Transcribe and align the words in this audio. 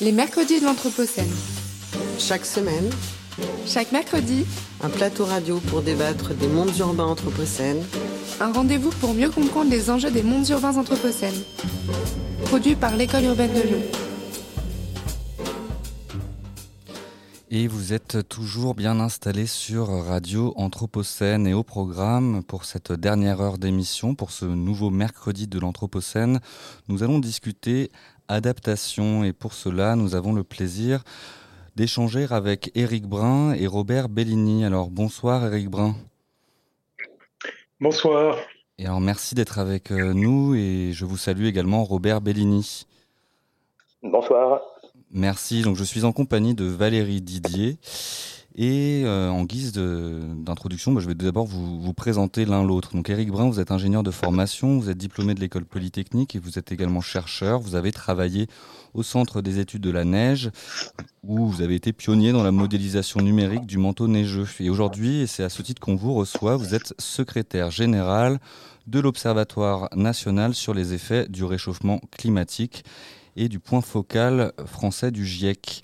Les 0.00 0.12
mercredis 0.12 0.60
de 0.60 0.64
l'Anthropocène. 0.64 1.32
Chaque 2.20 2.46
semaine, 2.46 2.88
Chaque 3.66 3.90
mercredi, 3.90 4.46
un 4.80 4.90
plateau 4.90 5.24
radio 5.24 5.58
pour 5.58 5.82
débattre 5.82 6.34
des 6.34 6.46
mondes 6.46 6.76
urbains 6.78 7.06
anthropocènes, 7.06 7.82
un 8.38 8.52
rendez-vous 8.52 8.90
pour 9.00 9.12
mieux 9.12 9.28
comprendre 9.28 9.70
les 9.70 9.90
enjeux 9.90 10.12
des 10.12 10.22
mondes 10.22 10.48
urbains 10.50 10.76
anthropocènes. 10.76 11.42
Produit 12.44 12.76
par 12.76 12.94
l'École 12.96 13.24
urbaine 13.24 13.52
de 13.52 13.60
Lyon. 13.60 13.82
Et 17.50 17.66
vous 17.66 17.92
êtes 17.92 18.28
toujours 18.28 18.74
bien 18.74 19.00
installé 19.00 19.46
sur 19.46 19.88
Radio 19.88 20.52
Anthropocène 20.56 21.46
et 21.46 21.54
au 21.54 21.62
programme 21.62 22.44
pour 22.44 22.64
cette 22.66 22.92
dernière 22.92 23.40
heure 23.40 23.58
d'émission, 23.58 24.14
pour 24.14 24.30
ce 24.30 24.44
nouveau 24.44 24.90
mercredi 24.90 25.48
de 25.48 25.58
l'Anthropocène, 25.58 26.40
nous 26.88 27.02
allons 27.02 27.18
discuter 27.18 27.90
adaptation 28.28 29.24
et 29.24 29.32
pour 29.32 29.52
cela 29.52 29.96
nous 29.96 30.14
avons 30.14 30.32
le 30.32 30.44
plaisir 30.44 31.02
d'échanger 31.76 32.26
avec 32.30 32.70
Éric 32.74 33.06
Brun 33.06 33.52
et 33.54 33.66
Robert 33.66 34.08
Bellini. 34.08 34.64
Alors 34.64 34.90
bonsoir 34.90 35.46
Éric 35.46 35.68
Brun. 35.68 35.94
Bonsoir. 37.80 38.36
Et 38.78 38.86
alors 38.86 39.00
merci 39.00 39.34
d'être 39.34 39.58
avec 39.58 39.90
euh, 39.90 40.12
nous 40.12 40.54
et 40.54 40.90
je 40.92 41.04
vous 41.04 41.16
salue 41.16 41.46
également 41.46 41.84
Robert 41.84 42.20
Bellini. 42.20 42.86
Bonsoir. 44.02 44.60
Merci. 45.10 45.62
Donc 45.62 45.76
je 45.76 45.84
suis 45.84 46.04
en 46.04 46.12
compagnie 46.12 46.54
de 46.54 46.64
Valérie 46.64 47.20
Didier. 47.20 47.78
Et 48.60 49.02
euh, 49.04 49.30
en 49.30 49.44
guise 49.44 49.72
d'introduction, 49.72 50.90
bah, 50.90 51.00
je 51.00 51.06
vais 51.06 51.14
d'abord 51.14 51.46
vous, 51.46 51.94
présenter 51.94 52.44
l'un 52.44 52.64
l'autre. 52.64 52.92
Donc 52.92 53.08
Éric 53.08 53.30
Brun, 53.30 53.48
vous 53.48 53.60
êtes 53.60 53.70
ingénieur 53.70 54.02
de 54.02 54.10
formation, 54.10 54.80
vous 54.80 54.90
êtes 54.90 54.98
diplômé 54.98 55.34
de 55.34 55.40
l'école 55.40 55.64
polytechnique 55.64 56.34
et 56.34 56.40
vous 56.40 56.58
êtes 56.58 56.72
également 56.72 57.00
chercheur. 57.00 57.60
Vous 57.60 57.76
avez 57.76 57.92
travaillé 57.92 58.48
au 58.94 59.04
Centre 59.04 59.42
des 59.42 59.60
études 59.60 59.82
de 59.82 59.90
la 59.92 60.04
neige, 60.04 60.50
où 61.22 61.46
vous 61.46 61.62
avez 61.62 61.76
été 61.76 61.92
pionnier 61.92 62.32
dans 62.32 62.42
la 62.42 62.50
modélisation 62.50 63.20
numérique 63.20 63.64
du 63.64 63.78
manteau 63.78 64.08
neigeux. 64.08 64.48
Et 64.58 64.70
aujourd'hui, 64.70 65.20
et 65.20 65.26
c'est 65.28 65.44
à 65.44 65.50
ce 65.50 65.62
titre 65.62 65.80
qu'on 65.80 65.94
vous 65.94 66.14
reçoit, 66.14 66.56
vous 66.56 66.74
êtes 66.74 66.94
secrétaire 66.98 67.70
général 67.70 68.40
de 68.88 68.98
l'Observatoire 68.98 69.88
national 69.94 70.52
sur 70.54 70.74
les 70.74 70.94
effets 70.94 71.28
du 71.28 71.44
réchauffement 71.44 72.00
climatique 72.10 72.82
et 73.38 73.48
du 73.48 73.60
point 73.60 73.80
focal 73.80 74.52
français 74.66 75.10
du 75.10 75.24
GIEC. 75.24 75.82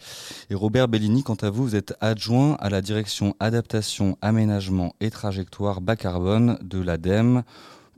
Et 0.51 0.55
Robert 0.55 0.89
Bellini, 0.89 1.23
quant 1.23 1.37
à 1.37 1.49
vous, 1.49 1.63
vous 1.65 1.77
êtes 1.77 1.95
adjoint 2.01 2.57
à 2.61 2.69
la 2.69 2.83
direction 2.83 3.35
adaptation, 3.41 4.19
aménagement 4.21 4.95
et 5.01 5.11
trajectoire 5.11 5.81
bas 5.81 5.97
carbone 5.97 6.59
de 6.63 6.81
l'ADEME, 6.81 7.45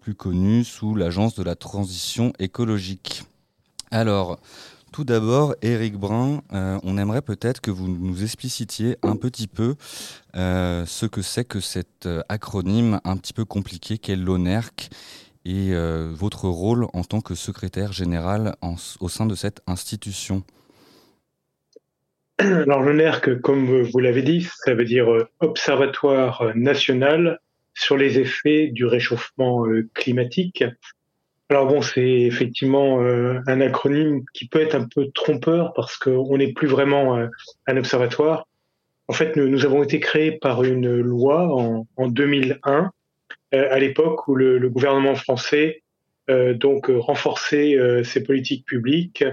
plus 0.00 0.14
connue 0.14 0.62
sous 0.62 0.94
l'agence 0.94 1.34
de 1.34 1.42
la 1.42 1.56
transition 1.56 2.32
écologique. 2.38 3.24
Alors, 3.90 4.38
tout 4.92 5.04
d'abord, 5.04 5.54
Éric 5.62 5.96
Brun, 5.96 6.42
euh, 6.52 6.78
on 6.82 6.96
aimerait 6.96 7.22
peut-être 7.22 7.60
que 7.60 7.70
vous 7.70 7.88
nous 7.88 8.22
explicitiez 8.22 8.96
un 9.02 9.16
petit 9.16 9.46
peu 9.46 9.74
euh, 10.36 10.86
ce 10.86 11.06
que 11.06 11.22
c'est 11.22 11.44
que 11.44 11.60
cet 11.60 12.06
euh, 12.06 12.22
acronyme 12.28 13.00
un 13.04 13.16
petit 13.16 13.32
peu 13.32 13.44
compliqué 13.44 13.98
qu'est 13.98 14.16
l'ONERC 14.16 14.88
et 15.46 15.72
euh, 15.72 16.10
votre 16.12 16.48
rôle 16.48 16.86
en 16.92 17.04
tant 17.04 17.20
que 17.20 17.34
secrétaire 17.34 17.92
général 17.92 18.56
au 19.00 19.08
sein 19.08 19.26
de 19.26 19.34
cette 19.34 19.62
institution. 19.66 20.42
Alors 22.38 22.82
le 22.82 22.92
NERC, 22.92 23.40
comme 23.40 23.82
vous 23.82 23.98
l'avez 23.98 24.22
dit, 24.22 24.48
ça 24.64 24.74
veut 24.74 24.84
dire 24.84 25.10
euh, 25.10 25.28
Observatoire 25.40 26.52
national 26.54 27.40
sur 27.74 27.96
les 27.96 28.18
effets 28.18 28.68
du 28.68 28.84
réchauffement 28.84 29.66
euh, 29.66 29.88
climatique. 29.94 30.64
Alors 31.48 31.66
bon, 31.66 31.80
c'est 31.80 32.02
effectivement 32.02 33.00
euh, 33.02 33.40
un 33.46 33.60
acronyme 33.60 34.24
qui 34.34 34.48
peut 34.48 34.60
être 34.60 34.74
un 34.74 34.88
peu 34.92 35.10
trompeur 35.14 35.72
parce 35.74 35.96
qu'on 35.96 36.36
n'est 36.36 36.52
plus 36.52 36.66
vraiment 36.66 37.16
euh, 37.16 37.28
un 37.68 37.76
observatoire. 37.76 38.48
En 39.06 39.12
fait, 39.12 39.36
nous, 39.36 39.64
avons 39.64 39.84
été 39.84 40.00
créés 40.00 40.32
par 40.32 40.64
une 40.64 40.98
loi 40.98 41.46
en, 41.56 41.86
en 41.96 42.08
2001, 42.08 42.58
euh, 42.66 42.88
à 43.52 43.78
l'époque 43.78 44.26
où 44.28 44.34
le, 44.34 44.58
le 44.58 44.68
gouvernement 44.68 45.14
français 45.14 45.82
euh, 46.28 46.54
donc 46.54 46.90
euh, 46.90 46.98
renforçait 46.98 47.78
euh, 47.78 48.02
ses 48.02 48.22
politiques 48.22 48.64
publiques 48.64 49.24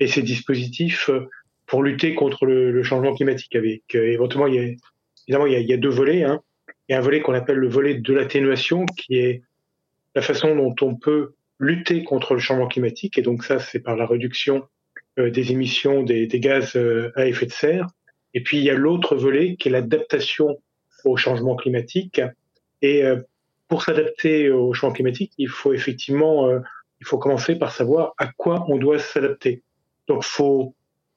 et 0.00 0.06
ses 0.06 0.22
dispositifs 0.22 1.08
euh, 1.08 1.28
pour 1.66 1.82
lutter 1.82 2.14
contre 2.14 2.44
le, 2.44 2.70
le 2.70 2.82
changement 2.82 3.14
climatique. 3.14 3.56
Avec 3.56 3.82
euh, 3.94 4.12
éventuellement, 4.12 4.46
il 4.46 4.54
y 4.54 4.58
a, 4.58 4.62
évidemment, 5.26 5.46
il 5.46 5.52
y 5.52 5.56
a, 5.56 5.60
il 5.60 5.68
y 5.68 5.72
a 5.72 5.78
deux 5.78 5.88
volets. 5.88 6.24
Hein. 6.24 6.42
Il 6.88 6.92
y 6.92 6.94
a 6.94 6.98
un 6.98 7.02
volet 7.02 7.20
qu'on 7.20 7.32
appelle 7.32 7.56
le 7.56 7.68
volet 7.68 7.94
de 7.94 8.12
l'atténuation, 8.12 8.84
qui 8.84 9.16
est 9.16 9.42
la 10.14 10.20
façon 10.20 10.54
dont 10.54 10.74
on 10.82 10.94
peut 10.94 11.32
lutter 11.58 12.04
contre 12.04 12.34
le 12.34 12.40
changement 12.40 12.68
climatique. 12.68 13.16
Et 13.16 13.22
donc 13.22 13.44
ça, 13.44 13.58
c'est 13.58 13.80
par 13.80 13.96
la 13.96 14.04
réduction 14.04 14.64
euh, 15.18 15.30
des 15.30 15.52
émissions 15.52 16.02
des, 16.02 16.26
des 16.26 16.40
gaz 16.40 16.76
euh, 16.76 17.12
à 17.16 17.26
effet 17.26 17.46
de 17.46 17.52
serre. 17.52 17.86
Et 18.34 18.42
puis 18.42 18.58
il 18.58 18.64
y 18.64 18.70
a 18.70 18.74
l'autre 18.74 19.16
volet 19.16 19.56
qui 19.56 19.68
est 19.68 19.70
l'adaptation 19.72 20.60
au 21.04 21.16
changement 21.16 21.56
climatique. 21.56 22.20
Et 22.82 23.04
euh, 23.04 23.16
pour 23.72 23.84
s'adapter 23.84 24.50
au 24.50 24.74
changement 24.74 24.92
climatique, 24.92 25.32
il 25.38 25.48
faut 25.48 25.72
effectivement, 25.72 26.46
euh, 26.46 26.58
il 27.00 27.06
faut 27.06 27.16
commencer 27.16 27.56
par 27.56 27.72
savoir 27.72 28.12
à 28.18 28.26
quoi 28.26 28.66
on 28.68 28.76
doit 28.76 28.98
s'adapter. 28.98 29.62
Donc, 30.08 30.24
faut 30.24 30.74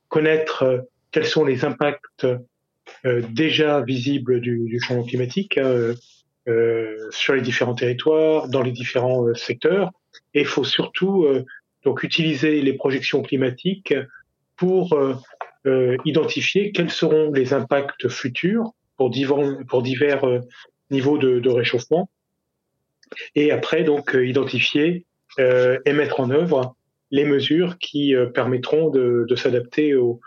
connaître 0.08 0.64
euh, 0.64 0.80
quels 1.12 1.26
sont 1.26 1.44
les 1.44 1.66
impacts 1.66 2.24
euh, 2.24 3.22
déjà 3.30 3.82
visibles 3.82 4.40
du, 4.40 4.80
changement 4.80 5.04
climatique 5.04 5.58
hein, 5.58 5.96
sur 7.10 7.34
les 7.34 7.42
différents 7.42 7.76
territoires, 7.76 8.48
dans 8.48 8.62
les 8.62 8.72
différents 8.72 9.34
secteurs, 9.34 9.92
et 10.34 10.40
il 10.40 10.46
faut 10.46 10.64
surtout 10.64 11.28
donc 11.84 12.04
utiliser 12.04 12.62
les 12.62 12.74
projections 12.74 13.22
climatiques 13.22 13.94
pour 14.56 14.98
identifier 16.06 16.72
quels 16.72 16.92
seront 16.92 17.32
les 17.32 17.54
impacts 17.54 18.08
futurs 18.08 18.72
pour 18.96 19.10
divers, 19.10 19.58
pour 19.68 19.82
divers 19.82 20.24
niveaux 20.92 21.18
de 21.18 21.50
réchauffement, 21.50 22.08
et 23.36 23.52
après 23.52 23.84
donc 23.84 24.16
euh, 24.16 24.26
identifier 24.26 25.06
euh, 25.40 25.80
et 25.86 25.94
mettre 25.94 26.20
en 26.20 26.30
œuvre 26.30 26.76
les 27.12 27.26
mesures 27.26 27.78
qui 27.78 28.16
euh, 28.16 28.28
permettront 28.28 28.90
de, 28.90 29.36
s'adapter 29.36 29.96
au, 29.96 30.20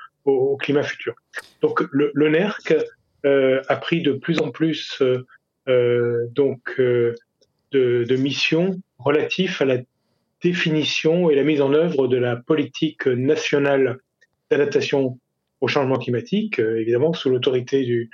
climat 0.60 0.82
futur. 0.82 1.14
Donc 1.62 1.82
le, 1.90 2.10
le 2.14 3.60
a 3.68 3.76
pris 3.76 4.02
de 4.02 4.12
plus 4.12 4.40
en 4.40 4.50
plus 4.50 5.02
donc 5.66 6.78
de, 6.78 7.14
de 7.72 8.16
missions 8.16 8.78
relatives 8.98 9.56
à 9.60 9.64
la 9.64 9.78
définition 10.42 11.30
et 11.30 11.34
la 11.34 11.44
mise 11.44 11.62
en 11.62 11.72
œuvre 11.72 12.08
de 12.08 12.18
la 12.18 12.36
politique 12.36 13.06
nationale 13.06 14.00
d'adaptation 14.50 15.18
au 15.62 15.68
changement 15.68 15.96
climatique, 15.96 16.58
évidemment 16.58 17.14
sous 17.14 17.30
l'autorité 17.30 18.08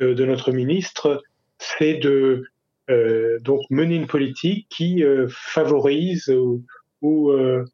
de, 0.00 0.24
notre 0.24 0.52
ministre, 0.52 1.22
c'est 1.58 1.94
de 1.94 2.44
donc 2.88 3.62
mener 3.70 3.96
une 3.96 4.06
politique 4.06 4.66
qui 4.70 5.04
euh, 5.04 5.26
favorise 5.30 6.28
ou, 6.28 6.64
ou 7.02 7.30
euh, 7.30 7.64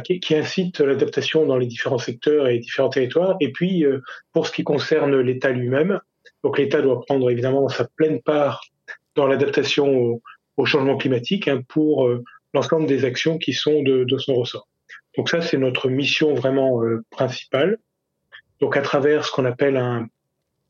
qui, 0.00 0.34
incite 0.34 0.80
l'adaptation 0.80 1.46
dans 1.46 1.56
les 1.56 1.66
différents 1.66 1.98
secteurs 1.98 2.48
et 2.48 2.58
différents 2.58 2.88
territoires. 2.88 3.36
Et 3.40 3.52
puis, 3.52 3.84
euh, 3.84 4.00
pour 4.32 4.46
ce 4.46 4.52
qui 4.52 4.64
concerne 4.64 5.18
l'État 5.20 5.50
lui-même, 5.50 6.00
donc 6.42 6.58
l'État 6.58 6.82
doit 6.82 7.00
prendre 7.02 7.30
évidemment 7.30 7.68
sa 7.68 7.86
pleine 7.96 8.20
part 8.22 8.62
dans 9.14 9.26
l'adaptation 9.26 9.88
au, 9.88 10.22
au 10.56 10.64
changement 10.64 10.96
climatique 10.96 11.48
hein, 11.48 11.62
pour 11.68 12.06
euh, 12.06 12.24
l'ensemble 12.52 12.86
des 12.86 13.04
actions 13.04 13.38
qui 13.38 13.52
sont 13.52 13.82
de, 13.82 14.04
de 14.04 14.18
son 14.18 14.34
ressort. 14.34 14.68
Donc 15.16 15.28
ça, 15.28 15.40
c'est 15.40 15.56
notre 15.56 15.88
mission 15.88 16.34
vraiment 16.34 16.82
euh, 16.82 17.04
principale. 17.10 17.78
Donc 18.60 18.76
à 18.76 18.82
travers 18.82 19.24
ce 19.24 19.32
qu'on 19.32 19.44
appelle 19.44 19.76
un 19.76 20.08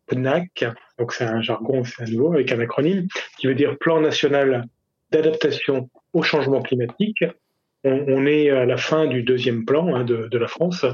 PNAC, 0.07 0.65
donc 0.99 1.13
c'est 1.13 1.25
un 1.25 1.43
jargon, 1.43 1.85
c'est 1.85 2.03
à 2.03 2.07
nouveau 2.07 2.33
avec 2.33 2.53
un 2.53 2.61
acronyme, 2.61 3.07
qui 3.39 3.47
veut 3.47 3.55
dire 3.55 3.77
Plan 3.79 4.01
national 4.01 4.67
d'adaptation 5.11 5.89
au 6.13 6.23
changement 6.23 6.63
climatique. 6.63 7.25
On, 7.85 8.05
on 8.09 8.27
est 8.27 8.51
à 8.51 8.65
la 8.67 8.77
fin 8.77 9.07
du 9.07 9.23
deuxième 9.23 9.65
plan 9.65 9.95
hein, 9.95 10.05
de, 10.05 10.29
de 10.29 10.39
la 10.39 10.49
France. 10.49 10.85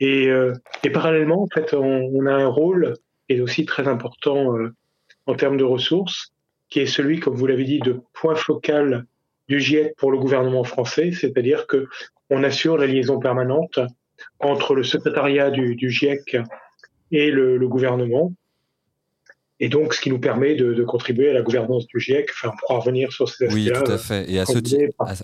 Et, 0.00 0.28
euh, 0.28 0.54
et 0.84 0.90
parallèlement, 0.90 1.42
en 1.42 1.48
fait, 1.48 1.74
on, 1.74 2.10
on 2.12 2.26
a 2.26 2.32
un 2.32 2.46
rôle 2.46 2.94
est 3.28 3.40
aussi 3.40 3.66
très 3.66 3.88
important 3.88 4.56
euh, 4.56 4.72
en 5.26 5.34
termes 5.34 5.56
de 5.56 5.64
ressources, 5.64 6.32
qui 6.70 6.80
est 6.80 6.86
celui, 6.86 7.20
comme 7.20 7.34
vous 7.34 7.46
l'avez 7.46 7.64
dit, 7.64 7.80
de 7.80 8.00
point 8.14 8.34
focal 8.34 9.04
du 9.48 9.60
GIEC 9.60 9.94
pour 9.96 10.10
le 10.10 10.18
gouvernement 10.18 10.64
français, 10.64 11.12
c'est-à-dire 11.12 11.66
que 11.66 11.86
on 12.30 12.44
assure 12.44 12.76
la 12.76 12.86
liaison 12.86 13.18
permanente 13.18 13.80
entre 14.40 14.74
le 14.74 14.82
secrétariat 14.82 15.50
du, 15.50 15.76
du 15.76 15.90
GIEC 15.90 16.36
et 17.10 17.30
le, 17.30 17.56
le 17.56 17.68
gouvernement. 17.68 18.32
Et 19.60 19.68
donc, 19.68 19.92
ce 19.92 20.00
qui 20.00 20.10
nous 20.10 20.20
permet 20.20 20.54
de, 20.54 20.72
de, 20.72 20.84
contribuer 20.84 21.30
à 21.30 21.32
la 21.32 21.42
gouvernance 21.42 21.86
du 21.88 21.98
GIEC. 21.98 22.28
Enfin, 22.32 22.52
on 22.54 22.56
pourra 22.56 22.78
revenir 22.78 23.12
sur 23.12 23.28
ces 23.28 23.46
aspects-là. 23.46 23.80
Oui, 23.80 23.84
tout 23.84 23.90
à 23.90 23.98
fait. 23.98 24.30
Et 24.30 24.38
à 24.38 24.46
ce, 24.46 24.58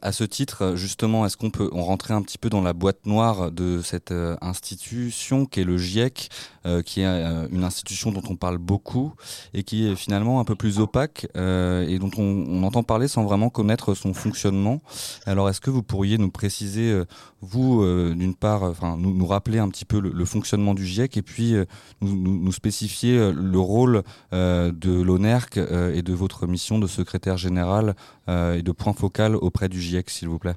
à, 0.03 0.13
ce, 0.13 0.25
titre, 0.25 0.75
justement, 0.75 1.25
est-ce 1.25 1.37
qu'on 1.37 1.51
peut 1.51 1.71
on 1.73 1.83
rentrer 1.83 2.15
un 2.15 2.23
petit 2.23 2.39
peu 2.39 2.51
dans 2.51 2.61
la 2.61 2.73
boîte 2.73 3.07
noire 3.07 3.53
de 3.53 3.81
cette 3.81 4.11
euh, 4.11 4.37
institution 4.41 5.47
qui 5.47 5.61
est 5.61 5.65
le 5.65 5.79
GIEC, 5.79 6.31
euh, 6.67 6.83
qui 6.83 7.03
est 7.03 7.07
euh, 7.07 7.47
une 7.53 7.63
institution 7.63 8.11
dont 8.11 8.23
on 8.29 8.35
parle 8.35 8.59
beaucoup 8.59 9.15
et 9.53 9.63
qui 9.63 9.87
est 9.87 9.95
finalement 9.95 10.41
un 10.41 10.45
peu 10.45 10.57
plus 10.57 10.81
opaque 10.81 11.29
euh, 11.37 11.87
et 11.87 12.01
dont 12.01 12.11
on, 12.19 12.23
on, 12.23 12.63
entend 12.65 12.83
parler 12.83 13.07
sans 13.07 13.23
vraiment 13.23 13.51
connaître 13.51 13.95
son 13.95 14.15
fonctionnement. 14.15 14.81
Alors, 15.27 15.49
est-ce 15.49 15.61
que 15.61 15.71
vous 15.71 15.85
pourriez 15.85 16.19
nous 16.19 16.31
préciser, 16.31 17.03
vous, 17.41 17.85
d'une 18.15 18.35
part, 18.35 18.65
enfin, 18.65 18.97
nous, 18.99 19.15
nous, 19.15 19.27
rappeler 19.27 19.59
un 19.59 19.69
petit 19.69 19.85
peu 19.85 20.01
le, 20.01 20.11
le 20.11 20.25
fonctionnement 20.25 20.75
du 20.75 20.85
GIEC 20.85 21.19
et 21.19 21.23
puis 21.23 21.55
nous, 22.01 22.17
nous, 22.17 22.53
spécifier 22.53 23.33
le 23.33 23.59
rôle 23.59 23.97
euh, 23.97 24.03
de 24.35 25.03
l'ONERC 25.03 25.59
euh, 25.59 25.95
et 25.95 26.03
de 26.03 26.13
votre 26.13 26.47
mission 26.47 26.79
de 26.79 26.87
secrétaire 26.87 27.37
général 27.37 27.95
euh, 28.29 28.55
et 28.55 28.63
de 28.63 28.73
point 28.73 28.93
focal 28.93 29.37
auprès 29.37 29.69
du 29.69 29.81
GIEC, 29.81 30.11
s'il 30.11 30.29
vous 30.29 30.39
plaît. 30.39 30.55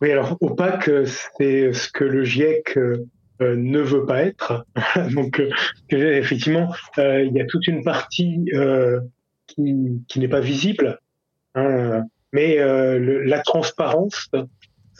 Oui, 0.00 0.10
alors 0.10 0.38
opaque, 0.40 0.90
c'est 1.04 1.72
ce 1.72 1.90
que 1.90 2.04
le 2.04 2.24
GIEC 2.24 2.78
ne 3.40 3.80
veut 3.80 4.06
pas 4.06 4.22
être. 4.22 4.64
Donc, 5.12 5.42
effectivement, 5.90 6.72
il 6.96 7.32
y 7.34 7.40
a 7.40 7.44
toute 7.44 7.66
une 7.66 7.84
partie 7.84 8.46
qui, 9.46 10.18
n'est 10.18 10.28
pas 10.28 10.40
visible, 10.40 10.98
hein. 11.54 12.04
mais 12.32 12.56
la 12.56 13.40
transparence, 13.40 14.30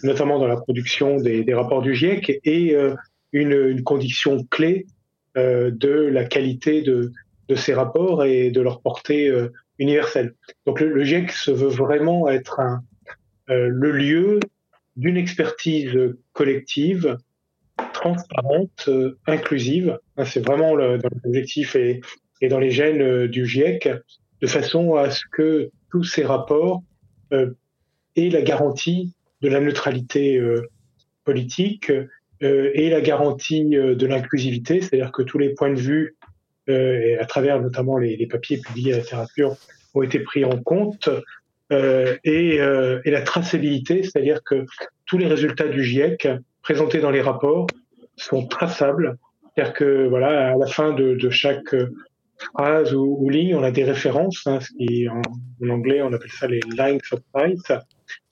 notamment 0.03 0.39
dans 0.39 0.49
la 0.49 0.57
production 0.57 1.17
des, 1.17 1.55
rapports 1.55 1.81
du 1.81 1.95
GIEC, 1.95 2.41
est 2.45 2.77
une, 3.33 3.83
condition 3.83 4.45
clé 4.51 4.85
euh, 4.85 5.00
de 5.37 6.09
la 6.13 6.25
qualité 6.25 6.83
de, 6.83 7.13
de, 7.49 7.55
ces 7.55 7.75
rapports 7.75 8.25
et 8.25 8.51
de 8.51 8.61
leur 8.61 8.81
portée 8.81 9.29
euh, 9.29 9.53
universelle. 9.79 10.35
Donc 10.67 10.81
le, 10.81 11.05
GIEC 11.05 11.31
se 11.31 11.51
veut 11.51 11.69
vraiment 11.69 12.29
être 12.29 12.61
un, 12.61 12.83
euh, 13.49 13.69
le 13.69 13.93
lieu 13.93 14.41
d'une 14.97 15.17
expertise 15.17 15.97
collective, 16.33 17.17
transparente, 17.93 18.91
inclusive. 19.27 19.99
C'est 20.25 20.45
vraiment 20.45 20.75
l'objectif 20.75 21.77
et, 21.77 22.01
et, 22.41 22.49
dans 22.49 22.59
les 22.59 22.71
gènes 22.71 23.27
du 23.27 23.47
GIEC, 23.47 23.89
de 24.43 24.47
façon 24.47 24.97
à 24.97 25.11
ce 25.11 25.23
que 25.33 25.71
tous 25.91 26.05
ces 26.05 26.25
rapports 26.25 26.83
aient 27.31 28.29
la 28.31 28.43
garantie 28.43 29.15
de 29.41 29.49
la 29.49 29.61
neutralité 29.61 30.39
politique, 31.25 31.91
euh, 31.91 32.09
et 32.41 32.89
la 32.91 33.01
garantie 33.01 33.77
euh, 33.77 33.95
de 33.95 34.07
l'inclusivité, 34.07 34.81
c'est-à-dire 34.81 35.13
que 35.13 35.23
tous 35.23 35.39
les 35.39 35.51
points 35.51 35.71
de 35.71 35.79
vue, 35.79 36.17
euh, 36.69 36.99
et 37.01 37.19
à 37.19 37.27
travers 37.27 37.61
notamment 37.61 37.99
les, 37.99 38.27
papiers 38.27 38.59
publiés 38.59 38.93
à 38.93 38.97
la 38.97 39.03
littérature, 39.03 39.57
ont 39.95 40.03
été 40.03 40.21
pris 40.21 40.45
en 40.45 40.61
compte, 40.63 41.09
et, 41.73 42.57
et, 42.57 43.11
la 43.13 43.23
traçabilité, 43.23 44.03
c'est-à-dire 44.03 44.43
que 44.45 44.65
tous 45.07 45.19
les 45.19 45.29
résultats 45.29 45.69
du 45.69 45.85
GIEC 45.85 46.27
présentés 46.63 46.99
dans 46.99 47.13
les 47.13 47.21
rapports 47.21 47.69
sont 48.17 48.45
traçables, 48.49 49.17
c'est-à-dire 49.55 49.75
que 49.75 50.09
voilà, 50.09 50.53
à 50.53 50.57
la 50.57 50.67
fin 50.67 50.93
de, 50.93 51.31
chaque 51.31 51.77
phrase 52.39 52.93
ou, 52.93 53.19
ou, 53.21 53.31
ligne, 53.31 53.55
on 53.55 53.63
a 53.63 53.71
des 53.71 53.85
références, 53.85 54.45
hein, 54.47 54.59
ce 54.59 54.71
qui 54.73 55.09
en, 55.09 55.23
en, 55.65 55.69
anglais 55.69 56.03
on 56.03 56.13
appelle 56.13 56.33
ça 56.33 56.49
les 56.49 56.61
lines 56.77 56.99
of 57.13 57.21
sight, 57.37 57.73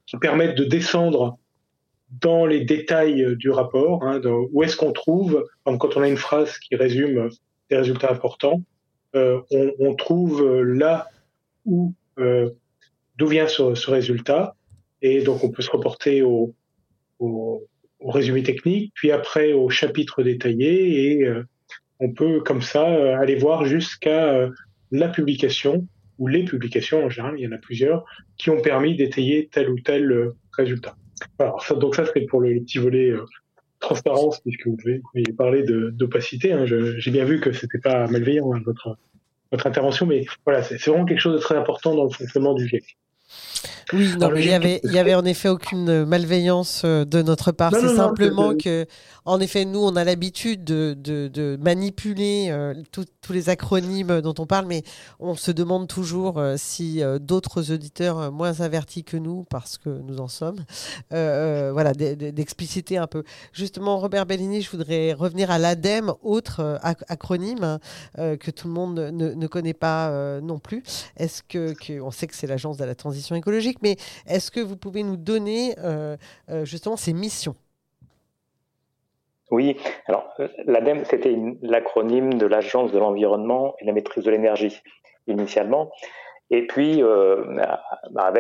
qui 0.07 0.17
permettent 0.17 0.57
de 0.57 0.65
descendre 0.65 1.39
dans 2.11 2.47
les 2.47 2.65
détails 2.65 3.23
euh, 3.23 3.37
du 3.37 3.51
rapport, 3.51 4.05
hein, 4.05 4.21
où 4.53 4.63
est-ce 4.63 4.77
qu'on 4.77 4.93
trouve, 4.93 5.45
quand 5.65 5.97
on 5.97 6.03
a 6.03 6.09
une 6.09 6.17
phrase 6.17 6.59
qui 6.59 6.75
résume 6.77 7.29
des 7.71 7.77
résultats 7.77 8.11
importants, 8.11 8.63
euh, 9.15 9.41
on, 9.51 9.73
on, 9.79 9.95
trouve 9.95 10.43
euh, 10.43 10.63
là 10.63 11.09
où 11.65 11.95
euh, 12.19 12.51
d'où 13.17 13.27
vient 13.27 13.49
ce, 13.49 13.75
ce, 13.75 13.91
résultat, 13.91 14.55
et 15.01 15.23
donc 15.23 15.43
on 15.45 15.51
peut 15.51 15.63
se 15.63 15.71
reporter 15.71 16.21
au, 16.23 16.55
au, 17.19 17.67
au, 18.01 18.11
résumé 18.11 18.43
technique, 18.43 18.93
puis 18.95 19.11
après 19.11 19.55
au 19.55 19.71
chapitre 19.71 20.23
détaillé, 20.23 21.13
et 21.13 21.25
euh, 21.25 21.43
on 22.01 22.13
peut 22.13 22.41
comme 22.41 22.61
ça 22.61 22.85
aller 23.19 23.35
voir 23.35 23.65
jusqu'à 23.65 24.49
la 24.93 25.09
publication 25.09 25.89
ou 26.19 26.29
les 26.29 26.45
publications 26.45 27.05
en 27.05 27.09
général, 27.09 27.35
il 27.39 27.43
y 27.43 27.49
en 27.49 27.53
a 27.53 27.59
plusieurs, 27.59 28.05
qui 28.37 28.51
ont 28.51 28.61
permis 28.61 28.95
d'étayer 28.95 29.49
tel 29.51 29.71
ou 29.71 29.81
tel 29.81 30.31
résultat. 30.53 30.97
Alors, 31.39 31.63
ça, 31.65 31.75
donc 31.75 31.95
ça, 31.95 32.05
c'est 32.13 32.23
pour 32.23 32.41
le, 32.41 32.61
petit 32.61 32.79
volet 32.79 33.11
euh, 33.11 33.25
transparence, 33.81 34.41
puisque 34.41 34.67
vous 34.67 34.77
pouvez 34.77 35.03
parler 35.37 35.63
d'opacité. 35.63 36.53
Hein. 36.53 36.67
J'ai 36.67 37.11
bien 37.11 37.25
vu 37.25 37.41
que 37.41 37.53
c'était 37.53 37.79
pas 37.79 38.07
malveillant 38.09 38.53
hein, 38.55 38.61
votre, 38.65 38.97
votre 39.53 39.67
intervention, 39.67 40.07
mais 40.07 40.25
voilà, 40.45 40.63
c'est 40.63 40.83
vraiment 40.87 41.05
quelque 41.05 41.21
chose 41.21 41.35
de 41.35 41.41
très 41.41 41.57
important 41.57 41.95
dans 41.95 42.05
le 42.05 42.11
fonctionnement 42.11 42.55
du 42.55 42.67
GIEC. 42.69 42.97
Oui, 43.95 44.15
non, 44.19 44.35
il 44.37 44.45
y 44.45 44.53
avait, 44.53 44.81
il 44.85 44.93
y 44.93 44.99
avait 44.99 45.15
en 45.15 45.25
effet 45.25 45.49
aucune 45.49 46.05
malveillance 46.05 46.83
euh, 46.85 47.07
de 47.07 47.23
notre 47.23 47.53
part. 47.53 47.73
C'est 47.73 47.97
simplement 47.97 48.55
que, 48.55 48.87
en 49.25 49.41
effet, 49.41 49.65
nous, 49.65 49.81
on 49.81 49.97
a 49.97 50.05
l'habitude 50.05 50.63
de, 50.63 50.95
de, 50.99 51.29
de, 51.29 51.59
manipuler 51.61 52.49
euh, 52.51 52.75
tous 52.93 53.33
les 53.33 53.49
acronymes 53.49 54.21
dont 54.21 54.35
on 54.39 54.47
parle, 54.47 54.67
mais 54.67 54.83
on 55.21 55.35
se 55.35 55.51
demande 55.51 55.89
toujours 55.89 56.39
euh, 56.39 56.57
si 56.59 57.01
d'autres 57.21 57.73
auditeurs 57.73 58.31
moins 58.31 58.61
avertis 58.61 59.05
que 59.05 59.17
nous, 59.17 59.45
parce 59.49 59.79
que 59.79 59.89
nous 59.89 60.21
en 60.21 60.29
sommes, 60.29 60.65
voilà, 61.11 61.93
d'expliciter 61.95 62.99
un 62.99 63.07
peu. 63.07 63.23
Justement, 63.53 63.99
Robert 63.99 64.27
Bellini, 64.27 64.61
je 64.61 64.71
voudrais 64.71 65.15
revenir 65.15 65.51
à 65.51 65.59
l'ADEME, 65.59 66.13
autre 66.23 66.79
acronyme 66.83 67.79
que 68.17 68.51
tout 68.51 68.69
le 68.69 68.75
monde 68.75 68.99
ne, 68.99 69.33
ne 69.33 69.47
connaît 69.47 69.75
pas 69.75 70.41
non 70.41 70.59
plus. 70.59 70.83
Est-ce 71.17 71.43
que, 71.43 71.73
que, 71.73 72.01
on 72.01 72.11
sait 72.11 72.27
que 72.27 72.35
c'est 72.35 72.47
l'agence 72.47 72.77
de 72.77 72.85
la 72.85 72.95
transition 72.95 73.35
écologique, 73.35 73.78
mais 73.83 73.97
est-ce 74.27 74.51
que 74.51 74.61
vous 74.61 74.77
pouvez 74.77 75.03
nous 75.03 75.17
donner 75.17 75.75
euh, 75.79 76.17
euh, 76.51 76.65
justement 76.65 76.97
ces 76.97 77.13
missions? 77.13 77.55
Oui, 79.51 79.77
alors 80.07 80.29
euh, 80.41 80.49
l'ADEME, 80.67 81.05
c'était 81.05 81.37
l'acronyme 81.63 82.35
de 82.35 82.47
l'Agence 82.47 82.93
de 82.93 82.99
l'environnement 82.99 83.75
et 83.81 83.87
la 83.87 83.93
maîtrise 83.93 84.25
de 84.25 84.31
l'énergie 84.31 84.81
initialement. 85.27 85.91
Et 86.51 86.67
puis, 86.67 87.03
bah, 88.11 88.33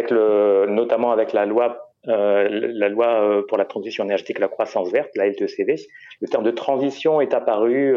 notamment 0.66 1.12
avec 1.12 1.34
la 1.34 1.44
loi, 1.44 1.92
la 2.04 2.88
loi 2.88 3.44
pour 3.46 3.58
la 3.58 3.66
transition 3.66 4.04
énergétique 4.04 4.38
et 4.38 4.40
la 4.40 4.48
croissance 4.48 4.90
verte, 4.90 5.10
la 5.14 5.26
LTCV, 5.26 5.76
le 6.22 6.28
terme 6.28 6.42
de 6.42 6.50
transition 6.50 7.20
est 7.20 7.34
apparu, 7.34 7.94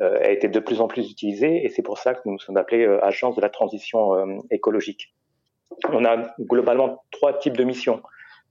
a 0.00 0.30
été 0.30 0.48
de 0.48 0.58
plus 0.58 0.80
en 0.80 0.88
plus 0.88 1.10
utilisé, 1.10 1.66
et 1.66 1.68
c'est 1.68 1.82
pour 1.82 1.98
ça 1.98 2.14
que 2.14 2.20
nous 2.24 2.38
sommes 2.38 2.56
appelés 2.56 2.86
Agence 3.02 3.36
de 3.36 3.42
la 3.42 3.50
transition 3.50 4.40
écologique 4.50 5.12
on 5.92 6.04
a 6.04 6.34
globalement 6.40 7.04
trois 7.10 7.38
types 7.38 7.56
de 7.56 7.64
missions. 7.64 8.02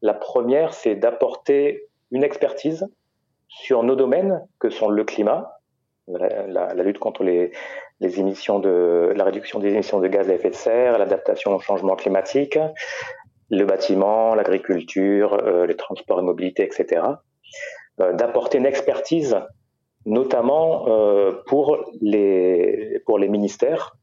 La 0.01 0.13
première, 0.13 0.73
c'est 0.73 0.95
d'apporter 0.95 1.87
une 2.11 2.23
expertise 2.23 2.87
sur 3.47 3.83
nos 3.83 3.95
domaines 3.95 4.45
que 4.59 4.69
sont 4.69 4.89
le 4.89 5.03
climat, 5.03 5.59
la, 6.07 6.73
lutte 6.75 6.99
contre 6.99 7.23
les, 7.23 7.51
émissions 8.01 8.59
la 8.59 9.23
réduction 9.23 9.59
des 9.59 9.73
émissions 9.73 9.99
de 9.99 10.07
gaz 10.07 10.29
à 10.29 10.33
effet 10.33 10.49
de 10.49 10.55
serre, 10.55 10.97
l'adaptation 10.97 11.55
au 11.55 11.59
changement 11.59 11.95
climatique, 11.95 12.59
le 13.49 13.65
bâtiment, 13.65 14.35
l'agriculture, 14.35 15.33
euh, 15.33 15.65
les 15.65 15.75
transports 15.75 16.19
et 16.19 16.23
mobilité, 16.23 16.63
etc. 16.63 17.01
Euh, 18.01 18.13
d'apporter 18.13 18.57
une 18.57 18.65
expertise, 18.65 19.37
notamment 20.05 20.87
euh, 20.87 21.43
pour 21.47 21.77
les 22.01 23.01
ministères, 23.07 23.95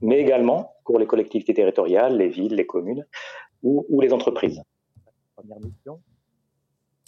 mais 0.00 0.18
également 0.18 0.74
pour 0.84 0.98
les 0.98 1.06
collectivités 1.06 1.54
territoriales, 1.54 2.16
les 2.16 2.28
villes, 2.28 2.54
les 2.54 2.66
communes 2.66 3.06
ou, 3.62 4.00
les 4.00 4.12
entreprises. 4.12 4.62
Première 5.34 5.58
mission. 5.58 6.00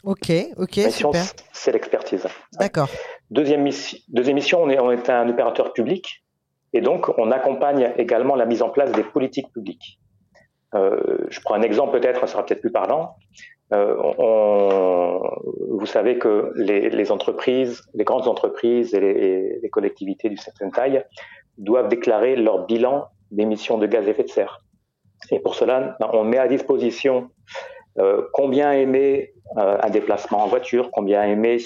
Ok, 0.05 0.33
ok, 0.57 0.91
super. 0.91 1.25
C'est 1.53 1.73
l'expertise. 1.73 2.27
D'accord. 2.59 2.89
Deuxième, 3.31 3.63
mission, 3.63 3.99
deuxième 4.09 4.37
mission, 4.37 4.63
on 4.63 4.71
est, 4.71 4.79
on 4.79 4.91
est 4.91 5.11
un 5.11 5.29
opérateur 5.29 5.73
public 5.73 6.25
et 6.73 6.81
donc 6.81 7.09
on 7.19 7.31
accompagne 7.31 7.93
également 7.97 8.35
la 8.35 8.47
mise 8.47 8.63
en 8.63 8.71
place 8.71 8.93
des 8.93 9.03
politiques 9.03 9.53
publiques. 9.53 9.99
Euh, 10.75 11.27
je 11.31 11.41
prends 11.41 11.55
un 11.55 11.63
exemple 11.63 11.99
peut-être, 11.99 12.21
ça 12.21 12.27
sera 12.27 12.45
peut-être 12.45 12.61
plus 12.61 12.73
parlant. 12.73 13.17
Euh, 13.73 13.97
on, 14.19 15.21
vous 15.71 15.87
savez 15.87 16.19
que 16.19 16.53
les, 16.57 16.91
les, 16.91 17.13
entreprises, 17.13 17.83
les 17.95 18.05
grandes 18.05 18.27
entreprises 18.27 18.95
et 18.95 19.01
les, 19.01 19.59
les 19.61 19.71
collectivités 19.71 20.29
d'une 20.29 20.39
certaine 20.39 20.71
taille 20.71 21.05
doivent 21.59 21.89
déclarer 21.89 22.37
leur 22.37 22.67
bilan 22.67 23.09
d'émissions 23.31 23.79
de 23.79 23.87
gaz 23.87 24.07
à 24.07 24.11
effet 24.11 24.25
de 24.25 24.29
serre. 24.29 24.65
Et 25.31 25.41
pour 25.41 25.55
cela, 25.55 25.97
ben, 26.01 26.09
on 26.13 26.25
met 26.25 26.39
à 26.39 26.49
disposition 26.49 27.31
euh, 27.99 28.23
combien 28.33 28.73
émet 28.73 29.35
euh, 29.57 29.79
un 29.83 29.91
déplacement 29.91 30.45
en 30.45 30.47
voiture, 30.47 30.91
combien 30.93 31.25
émet 31.25 31.59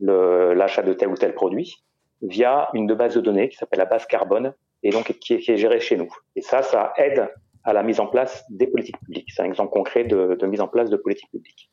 l'achat 0.00 0.82
de 0.82 0.92
tel 0.94 1.08
ou 1.08 1.14
tel 1.14 1.34
produit, 1.34 1.84
via 2.22 2.68
une 2.74 2.92
base 2.94 3.14
de 3.14 3.20
données 3.20 3.48
qui 3.48 3.56
s'appelle 3.56 3.78
la 3.78 3.84
base 3.84 4.06
carbone, 4.06 4.54
et 4.82 4.90
donc 4.90 5.12
qui 5.20 5.34
est, 5.34 5.56
gérée 5.56 5.80
chez 5.80 5.96
nous. 5.96 6.10
Et 6.34 6.40
ça, 6.40 6.62
ça 6.62 6.92
aide 6.96 7.28
à 7.62 7.72
la 7.72 7.84
mise 7.84 8.00
en 8.00 8.06
place 8.06 8.44
des 8.50 8.66
politiques 8.66 8.98
publiques. 8.98 9.28
C'est 9.32 9.42
un 9.42 9.46
exemple 9.46 9.72
concret 9.72 10.02
de 10.02 10.46
mise 10.46 10.60
en 10.60 10.66
place 10.66 10.90
de 10.90 10.96
politiques 10.96 11.30
publiques. 11.30 11.70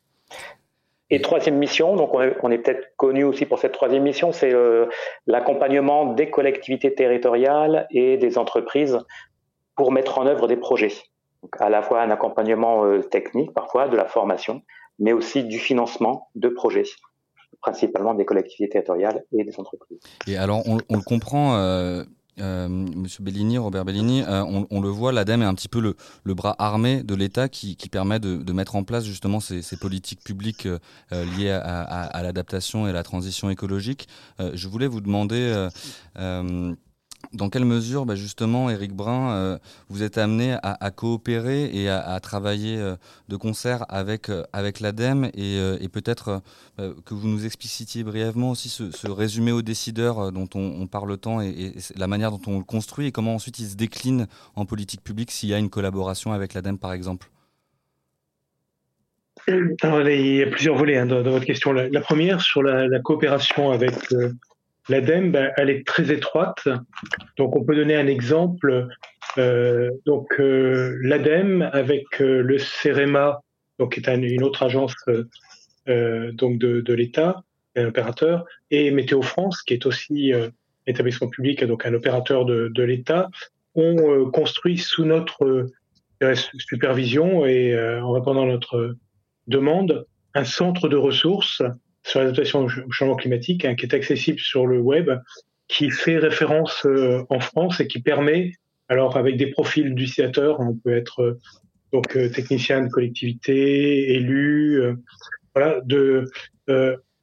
Et 1.11 1.21
troisième 1.21 1.57
mission, 1.57 1.95
donc 1.95 2.13
on 2.13 2.51
est, 2.51 2.57
peut-être 2.59 2.95
connu 2.95 3.23
aussi 3.23 3.45
pour 3.45 3.57
cette 3.57 3.71
troisième 3.71 4.03
mission, 4.03 4.31
c'est 4.31 4.53
l'accompagnement 5.25 6.13
des 6.13 6.29
collectivités 6.29 6.93
territoriales 6.93 7.87
et 7.89 8.17
des 8.17 8.37
entreprises 8.37 8.99
pour 9.75 9.91
mettre 9.91 10.19
en 10.19 10.27
œuvre 10.27 10.47
des 10.47 10.57
projets. 10.57 10.93
Donc 11.41 11.59
à 11.59 11.69
la 11.69 11.81
fois 11.81 12.01
un 12.01 12.11
accompagnement 12.11 12.85
euh, 12.85 13.01
technique, 13.01 13.53
parfois 13.53 13.87
de 13.87 13.95
la 13.95 14.05
formation, 14.05 14.61
mais 14.99 15.13
aussi 15.13 15.45
du 15.45 15.57
financement 15.57 16.27
de 16.35 16.49
projets 16.49 16.83
principalement 17.61 18.13
des 18.13 18.25
collectivités 18.25 18.69
territoriales 18.69 19.23
et 19.31 19.43
des 19.43 19.59
entreprises. 19.59 19.99
Et 20.27 20.37
alors, 20.37 20.63
on, 20.65 20.77
le 20.77 21.03
comprend, 21.03 21.57
euh, 21.57 22.03
euh, 22.39 22.67
Monsieur 22.67 23.23
Bellini, 23.23 23.57
Robert 23.57 23.85
Bellini, 23.85 24.23
euh, 24.23 24.43
on, 24.69 24.81
le 24.81 24.89
voit, 24.89 25.11
l'ADEME 25.11 25.41
est 25.41 25.45
un 25.45 25.53
petit 25.53 25.67
peu 25.67 25.79
le, 25.79 26.33
bras 26.33 26.55
armé 26.59 27.03
de 27.03 27.15
l'État 27.15 27.49
qui, 27.49 27.75
permet 27.91 28.19
de, 28.19 28.53
mettre 28.53 28.75
en 28.75 28.83
place 28.83 29.03
justement 29.03 29.39
ces, 29.39 29.61
politiques 29.79 30.23
publiques 30.23 30.65
euh, 30.65 30.79
liées 31.37 31.51
à, 31.51 32.21
l'adaptation 32.23 32.87
et 32.87 32.89
à 32.89 32.93
la 32.93 33.03
transition 33.03 33.49
écologique. 33.49 34.07
je 34.39 34.67
voulais 34.67 34.87
vous 34.87 35.01
demander 35.01 35.69
dans 37.33 37.49
quelle 37.49 37.65
mesure, 37.65 38.05
bah, 38.05 38.15
justement, 38.15 38.69
Éric 38.69 38.93
Brun, 38.93 39.31
euh, 39.31 39.57
vous 39.89 40.03
êtes 40.03 40.17
amené 40.17 40.57
à, 40.63 40.91
coopérer 40.91 41.69
et 41.73 41.89
à, 41.89 42.19
travailler 42.19 42.77
euh, 42.77 42.95
de 43.27 43.35
concert 43.35 43.85
avec, 43.89 44.29
euh, 44.29 44.43
l'ADEME 44.53 45.29
et, 45.35 45.87
peut-être 45.91 46.41
que 46.77 47.13
vous 47.13 47.27
nous 47.27 47.45
explicitiez 47.45 48.03
brièvement 48.03 48.51
aussi 48.51 48.69
ce, 48.69 49.09
résumé 49.09 49.51
aux 49.51 49.63
décideurs 49.63 50.31
dont 50.31 50.47
on, 50.53 50.87
parle 50.87 51.17
tant 51.17 51.41
et, 51.41 51.49
et, 51.49 51.73
la 51.97 52.07
manière 52.07 52.31
dont 52.31 52.41
on 52.47 52.59
le 52.59 52.63
construit 52.63 53.07
et 53.07 53.11
comment 53.11 53.35
ensuite 53.35 53.59
il 53.59 53.65
se 53.65 53.75
décline 53.75 54.27
en 54.55 54.65
politique 54.65 55.03
publique 55.03 55.31
s'il 55.31 55.49
y 55.49 55.53
a 55.53 55.57
une 55.57 55.69
collaboration 55.69 56.31
avec 56.31 56.53
l'ADEME, 56.53 56.77
par 56.77 56.93
exemple? 56.93 57.29
Il 59.47 60.35
y 60.35 60.43
a 60.43 60.47
plusieurs 60.47 60.75
volets 60.75 60.97
hein, 60.97 61.07
dans, 61.07 61.23
votre 61.23 61.45
question. 61.45 61.73
La, 61.73 62.01
première, 62.01 62.41
sur 62.41 62.61
la 62.61 62.99
coopération 62.99 63.71
avec 63.71 63.93
l'ADEME, 64.89 65.31
ben, 65.31 65.51
elle 65.57 65.69
est 65.69 65.85
très 65.85 66.11
étroite. 66.11 66.67
Donc, 67.37 67.55
on 67.55 67.63
peut 67.63 67.75
donner 67.75 67.95
un 67.95 68.07
exemple. 68.07 68.87
Euh, 69.37 69.91
donc, 70.05 70.27
euh, 70.39 70.97
l'ADEME 71.01 71.69
avec 71.71 72.05
euh, 72.21 72.41
le 72.41 72.57
CEREMA, 72.57 73.41
donc 73.77 73.93
qui 73.93 73.99
est 74.01 74.07
une 74.13 74.43
autre 74.43 74.63
agence 74.63 74.95
donc 75.87 76.59
de, 76.59 76.93
l'État, 76.93 77.41
un 77.75 77.87
opérateur, 77.87 78.45
et 78.69 78.91
Météo 78.91 79.21
France, 79.21 79.63
qui 79.63 79.73
est 79.73 79.87
aussi 79.87 80.33
établissement 80.85 81.29
public, 81.29 81.63
donc 81.63 81.85
un 81.85 81.93
opérateur 81.95 82.45
de, 82.45 82.83
l'État, 82.83 83.29
ont 83.73 84.29
construit 84.29 84.77
sous 84.77 85.05
notre 85.05 85.65
supervision 86.59 87.45
et 87.45 87.75
en 88.01 88.11
répondant 88.11 88.43
à 88.43 88.47
notre 88.47 88.97
demande 89.47 90.05
un 90.35 90.43
centre 90.43 90.89
de 90.89 90.97
ressources 90.97 91.63
sur 92.09 92.19
l'adaptation 92.21 92.65
au 92.65 92.91
changement 92.91 93.15
climatique, 93.15 93.65
hein, 93.65 93.75
qui 93.75 93.85
est 93.85 93.93
accessible 93.93 94.39
sur 94.39 94.65
le 94.65 94.79
web, 94.79 95.11
qui 95.67 95.91
fait 95.91 96.17
référence 96.17 96.85
euh, 96.85 97.23
en 97.29 97.39
France 97.39 97.79
et 97.79 97.87
qui 97.87 98.01
permet, 98.01 98.53
alors 98.87 99.15
avec 99.15 99.37
des 99.37 99.47
profils 99.47 99.93
d'utilisateurs, 99.93 100.59
on 100.59 100.75
peut 100.75 100.97
être 100.97 101.21
euh, 101.21 101.39
donc 101.93 102.17
euh, 102.17 102.29
technicien 102.29 102.81
de 102.81 102.89
collectivité, 102.89 104.13
élu, 104.13 104.81
voilà, 105.55 105.81
de 105.85 106.25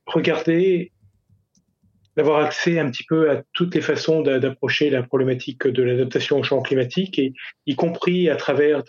regarder, 0.07 0.93
d'avoir 2.17 2.45
accès 2.45 2.79
un 2.79 2.91
petit 2.91 3.05
peu 3.09 3.31
à 3.31 3.43
toutes 3.53 3.75
les 3.75 3.81
façons 3.81 4.23
d'approcher 4.23 4.91
la 4.91 5.03
problématique 5.03 5.67
de 5.67 5.83
l'adaptation 5.83 6.39
au 6.39 6.43
changement 6.43 6.63
climatique, 6.63 7.19
et 7.19 7.33
y 7.67 7.77
compris 7.77 8.29
à 8.29 8.37
travers 8.37 8.83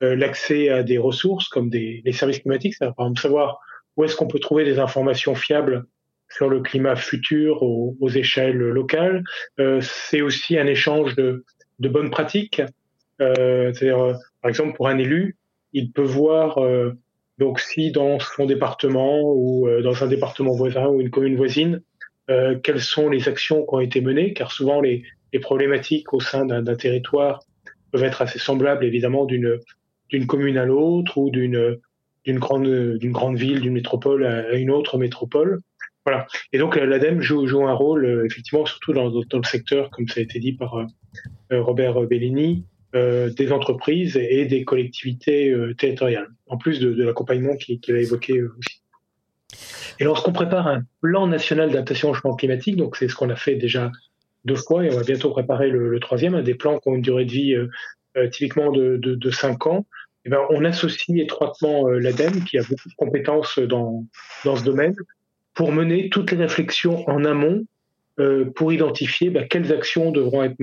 l'accès 0.00 0.68
à 0.68 0.82
des 0.82 0.98
ressources 0.98 1.48
comme 1.48 1.70
des 1.70 2.02
les 2.04 2.12
services 2.12 2.40
climatiques, 2.40 2.74
ça, 2.74 2.92
par 2.92 3.06
exemple 3.06 3.20
savoir 3.20 3.60
où 3.98 4.04
est-ce 4.04 4.16
qu'on 4.16 4.28
peut 4.28 4.38
trouver 4.38 4.64
des 4.64 4.78
informations 4.78 5.34
fiables 5.34 5.84
sur 6.30 6.48
le 6.48 6.60
climat 6.60 6.94
futur 6.94 7.62
aux, 7.62 8.08
échelles 8.08 8.56
locales? 8.56 9.24
Euh, 9.58 9.80
c'est 9.82 10.22
aussi 10.22 10.56
un 10.56 10.66
échange 10.66 11.16
de, 11.16 11.44
bonnes 11.80 12.10
pratiques. 12.10 12.62
Euh, 13.20 13.72
c'est-à-dire, 13.72 14.00
euh, 14.00 14.12
par 14.40 14.48
exemple, 14.48 14.76
pour 14.76 14.86
un 14.88 14.98
élu, 14.98 15.36
il 15.72 15.90
peut 15.90 16.02
voir 16.02 16.58
si 17.58 17.90
dans 17.90 18.18
son 18.20 18.46
département 18.46 19.20
ou 19.22 19.68
dans 19.82 20.02
un 20.02 20.06
département 20.06 20.52
voisin 20.52 20.86
ou 20.86 21.00
une 21.00 21.10
commune 21.10 21.36
voisine, 21.36 21.82
quelles 22.26 22.80
sont 22.80 23.10
les 23.10 23.28
actions 23.28 23.66
qui 23.66 23.74
ont 23.74 23.80
été 23.80 24.00
menées, 24.00 24.32
car 24.32 24.50
souvent 24.50 24.80
les, 24.80 25.02
problématiques 25.42 26.14
au 26.14 26.20
sein 26.20 26.46
d'un 26.46 26.74
territoire 26.74 27.40
peuvent 27.92 28.02
être 28.02 28.22
assez 28.22 28.38
semblables, 28.38 28.84
évidemment, 28.84 29.26
d'une 29.26 30.26
commune 30.26 30.56
à 30.56 30.64
l'autre 30.64 31.18
ou 31.18 31.30
d'une 31.30 31.78
d'une 32.28 32.38
grande, 33.12 33.36
ville, 33.36 33.60
d'une 33.60 33.72
métropole 33.72 34.24
à 34.26 34.54
une 34.54 34.70
autre 34.70 34.98
métropole. 34.98 35.60
Voilà. 36.04 36.26
Et 36.52 36.58
donc 36.58 36.76
l'ADEME 36.76 37.20
joue, 37.20 37.66
un 37.66 37.74
rôle, 37.74 38.06
euh, 38.06 38.24
effectivement, 38.24 38.64
surtout 38.64 38.92
dans, 38.92 39.10
dans, 39.10 39.38
le 39.38 39.44
secteur, 39.44 39.90
comme 39.90 40.08
ça 40.08 40.20
a 40.20 40.22
été 40.22 40.38
dit 40.38 40.52
par 40.52 40.76
euh, 40.76 40.86
euh, 41.52 41.62
Robert 41.62 42.00
Bellini, 42.02 42.64
des 42.94 43.52
entreprises 43.52 44.16
et 44.16 44.46
des 44.46 44.64
collectivités 44.64 45.54
territoriales, 45.76 46.28
en 46.46 46.56
plus 46.56 46.80
de, 46.80 47.02
l'accompagnement 47.02 47.54
qu'il 47.54 47.94
a 47.94 48.00
évoqué 48.00 48.42
aussi. 48.42 48.82
Et 50.00 50.04
lorsqu'on 50.04 50.32
prépare 50.32 50.66
un 50.66 50.82
plan 51.02 51.26
national 51.26 51.68
d'adaptation 51.68 52.08
au 52.08 52.14
changement 52.14 52.34
climatique, 52.34 52.76
donc 52.76 52.96
c'est 52.96 53.08
ce 53.08 53.14
qu'on 53.14 53.28
a 53.28 53.36
fait 53.36 53.56
déjà 53.56 53.92
deux 54.46 54.56
fois, 54.56 54.86
et 54.86 54.90
on 54.90 54.96
va 54.96 55.02
bientôt 55.02 55.30
préparer 55.30 55.68
le, 55.68 56.00
troisième, 56.00 56.40
des 56.40 56.54
plans 56.54 56.78
qui 56.78 56.88
ont 56.88 56.94
une 56.94 57.02
durée 57.02 57.26
de 57.26 57.30
vie 57.30 57.54
typiquement 58.32 58.72
de, 58.72 58.96
de, 58.96 59.14
de 59.14 59.30
5 59.30 59.66
ans, 59.66 59.86
eh 60.28 60.30
ben, 60.30 60.40
on 60.50 60.62
associe 60.66 61.18
étroitement 61.18 61.88
euh, 61.88 61.98
l'ADEME, 61.98 62.44
qui 62.44 62.58
a 62.58 62.62
beaucoup 62.62 62.88
de 62.90 62.94
compétences 62.98 63.58
dans, 63.58 64.04
dans 64.44 64.56
ce 64.56 64.62
domaine, 64.62 64.94
pour 65.54 65.72
mener 65.72 66.10
toutes 66.10 66.32
les 66.32 66.36
réflexions 66.36 67.08
en 67.08 67.24
amont 67.24 67.64
euh, 68.20 68.44
pour 68.54 68.70
identifier 68.70 69.30
bah, 69.30 69.44
quelles 69.44 69.72
actions 69.72 70.10
devront 70.10 70.42
être 70.42 70.58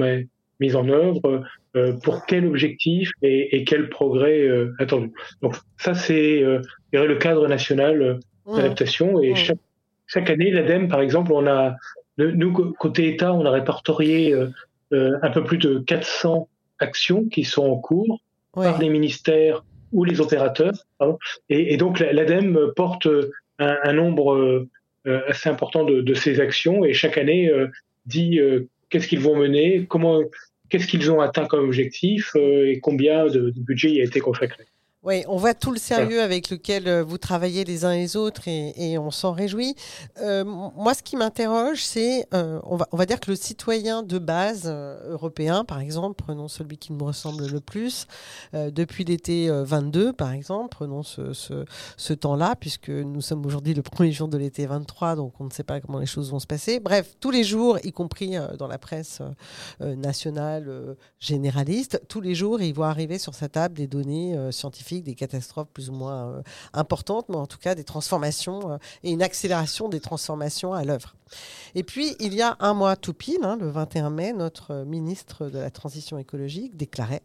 mises 0.60 0.76
en 0.76 0.88
œuvre, 0.88 1.44
euh, 1.76 1.94
pour 2.04 2.28
quel 2.28 2.46
objectif 2.46 3.10
et, 3.24 3.58
et 3.58 3.64
quel 3.64 3.90
progrès 3.90 4.48
attendu. 4.78 5.12
Donc 5.42 5.56
ça, 5.78 5.96
c'est 5.96 6.44
le 6.94 7.16
cadre 7.16 7.48
national 7.48 8.20
d'adaptation. 8.46 9.20
Et 9.24 9.32
mmh. 9.32 9.36
chaque, 9.36 9.58
chaque, 10.06 10.30
année, 10.30 10.52
l'ADEME, 10.52 10.90
par 10.90 11.02
exemple, 11.02 11.34
on 11.34 11.48
a, 11.48 11.76
nous, 12.20 12.54
côté 12.74 13.08
État, 13.08 13.34
on 13.34 13.46
a 13.46 13.52
répertorié 13.52 14.36
un 14.92 15.32
peu 15.32 15.44
plus 15.44 15.58
de 15.58 15.80
400 15.80 16.48
actions 16.78 17.26
qui 17.26 17.44
sont 17.44 17.66
en 17.66 17.78
cours 17.78 18.22
par 18.56 18.80
les 18.80 18.90
ministères 18.90 19.64
ou 19.92 20.04
les 20.04 20.20
opérateurs. 20.20 20.74
Et, 21.50 21.74
et, 21.74 21.78
donc 21.78 22.00
l'ADEME 22.00 22.74
porte 22.76 23.08
un, 23.60 23.94
nombre 23.94 24.68
euh, 25.08 25.22
assez 25.28 25.50
important 25.50 25.84
de, 25.84 26.02
de, 26.02 26.14
ces 26.14 26.40
actions 26.40 26.84
et 26.84 26.94
chaque 26.94 27.18
année 27.18 27.50
euh, 27.50 27.68
dit 28.06 28.40
euh, 28.40 28.68
qu'est-ce 28.90 29.08
qu'ils 29.08 29.20
vont 29.20 29.36
mener, 29.36 29.86
comment, 29.86 30.22
qu'est-ce 30.70 30.88
qu'ils 30.88 31.12
ont 31.12 31.22
atteint 31.22 31.46
comme 31.46 31.66
objectif 31.66 32.36
et 32.36 32.80
combien 32.82 33.28
de, 33.28 33.52
de 33.52 33.60
budget 33.60 33.92
y 33.92 34.02
a 34.02 34.04
été 34.04 34.20
consacré. 34.20 34.66
Oui, 35.06 35.24
on 35.28 35.38
voit 35.38 35.54
tout 35.54 35.70
le 35.70 35.78
sérieux 35.78 36.20
avec 36.20 36.50
lequel 36.50 36.88
euh, 36.88 37.04
vous 37.04 37.20
travaillez 37.20 37.64
les 37.64 37.86
uns 37.86 37.92
et 37.92 38.00
les 38.00 38.16
autres 38.16 38.48
et, 38.48 38.98
on 38.98 39.12
s'en 39.12 39.34
réjouit. 39.34 39.76
Euh, 40.20 40.44
moi, 40.44 40.96
ce 40.96 41.04
qui 41.04 41.16
m'interroge, 41.16 41.84
c'est, 41.84 42.26
euh, 42.34 42.60
on, 42.64 42.76
va, 42.76 42.88
on 42.92 42.98
va 42.98 43.06
dire 43.06 43.20
que 43.20 43.30
le 43.30 43.36
citoyen 43.36 44.02
de 44.02 44.18
base 44.18 44.68
européen, 44.68 45.64
par 45.64 45.80
exemple, 45.80 46.16
prenons 46.24 46.48
celui 46.48 46.80
qui 46.80 46.92
nous 46.92 47.06
ressemble 47.06 47.46
le 47.46 47.60
plus, 47.60 48.08
depuis 48.54 49.04
l'été 49.04 49.48
22, 49.50 50.12
par 50.14 50.32
exemple, 50.32 50.70
prenons 50.70 51.04
ce, 51.04 51.34
ce, 51.34 51.66
ce 51.98 52.14
temps-là, 52.14 52.56
puisque 52.60 52.90
nous 52.90 53.22
sommes 53.22 53.46
aujourd'hui 53.46 53.76
le 53.76 53.84
premier 53.84 54.12
jour 54.12 54.28
de 54.28 54.38
l'été 54.38 54.66
23, 54.66 55.16
donc 55.16 55.34
on 55.40 55.44
ne 55.44 55.52
sait 55.52 55.64
pas 55.64 55.82
comment 55.82 56.00
les 56.00 56.06
choses 56.08 56.32
vont 56.32 56.40
se 56.40 56.48
passer. 56.48 56.80
Bref, 56.80 57.16
tous 57.20 57.32
les 57.32 57.44
jours, 57.44 57.78
y 57.84 57.92
compris 57.92 58.36
dans 58.58 58.68
la 58.68 58.80
presse 58.80 59.22
nationale 59.82 60.96
généraliste, 61.20 62.02
tous 62.08 62.22
les 62.22 62.34
jours, 62.34 62.60
il 62.60 62.74
voit 62.74 62.90
arriver 62.90 63.20
sur 63.20 63.36
sa 63.36 63.50
table 63.50 63.76
des 63.76 63.88
données 63.88 64.36
scientifiques 64.52 64.95
des 65.02 65.16
catastrophes 65.16 65.70
plus 65.74 65.90
ou 65.90 65.94
moins 65.94 66.28
euh, 66.28 66.42
importantes, 66.74 67.28
mais 67.30 67.38
en 67.38 67.48
tout 67.48 67.58
cas 67.58 67.76
des 67.76 67.84
transformations 67.84 68.72
euh, 68.72 68.78
et 69.04 69.12
une 69.12 69.22
accélération 69.22 69.90
des 69.90 70.00
transformations 70.00 70.74
à 70.74 70.84
l'œuvre. 70.84 71.16
Et 71.74 71.84
puis, 71.84 72.16
il 72.20 72.34
y 72.34 72.42
a 72.42 72.56
un 72.60 72.74
mois 72.74 72.96
tout 72.96 73.14
pile, 73.14 73.44
hein, 73.44 73.58
le 73.60 73.70
21 73.70 74.10
mai, 74.10 74.34
notre 74.34 74.84
ministre 74.86 75.48
de 75.50 75.60
la 75.60 75.72
Transition 75.72 76.18
écologique 76.18 76.78
déclarait 76.78 77.24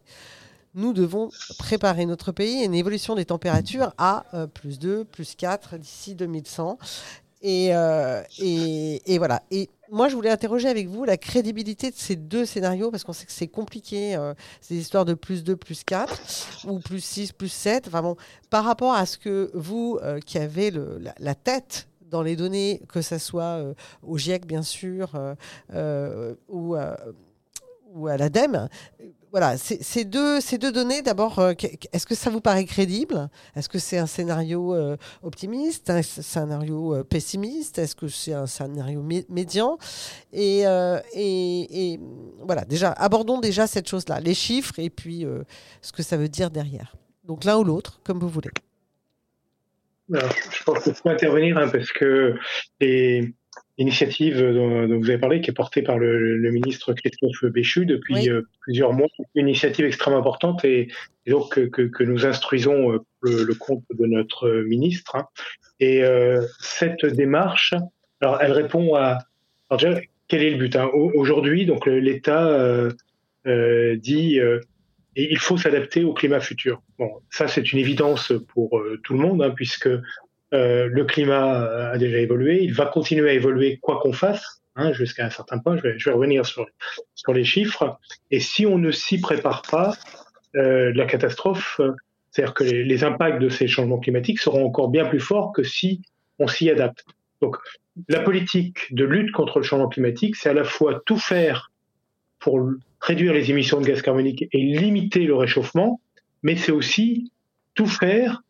nous 0.73 0.93
devons 0.93 1.29
préparer 1.57 2.05
notre 2.05 2.31
pays 2.31 2.61
à 2.61 2.65
une 2.65 2.73
évolution 2.73 3.15
des 3.15 3.25
températures 3.25 3.93
à 3.97 4.25
euh, 4.33 4.47
plus 4.47 4.79
2, 4.79 5.03
plus 5.03 5.35
4 5.35 5.77
d'ici 5.77 6.15
2100. 6.15 6.77
Et, 7.41 7.71
et, 8.39 9.13
et, 9.13 9.17
voilà. 9.17 9.41
Et 9.49 9.69
moi, 9.91 10.07
je 10.07 10.15
voulais 10.15 10.29
interroger 10.29 10.69
avec 10.69 10.87
vous 10.87 11.03
la 11.03 11.17
crédibilité 11.17 11.91
de 11.91 11.95
ces 11.95 12.15
deux 12.15 12.45
scénarios, 12.45 12.91
parce 12.91 13.03
qu'on 13.03 13.11
sait 13.11 13.25
que 13.25 13.31
c'est 13.31 13.49
compliqué, 13.49 14.15
euh, 14.15 14.33
ces 14.61 14.75
histoires 14.75 15.03
de 15.03 15.13
plus 15.13 15.43
2, 15.43 15.57
plus 15.57 15.83
4, 15.83 16.65
ou 16.69 16.79
plus 16.79 17.03
6, 17.03 17.33
plus 17.33 17.49
7. 17.49 17.89
Enfin 17.89 18.01
bon, 18.01 18.15
par 18.49 18.63
rapport 18.63 18.93
à 18.93 19.05
ce 19.05 19.17
que 19.17 19.51
vous, 19.53 19.99
euh, 20.01 20.19
qui 20.19 20.37
avez 20.37 20.71
le, 20.71 21.01
la, 21.19 21.35
tête 21.35 21.89
dans 22.09 22.21
les 22.21 22.37
données, 22.37 22.81
que 22.87 23.01
ce 23.01 23.17
soit 23.17 23.59
euh, 23.59 23.73
au 24.01 24.17
GIEC, 24.17 24.47
bien 24.47 24.63
sûr, 24.63 25.11
ou, 26.47 26.75
ou 27.93 28.07
à 28.07 28.17
l'ADEME, 28.17 28.69
voilà, 29.31 29.57
ces 29.57 30.03
deux, 30.03 30.41
données, 30.73 31.01
d'abord, 31.01 31.39
euh, 31.39 31.53
est-ce 31.93 32.05
que 32.05 32.15
ça 32.15 32.29
vous 32.29 32.41
paraît 32.41 32.65
crédible? 32.65 33.29
Est-ce 33.55 33.69
que 33.69 33.79
c'est 33.79 33.97
un 33.97 34.05
scénario 34.05 34.75
euh, 34.75 34.97
optimiste, 35.23 35.89
un 35.89 36.01
scénario 36.01 36.95
euh, 36.95 37.03
pessimiste? 37.05 37.79
Est-ce 37.79 37.95
que 37.95 38.09
c'est 38.09 38.33
un 38.33 38.45
scénario 38.45 39.01
médian? 39.29 39.77
Et, 40.33 40.63
et, 41.15 41.99
voilà, 42.41 42.65
déjà, 42.65 42.91
abordons 42.91 43.39
déjà 43.39 43.67
cette 43.67 43.87
chose-là, 43.87 44.19
les 44.19 44.33
chiffres 44.33 44.77
et 44.79 44.89
puis 44.89 45.25
ce 45.81 45.93
que 45.93 46.03
ça 46.03 46.17
veut 46.17 46.29
dire 46.29 46.51
derrière. 46.51 46.95
Donc 47.23 47.45
l'un 47.45 47.57
ou 47.57 47.63
l'autre, 47.63 48.01
comme 48.03 48.19
vous 48.19 48.27
voulez. 48.29 48.51
je 50.09 50.63
pense 50.65 50.83
qu'il 50.83 50.93
faut 50.93 51.09
intervenir 51.09 51.57
hein, 51.57 51.69
parce 51.69 51.91
que 51.93 52.35
les, 52.81 53.33
initiative 53.81 54.39
dont, 54.39 54.99
vous 54.99 55.09
avez 55.09 55.17
parlé, 55.17 55.41
qui 55.41 55.49
est 55.49 55.53
portée 55.53 55.81
par 55.81 55.97
le, 55.97 56.51
ministre 56.51 56.93
Christophe 56.93 57.45
Béchu 57.51 57.85
depuis 57.85 58.29
euh, 58.29 58.43
plusieurs 58.61 58.93
mois. 58.93 59.07
Une 59.35 59.47
initiative 59.47 59.85
extrêmement 59.85 60.19
importante 60.19 60.63
et, 60.63 60.87
donc 61.27 61.69
que, 61.69 62.03
nous 62.03 62.25
instruisons 62.25 62.91
euh, 62.91 62.99
le, 63.21 63.53
compte 63.55 63.83
de 63.97 64.05
notre 64.05 64.49
ministre. 64.67 65.15
Hein. 65.15 65.25
Et 65.79 66.03
euh, 66.03 66.45
cette 66.59 67.05
démarche, 67.05 67.73
alors 68.21 68.41
elle 68.41 68.51
répond 68.51 68.95
à 68.95 69.19
alors 69.69 69.79
déjà, 69.79 70.01
quel 70.27 70.43
est 70.43 70.51
le 70.51 70.57
but 70.57 70.75
hein? 70.75 70.89
Aujourd'hui, 70.93 71.65
donc 71.65 71.85
l'État 71.85 72.89
dit 73.45 74.37
et 75.15 75.29
il 75.29 75.39
faut 75.39 75.57
s'adapter 75.57 76.03
au 76.03 76.13
climat 76.13 76.41
futur. 76.41 76.81
Bon, 76.99 77.09
ça 77.29 77.47
c'est 77.47 77.71
une 77.71 77.79
évidence 77.79 78.33
pour 78.49 78.81
tout 79.03 79.13
le 79.13 79.19
monde, 79.19 79.41
hein, 79.41 79.51
puisque 79.51 79.89
euh, 80.53 80.87
le 80.87 81.05
climat 81.05 81.91
a 81.91 81.97
déjà 81.97 82.17
évolué, 82.17 82.63
il 82.63 82.73
va 82.73 82.85
continuer 82.85 83.29
à 83.29 83.33
évoluer 83.33 83.79
quoi 83.81 83.99
qu'on 84.01 84.13
fasse, 84.13 84.61
hein, 84.75 84.91
jusqu'à 84.93 85.25
un 85.25 85.29
certain 85.29 85.59
point. 85.59 85.77
Je 85.77 85.83
vais, 85.83 85.99
je 85.99 86.09
vais 86.09 86.15
revenir 86.15 86.45
sur, 86.45 86.65
sur, 87.15 87.33
les 87.33 87.43
chiffres. 87.43 87.97
Et 88.31 88.39
si 88.39 88.65
on 88.65 88.77
ne 88.77 88.91
s'y 88.91 89.19
prépare 89.21 89.61
pas, 89.69 89.95
euh, 90.55 90.91
la 90.93 91.05
catastrophe, 91.05 91.79
c'est-à-dire 92.31 92.53
que 92.53 92.63
les, 92.63 92.83
les, 92.83 93.03
impacts 93.03 93.41
de 93.41 93.49
ces 93.49 93.67
changements 93.67 93.99
climatiques 93.99 94.39
seront 94.39 94.65
encore 94.65 94.89
bien 94.89 95.05
plus 95.05 95.19
forts 95.19 95.53
que 95.53 95.63
si 95.63 96.01
on 96.39 96.47
s'y 96.47 96.69
adapte. 96.69 97.05
Donc, 97.41 97.57
la 98.07 98.19
politique 98.19 98.93
de 98.93 99.05
lutte 99.05 99.31
contre 99.31 99.59
le 99.59 99.63
changement 99.63 99.89
climatique, 99.89 100.35
c'est 100.35 100.49
à 100.49 100.53
la 100.53 100.63
fois 100.63 101.01
tout 101.05 101.17
faire 101.17 101.71
pour 102.39 102.59
réduire 102.99 103.33
les 103.33 103.51
émissions 103.51 103.79
de 103.79 103.85
gaz 103.85 104.01
carbonique 104.01 104.45
et 104.51 104.57
limiter 104.57 105.21
le 105.21 105.35
réchauffement, 105.35 106.01
mais 106.43 106.55
c'est 106.55 106.71
aussi 106.71 107.31
tout 107.73 107.87
faire 107.87 108.41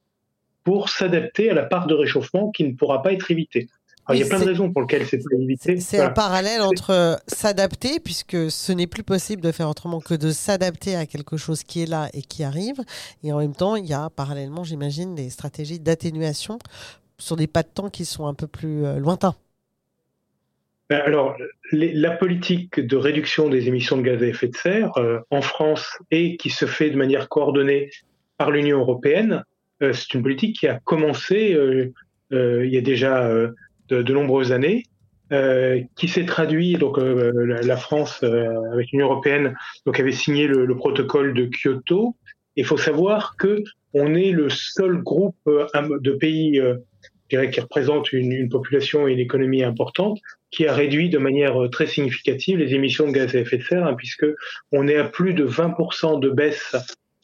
pour 0.63 0.89
s'adapter 0.89 1.49
à 1.49 1.53
la 1.53 1.63
part 1.63 1.87
de 1.87 1.93
réchauffement 1.93 2.51
qui 2.51 2.63
ne 2.63 2.73
pourra 2.73 3.01
pas 3.01 3.13
être 3.13 3.31
évitée. 3.31 3.67
il 4.09 4.19
y 4.19 4.23
a 4.23 4.25
plein 4.25 4.39
de 4.39 4.45
raisons 4.45 4.71
pour 4.71 4.81
lesquelles 4.81 5.05
c'est 5.05 5.17
pas 5.17 5.35
évité. 5.39 5.77
C'est 5.77 5.99
un 5.99 6.09
parallèle 6.09 6.61
entre 6.61 7.19
s'adapter, 7.27 7.99
puisque 7.99 8.51
ce 8.51 8.71
n'est 8.71 8.87
plus 8.87 9.03
possible 9.03 9.41
de 9.41 9.51
faire 9.51 9.69
autrement 9.69 9.99
que 9.99 10.13
de 10.13 10.31
s'adapter 10.31 10.95
à 10.95 11.05
quelque 11.05 11.37
chose 11.37 11.63
qui 11.63 11.83
est 11.83 11.89
là 11.89 12.09
et 12.13 12.21
qui 12.21 12.43
arrive. 12.43 12.81
Et 13.23 13.31
en 13.31 13.39
même 13.39 13.55
temps, 13.55 13.75
il 13.75 13.85
y 13.85 13.93
a 13.93 14.09
parallèlement, 14.09 14.63
j'imagine, 14.63 15.15
des 15.15 15.29
stratégies 15.29 15.79
d'atténuation 15.79 16.59
sur 17.17 17.35
des 17.35 17.47
pas 17.47 17.63
de 17.63 17.69
temps 17.69 17.89
qui 17.89 18.05
sont 18.05 18.25
un 18.25 18.33
peu 18.33 18.47
plus 18.47 18.83
euh, 18.83 18.97
lointains. 18.97 19.35
Ben, 20.89 21.01
alors, 21.05 21.37
la 21.71 22.11
politique 22.11 22.79
de 22.79 22.97
réduction 22.97 23.47
des 23.47 23.69
émissions 23.69 23.95
de 23.95 24.01
gaz 24.01 24.21
à 24.21 24.27
effet 24.27 24.49
de 24.49 24.55
serre 24.57 24.91
euh, 24.97 25.19
en 25.29 25.41
France 25.41 25.97
et 26.11 26.35
qui 26.35 26.49
se 26.49 26.65
fait 26.65 26.89
de 26.89 26.97
manière 26.97 27.29
coordonnée 27.29 27.91
par 28.37 28.51
l'Union 28.51 28.79
européenne, 28.79 29.33
euh, 29.33 29.43
c'est 29.81 30.13
une 30.13 30.21
politique 30.21 30.59
qui 30.59 30.67
a 30.67 30.79
commencé 30.79 31.53
euh, 31.53 31.91
euh, 32.31 32.65
il 32.65 32.73
y 32.73 32.77
a 32.77 32.81
déjà 32.81 33.29
de, 33.89 34.13
nombreuses 34.13 34.51
années, 34.51 34.85
qui 35.95 36.07
s'est 36.07 36.25
traduit 36.25 36.75
donc 36.75 36.97
la, 36.97 37.77
France 37.77 38.23
avec 38.23 38.91
l'Union 38.91 39.07
européenne 39.07 39.55
donc 39.85 39.99
avait 39.99 40.11
signé 40.11 40.47
le, 40.47 40.75
protocole 40.75 41.33
de 41.33 41.49
Kyoto. 41.51 42.15
Il 42.55 42.65
faut 42.65 42.77
savoir 42.77 43.35
que 43.37 43.63
on 43.93 44.13
est 44.13 44.31
le 44.31 44.49
seul 44.49 45.01
groupe 45.01 45.37
de 45.45 46.11
pays 46.11 46.61
qui 47.29 47.59
représente 47.61 48.11
une, 48.11 48.31
une, 48.33 48.49
population 48.49 49.07
et 49.07 49.13
une 49.13 49.19
économie 49.19 49.63
importante, 49.63 50.19
qui 50.51 50.67
a 50.67 50.73
réduit 50.73 51.09
de 51.09 51.17
manière 51.17 51.55
très 51.71 51.87
significative 51.87 52.57
les 52.57 52.73
émissions 52.73 53.07
de 53.07 53.13
gaz 53.13 53.33
à 53.35 53.39
effet 53.39 53.57
de 53.57 53.63
serre, 53.63 53.87
hein, 53.87 53.93
puisque 53.93 54.25
on 54.73 54.87
est 54.87 54.97
à 54.97 55.05
plus 55.05 55.33
de 55.33 55.45
20% 55.45 56.19
de 56.19 56.29
baisse 56.29 56.75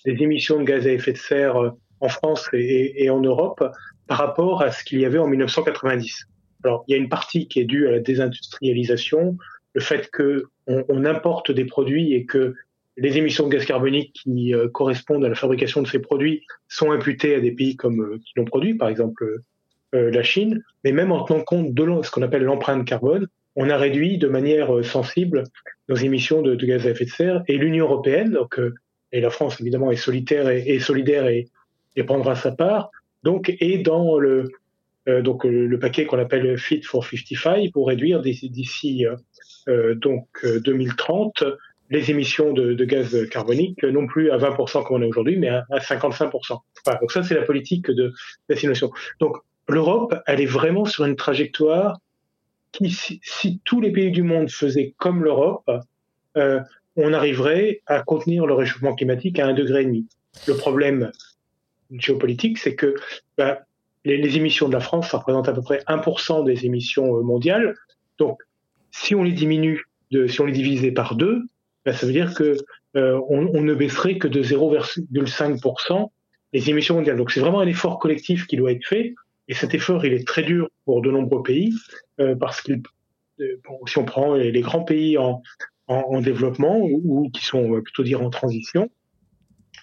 des 0.06 0.24
émissions 0.24 0.60
de 0.60 0.64
gaz 0.64 0.88
à 0.88 0.92
effet 0.92 1.12
de 1.12 1.18
serre 1.18 1.74
en 2.00 2.10
France 2.10 2.48
et, 2.54 3.10
en 3.10 3.20
Europe 3.20 3.64
par 4.08 4.18
rapport 4.18 4.62
à 4.62 4.72
ce 4.72 4.84
qu'il 4.84 5.00
y 5.00 5.06
avait 5.06 5.18
en 5.18 5.28
1990. 5.28 6.28
Alors, 6.64 6.84
il 6.88 6.92
y 6.92 6.96
a 6.96 6.98
une 6.98 7.10
partie 7.10 7.48
qui 7.48 7.60
est 7.60 7.66
due 7.66 7.88
à 7.88 7.92
la 7.92 8.00
désindustrialisation, 8.00 9.38
le 9.74 9.82
fait 9.82 10.10
que 10.12 10.46
on, 10.66 11.06
importe 11.06 11.52
des 11.52 11.66
produits 11.66 12.14
et 12.14 12.26
que 12.26 12.56
les 12.98 13.18
émissions 13.18 13.48
de 13.48 13.54
gaz 13.54 13.66
carbonique 13.66 14.14
qui 14.14 14.54
euh, 14.54 14.68
correspondent 14.68 15.24
à 15.24 15.30
la 15.30 15.36
fabrication 15.36 15.82
de 15.82 15.88
ces 15.88 16.00
produits 16.00 16.44
sont 16.68 16.92
imputées 16.92 17.36
à 17.36 17.40
des 17.40 17.52
pays 17.52 17.76
comme 17.76 18.02
euh, 18.02 18.18
qui 18.18 18.34
l'ont 18.36 18.46
produit, 18.46 18.74
par 18.74 18.90
exemple 18.90 19.42
euh, 19.96 20.12
la 20.12 20.24
Chine. 20.24 20.64
Mais 20.84 20.92
même 20.92 21.12
en 21.12 21.24
tenant 21.24 21.44
compte 21.44 21.74
de 21.74 22.02
ce 22.04 22.12
qu'on 22.12 22.24
appelle 22.24 22.44
l'empreinte 22.44 22.86
carbone, 22.86 23.28
on 23.56 23.70
a 23.70 23.78
réduit 23.78 24.18
de 24.18 24.28
manière 24.28 24.84
sensible 24.84 25.44
nos 25.90 25.96
émissions 25.96 26.42
de, 26.42 26.56
gaz 26.56 26.86
à 26.86 26.92
effet 26.92 27.06
de 27.06 27.10
serre. 27.10 27.44
Et 27.48 27.58
l'Union 27.58 27.86
européenne, 27.86 28.32
donc, 28.32 28.60
et 29.12 29.22
la 29.22 29.30
France 29.30 29.60
évidemment 29.62 29.90
est 29.90 29.96
solitaire 29.96 30.50
et 30.50 30.80
solidaire 30.80 31.28
et, 31.28 31.48
et 31.98 32.04
prendra 32.04 32.36
sa 32.36 32.52
part. 32.52 32.92
Donc, 33.24 33.54
et 33.60 33.80
dans 33.80 34.18
le, 34.18 34.50
euh, 35.10 35.22
donc, 35.22 35.44
le, 35.44 35.78
paquet 35.80 36.06
qu'on 36.06 36.20
appelle 36.20 36.58
Fit 36.58 36.82
for 36.84 37.04
55 37.04 37.72
pour 37.74 37.88
réduire 37.88 38.22
d'ici 38.22 39.06
euh, 39.68 39.96
donc 39.96 40.28
2030 40.44 41.44
les 41.90 42.12
émissions 42.12 42.54
de, 42.54 42.86
gaz 42.86 43.28
carbonique, 43.30 43.84
non 43.84 44.08
plus 44.08 44.30
à 44.32 44.38
20% 44.38 44.84
comme 44.86 44.98
on 44.98 45.02
est 45.02 45.08
aujourd'hui, 45.08 45.38
mais 45.38 45.50
à, 45.50 45.66
55%. 45.72 46.60
donc 47.00 47.12
ça, 47.12 47.24
c'est 47.24 47.36
la 47.36 47.44
politique 47.44 47.90
de 47.90 48.14
destination. 48.50 48.92
Donc 49.20 49.38
l'Europe, 49.70 50.16
elle 50.26 50.42
est 50.42 50.46
vraiment 50.46 50.86
sur 50.86 51.06
une 51.06 51.16
trajectoire 51.16 52.00
qui, 52.72 52.92
si, 52.92 53.62
tous 53.64 53.82
les 53.82 53.92
pays 53.92 54.12
du 54.12 54.24
monde 54.24 54.50
faisaient 54.50 54.94
comme 54.98 55.24
l'Europe, 55.24 55.70
euh, 56.38 56.60
on 56.96 57.14
arriverait 57.14 57.82
à 57.86 58.02
contenir 58.02 58.46
le 58.46 58.54
réchauffement 58.54 58.96
climatique 58.96 59.40
à 59.40 59.48
un 59.48 59.54
degré 59.54 59.84
et 59.84 59.86
demi. 59.86 60.08
Le 60.48 60.56
problème, 60.56 61.12
géopolitique, 61.92 62.58
c'est 62.58 62.76
que 62.76 62.96
bah, 63.38 63.62
les, 64.06 64.38
émissions 64.38 64.68
de 64.68 64.74
la 64.74 64.80
France, 64.80 65.10
ça 65.10 65.18
représente 65.18 65.50
à 65.50 65.54
peu 65.54 65.62
près 65.62 65.84
1% 65.88 66.46
des 66.46 66.66
émissions 66.66 67.18
euh, 67.18 67.22
mondiales. 67.22 67.76
Donc, 68.18 68.42
si 68.92 69.16
on 69.16 69.24
les 69.24 69.32
diminue, 69.32 69.86
de, 70.12 70.28
si 70.28 70.42
on 70.42 70.46
les 70.46 70.54
divisait 70.54 70.92
par 70.92 71.16
deux, 71.16 71.44
bah, 71.86 71.94
ça 71.94 72.06
veut 72.06 72.14
dire 72.14 72.34
que 72.34 72.58
euh, 72.96 73.20
on, 73.30 73.62
ne 73.62 73.74
baisserait 73.74 74.18
que 74.18 74.28
de 74.28 74.42
0,5% 74.42 76.10
les 76.54 76.70
émissions 76.70 76.96
mondiales. 76.96 77.18
Donc, 77.18 77.32
c'est 77.32 77.40
vraiment 77.42 77.60
un 77.60 77.68
effort 77.68 78.00
collectif 78.00 78.48
qui 78.48 78.56
doit 78.56 78.72
être 78.72 78.86
fait. 78.86 79.14
Et 79.50 79.54
cet 79.54 79.74
effort, 79.74 80.06
il 80.06 80.14
est 80.14 80.28
très 80.28 80.44
dur 80.44 80.70
pour 80.86 81.02
de 81.02 81.12
nombreux 81.12 81.44
pays, 81.44 81.74
euh, 82.20 82.36
parce 82.36 82.62
que 82.62 82.74
si 83.40 83.98
on 83.98 84.06
prend 84.06 84.34
les, 84.34 84.62
grands 84.62 84.84
pays 84.84 85.18
en, 85.18 85.44
en, 85.88 86.22
développement 86.22 86.80
ou, 86.80 87.30
qui 87.30 87.46
sont 87.46 87.80
plutôt 87.82 88.04
dire 88.04 88.22
en 88.22 88.32
transition, 88.32 88.90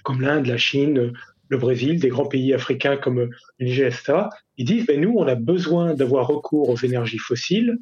comme 0.02 0.20
l'Inde, 0.20 0.46
la 0.46 0.56
Chine, 0.56 1.12
le 1.54 1.60
Brésil, 1.60 2.00
des 2.00 2.08
grands 2.08 2.26
pays 2.26 2.52
africains 2.52 2.96
comme 2.96 3.30
le 3.58 4.30
ils 4.56 4.64
disent, 4.64 4.86
ben, 4.86 5.00
nous, 5.00 5.14
on 5.16 5.26
a 5.26 5.36
besoin 5.36 5.94
d'avoir 5.94 6.26
recours 6.26 6.68
aux 6.68 6.76
énergies 6.76 7.18
fossiles 7.18 7.78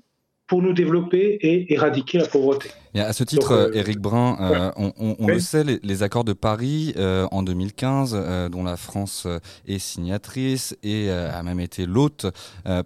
pour 0.47 0.63
nous 0.63 0.73
développer 0.73 1.39
et 1.41 1.73
éradiquer 1.73 2.19
la 2.19 2.27
pauvreté. 2.27 2.69
À 3.01 3.13
ce 3.15 3.25
titre, 3.25 3.53
euh, 3.53 3.73
Éric 3.73 3.99
Brun, 3.99 4.37
euh, 4.41 4.71
on, 4.77 5.27
le 5.27 5.41
sait, 5.41 5.65
les, 5.65 6.03
accords 6.03 6.25
de 6.25 6.35
Paris 6.35 6.93
euh, 6.97 7.27
en 7.31 7.43
2015, 7.43 8.51
dont 8.51 8.65
la 8.65 8.77
France 8.77 9.27
est 9.67 9.79
signatrice 9.79 10.77
et 10.83 11.11
a 11.11 11.43
même 11.43 11.61
été 11.61 11.87
l'hôte, 11.87 12.27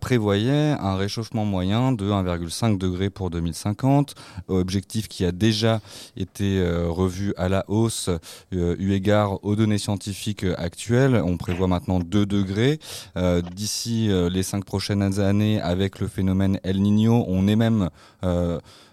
prévoyaient 0.00 0.76
un 0.78 0.96
réchauffement 0.96 1.44
moyen 1.44 1.92
de 1.92 2.04
1,5 2.04 2.78
degré 2.78 3.10
pour 3.10 3.30
2050, 3.30 4.14
objectif 4.48 5.08
qui 5.08 5.24
a 5.24 5.32
déjà 5.32 5.80
été 6.16 6.64
revu 6.88 7.32
à 7.36 7.48
la 7.48 7.64
hausse 7.68 8.10
eu 8.52 8.92
égard 8.92 9.44
aux 9.44 9.56
données 9.56 9.78
scientifiques 9.78 10.46
actuelles. 10.56 11.20
On 11.24 11.36
prévoit 11.36 11.68
maintenant 11.68 12.00
2 12.00 12.26
degrés. 12.26 12.78
D'ici 13.54 14.08
les 14.30 14.42
cinq 14.42 14.64
prochaines 14.64 15.20
années, 15.20 15.60
avec 15.60 16.00
le 16.00 16.08
phénomène 16.08 16.60
El 16.62 16.80
Niño, 16.82 17.24
on 17.28 17.48
est 17.48 17.56
même 17.56 17.90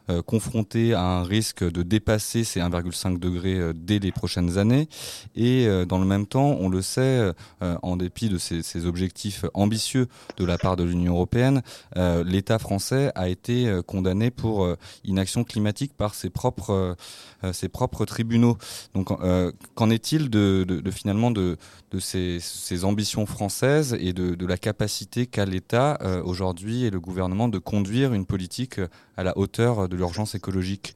euh, 0.09 0.13
euh, 0.13 0.21
confronté 0.21 0.93
à 0.93 1.01
un 1.01 1.23
risque 1.23 1.63
de 1.63 1.83
dépasser 1.83 2.43
ces 2.43 2.59
1,5 2.59 3.19
degrés 3.19 3.57
euh, 3.57 3.73
dès 3.75 3.99
les 3.99 4.11
prochaines 4.11 4.57
années. 4.57 4.87
Et 5.35 5.67
dans 5.87 5.97
le 5.99 6.05
même 6.05 6.25
temps, 6.25 6.57
on 6.59 6.69
le 6.69 6.81
sait, 6.81 7.31
en 7.61 7.97
dépit 7.97 8.29
de 8.29 8.37
ces, 8.37 8.85
objectifs 8.85 9.45
ambitieux 9.53 10.07
de 10.37 10.45
la 10.45 10.57
part 10.57 10.75
de 10.75 10.83
l'Union 10.83 11.13
européenne, 11.13 11.61
l'État 11.95 12.59
français 12.59 13.11
a 13.15 13.29
été 13.29 13.79
condamné 13.87 14.31
pour 14.31 14.67
inaction 15.03 15.43
climatique 15.43 15.93
par 15.95 16.13
ses 16.15 16.29
propres, 16.29 16.95
tribunaux. 18.05 18.57
Donc, 18.93 19.09
qu'en 19.75 19.89
est-il 19.89 20.29
de, 20.29 20.83
finalement 20.91 21.31
de, 21.31 21.57
ces, 21.99 22.83
ambitions 22.83 23.25
françaises 23.25 23.97
et 23.99 24.13
de, 24.13 24.35
de 24.35 24.45
la 24.45 24.57
capacité 24.57 25.25
qu'a 25.25 25.45
l'État 25.45 25.99
aujourd'hui 26.25 26.85
et 26.85 26.89
le 26.89 26.99
gouvernement 26.99 27.47
de 27.47 27.57
conduire 27.57 28.13
une 28.13 28.25
politique 28.25 28.79
à 29.17 29.23
la 29.23 29.37
hauteur 29.37 29.87
de 29.89 29.92
l'urgence 29.95 30.35
écologique 30.35 30.95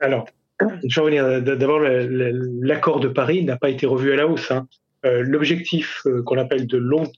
Alors, 0.00 0.26
je 0.60 1.00
vais 1.00 1.00
revenir. 1.00 1.42
D'abord, 1.42 1.80
l'accord 1.80 3.00
de 3.00 3.08
Paris 3.08 3.44
n'a 3.44 3.56
pas 3.56 3.70
été 3.70 3.86
revu 3.86 4.12
à 4.12 4.16
la 4.16 4.26
hausse. 4.26 4.50
Hein. 4.50 4.66
L'objectif 5.02 6.02
qu'on 6.24 6.38
appelle 6.38 6.66
de 6.66 6.78
long, 6.78 7.10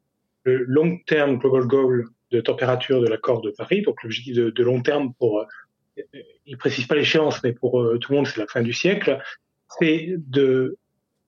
le 0.45 0.65
long 0.65 0.99
term 1.07 1.39
global 1.39 1.67
goal 1.67 2.09
de 2.31 2.41
température 2.41 3.01
de 3.01 3.07
l'accord 3.07 3.41
de 3.41 3.51
Paris, 3.51 3.83
donc 3.83 4.03
l'objectif 4.03 4.35
de, 4.35 4.63
long 4.63 4.83
terme 4.83 5.15
pour, 5.15 5.47
il 6.47 6.59
précise 6.59 6.87
pas 6.87 6.95
l'échéance, 6.97 7.43
mais 7.43 7.53
pour 7.53 7.83
tout 8.01 8.13
le 8.13 8.17
monde, 8.17 8.27
c'est 8.27 8.41
la 8.41 8.47
fin 8.47 8.61
du 8.61 8.73
siècle, 8.73 9.19
c'est 9.79 10.15
de 10.17 10.77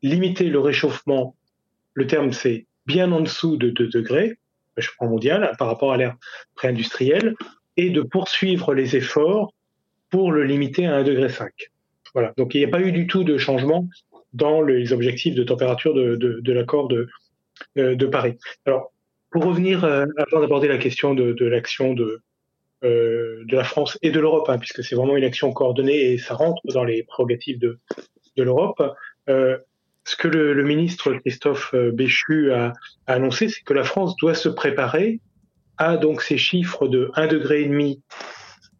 limiter 0.03 0.45
le 0.49 0.59
réchauffement. 0.59 1.37
Le 1.95 2.07
terme, 2.07 2.33
c'est 2.33 2.67
bien 2.87 3.11
en 3.13 3.21
dessous 3.21 3.57
de 3.57 3.71
2 3.71 3.89
degrés, 3.89 4.39
réchauffement 4.77 5.09
mondial, 5.09 5.53
par 5.59 5.69
rapport 5.69 5.93
à 5.93 5.97
l'ère 5.97 6.17
pré-industrielle, 6.55 7.35
et 7.81 7.91
de 7.91 8.03
poursuivre 8.03 8.75
les 8.75 8.97
efforts 8.97 9.55
pour 10.11 10.33
le 10.33 10.45
limiter 10.45 10.87
à 10.87 11.03
1,5 11.03 11.05
degré. 11.05 11.29
Voilà. 12.13 12.35
Donc 12.37 12.55
il 12.55 12.59
n'y 12.59 12.65
a 12.65 12.69
pas 12.69 12.81
eu 12.81 12.93
du 12.93 13.07
tout 13.07 13.25
de 13.25 13.39
changement 13.39 13.89
dans 14.35 14.61
les 14.61 14.93
objectifs 14.93 15.35
de 15.35 15.45
température 15.45 15.95
de, 15.95 16.53
l'accord 16.53 16.89
de, 16.89 17.09
euh, 17.79 17.95
de 17.95 18.07
Paris. 18.07 18.37
Alors, 18.67 18.93
pour 19.31 19.45
revenir, 19.45 19.85
euh, 19.85 20.05
avant 20.19 20.41
d'aborder 20.43 20.69
la 20.69 20.77
question 20.77 21.15
de, 21.15 21.45
l'action 21.47 21.95
de, 21.95 22.21
euh, 22.85 23.45
de 23.47 23.57
la 23.57 23.65
France 23.65 23.99
et 24.03 24.11
de 24.11 24.21
l'Europe, 24.21 24.49
hein, 24.49 24.59
puisque 24.59 24.85
c'est 24.85 24.95
vraiment 24.95 25.17
une 25.17 25.25
action 25.25 25.53
coordonnée 25.53 26.13
et 26.13 26.19
ça 26.19 26.35
rentre 26.35 26.61
dans 26.67 26.85
les 26.85 27.03
prérogatives 27.05 27.59
de, 27.59 27.79
de 28.37 28.43
l'Europe, 28.43 28.83
euh, 29.29 29.57
ce 30.05 30.17
que 30.17 30.29
le, 30.29 30.63
ministre 30.65 31.13
Christophe 31.15 31.75
Béchu 31.75 32.53
a 32.53 32.73
annoncé, 33.07 33.49
c'est 33.49 33.63
que 33.63 33.75
la 33.75 33.85
France 33.85 34.17
doit 34.17 34.35
se 34.35 34.49
préparer 34.49 35.21
à 35.81 35.97
donc 35.97 36.23
ces 36.23 36.37
chiffres 36.37 36.87
de 36.87 37.11
1,5 37.17 37.29
degré 37.29 37.99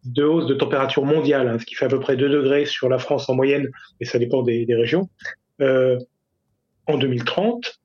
de 0.05 0.23
hausse 0.23 0.45
de 0.45 0.53
température 0.53 1.03
mondiale, 1.03 1.47
hein, 1.47 1.59
ce 1.59 1.65
qui 1.65 1.75
fait 1.75 1.85
à 1.85 1.89
peu 1.89 1.99
près 1.99 2.15
2 2.15 2.29
degrés 2.29 2.65
sur 2.65 2.89
la 2.89 2.99
France 2.99 3.27
en 3.27 3.35
moyenne, 3.35 3.69
et 3.99 4.05
ça 4.05 4.19
dépend 4.19 4.43
des, 4.43 4.65
régions, 4.69 5.09
euh, 5.61 5.97
en 6.85 6.97
2030, 6.97 7.81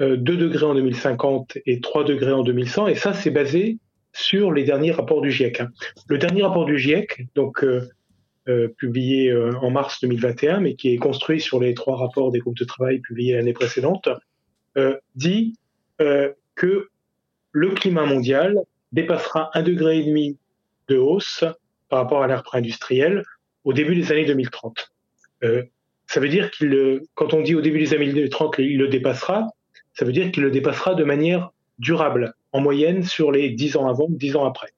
euh, 0.00 0.16
2 0.16 0.36
degrés 0.36 0.66
en 0.66 0.74
2050 0.74 1.58
et 1.66 1.80
3 1.80 2.04
degrés 2.04 2.32
en 2.32 2.42
2100, 2.42 2.88
et 2.88 2.94
ça 2.96 3.12
c'est 3.12 3.30
basé 3.30 3.78
sur 4.12 4.52
les 4.52 4.64
derniers 4.64 4.90
rapports 4.90 5.20
du 5.20 5.30
GIEC. 5.30 5.60
Hein. 5.60 5.70
Le 6.08 6.18
dernier 6.18 6.42
rapport 6.42 6.64
du 6.64 6.78
GIEC, 6.78 7.26
donc 7.36 7.62
euh, 7.62 7.88
euh 8.48 8.68
publié 8.76 9.30
euh, 9.30 9.52
en 9.60 9.70
mars 9.70 10.00
2021, 10.00 10.60
mais 10.60 10.74
qui 10.74 10.92
est 10.92 10.96
construit 10.96 11.40
sur 11.40 11.60
les 11.60 11.74
trois 11.74 11.96
rapports 11.96 12.32
des 12.32 12.40
groupes 12.40 12.58
de 12.58 12.64
travail 12.64 12.98
publiés 12.98 13.34
l'année 13.34 13.52
précédente, 13.52 14.08
euh, 14.76 14.96
dit 15.14 15.54
que 15.98 16.88
le 17.58 17.70
climat 17.70 18.06
mondial 18.06 18.62
dépassera 18.92 19.50
1,5 19.54 19.62
degré 19.64 20.36
de 20.88 20.96
hausse 20.96 21.44
par 21.88 21.98
rapport 21.98 22.22
à 22.22 22.28
l'ère 22.28 22.44
pré-industrielle 22.44 23.24
au 23.64 23.72
début 23.72 23.96
des 23.96 24.12
années 24.12 24.24
2030. 24.24 24.92
Euh, 25.42 25.64
ça 26.06 26.20
veut 26.20 26.28
dire 26.28 26.52
qu'il, 26.52 27.02
quand 27.14 27.34
on 27.34 27.42
dit 27.42 27.56
au 27.56 27.60
début 27.60 27.80
des 27.80 27.94
années 27.94 28.12
2030 28.12 28.58
il 28.58 28.78
le 28.78 28.86
dépassera, 28.88 29.48
ça 29.92 30.04
veut 30.04 30.12
dire 30.12 30.30
qu'il 30.30 30.44
le 30.44 30.52
dépassera 30.52 30.94
de 30.94 31.02
manière 31.02 31.50
durable, 31.80 32.34
en 32.52 32.60
moyenne 32.60 33.02
sur 33.02 33.32
les 33.32 33.50
10 33.50 33.76
ans 33.76 33.88
avant, 33.88 34.06
10 34.08 34.36
ans 34.36 34.44
après. 34.44 34.70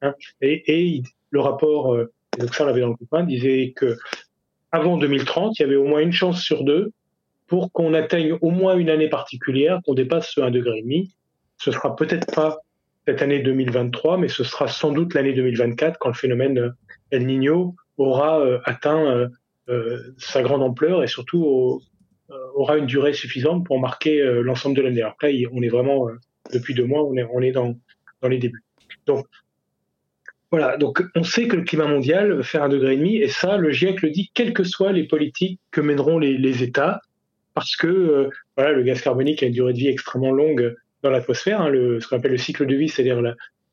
Hein 0.00 0.14
et, 0.40 1.02
le 1.30 1.40
rapport, 1.40 1.94
euh, 1.94 2.12
donc 2.38 2.54
ça 2.54 2.64
l'avait 2.64 2.80
dans 2.80 2.88
le 2.88 2.96
copain, 2.96 3.24
disait 3.24 3.72
que 3.76 3.98
avant 4.70 4.96
2030, 4.96 5.58
il 5.58 5.62
y 5.62 5.64
avait 5.66 5.76
au 5.76 5.84
moins 5.84 6.00
une 6.00 6.12
chance 6.12 6.40
sur 6.40 6.64
deux 6.64 6.92
pour 7.46 7.70
qu'on 7.72 7.92
atteigne 7.92 8.38
au 8.40 8.50
moins 8.50 8.76
une 8.76 8.88
année 8.88 9.08
particulière, 9.08 9.80
qu'on 9.84 9.94
dépasse 9.94 10.30
ce 10.30 10.40
1,5 10.40 10.50
degré. 10.50 10.82
Ce 11.62 11.70
sera 11.70 11.94
peut-être 11.94 12.34
pas 12.34 12.58
cette 13.06 13.22
année 13.22 13.38
2023, 13.38 14.18
mais 14.18 14.26
ce 14.26 14.42
sera 14.42 14.66
sans 14.66 14.90
doute 14.90 15.14
l'année 15.14 15.32
2024 15.32 15.96
quand 16.00 16.08
le 16.08 16.14
phénomène 16.14 16.58
euh, 16.58 16.70
El 17.12 17.24
Niño 17.24 17.76
aura 17.98 18.40
euh, 18.40 18.58
atteint 18.64 19.28
euh, 19.68 19.98
sa 20.18 20.42
grande 20.42 20.62
ampleur 20.62 21.04
et 21.04 21.06
surtout 21.06 21.80
aura 22.54 22.78
une 22.78 22.86
durée 22.86 23.12
suffisante 23.12 23.64
pour 23.64 23.78
marquer 23.78 24.22
l'ensemble 24.42 24.74
de 24.74 24.82
l'année. 24.82 25.02
Après, 25.02 25.44
on 25.52 25.62
est 25.62 25.68
vraiment 25.68 26.08
depuis 26.52 26.74
deux 26.74 26.84
mois, 26.84 27.04
on 27.04 27.42
est, 27.42 27.52
dans, 27.52 27.76
les 28.28 28.38
débuts. 28.38 28.64
Donc 29.06 29.26
voilà, 30.50 30.76
donc 30.76 31.04
on 31.14 31.22
sait 31.22 31.46
que 31.46 31.56
le 31.56 31.62
climat 31.62 31.86
mondial 31.86 32.32
va 32.32 32.42
faire 32.42 32.62
un 32.64 32.68
degré 32.68 32.94
et 32.94 32.96
demi, 32.96 33.16
et 33.18 33.28
ça, 33.28 33.56
le 33.56 33.70
GIEC 33.70 34.02
le 34.02 34.10
dit, 34.10 34.30
quelles 34.34 34.52
que 34.52 34.64
soient 34.64 34.92
les 34.92 35.04
politiques 35.04 35.60
que 35.70 35.80
mèneront 35.80 36.18
les, 36.18 36.36
les 36.36 36.62
États, 36.62 37.00
parce 37.54 37.76
que 37.76 38.30
voilà, 38.56 38.72
le 38.72 38.82
gaz 38.82 39.00
carbonique 39.00 39.42
a 39.42 39.46
une 39.46 39.52
durée 39.52 39.74
de 39.74 39.78
vie 39.78 39.88
extrêmement 39.88 40.32
longue 40.32 40.74
dans 41.02 41.10
l'atmosphère, 41.10 41.60
hein, 41.60 41.72
ce 41.72 42.06
qu'on 42.06 42.16
appelle 42.16 42.32
le 42.32 42.38
cycle 42.38 42.66
de 42.66 42.74
vie, 42.76 42.88
c'est-à-dire 42.88 43.20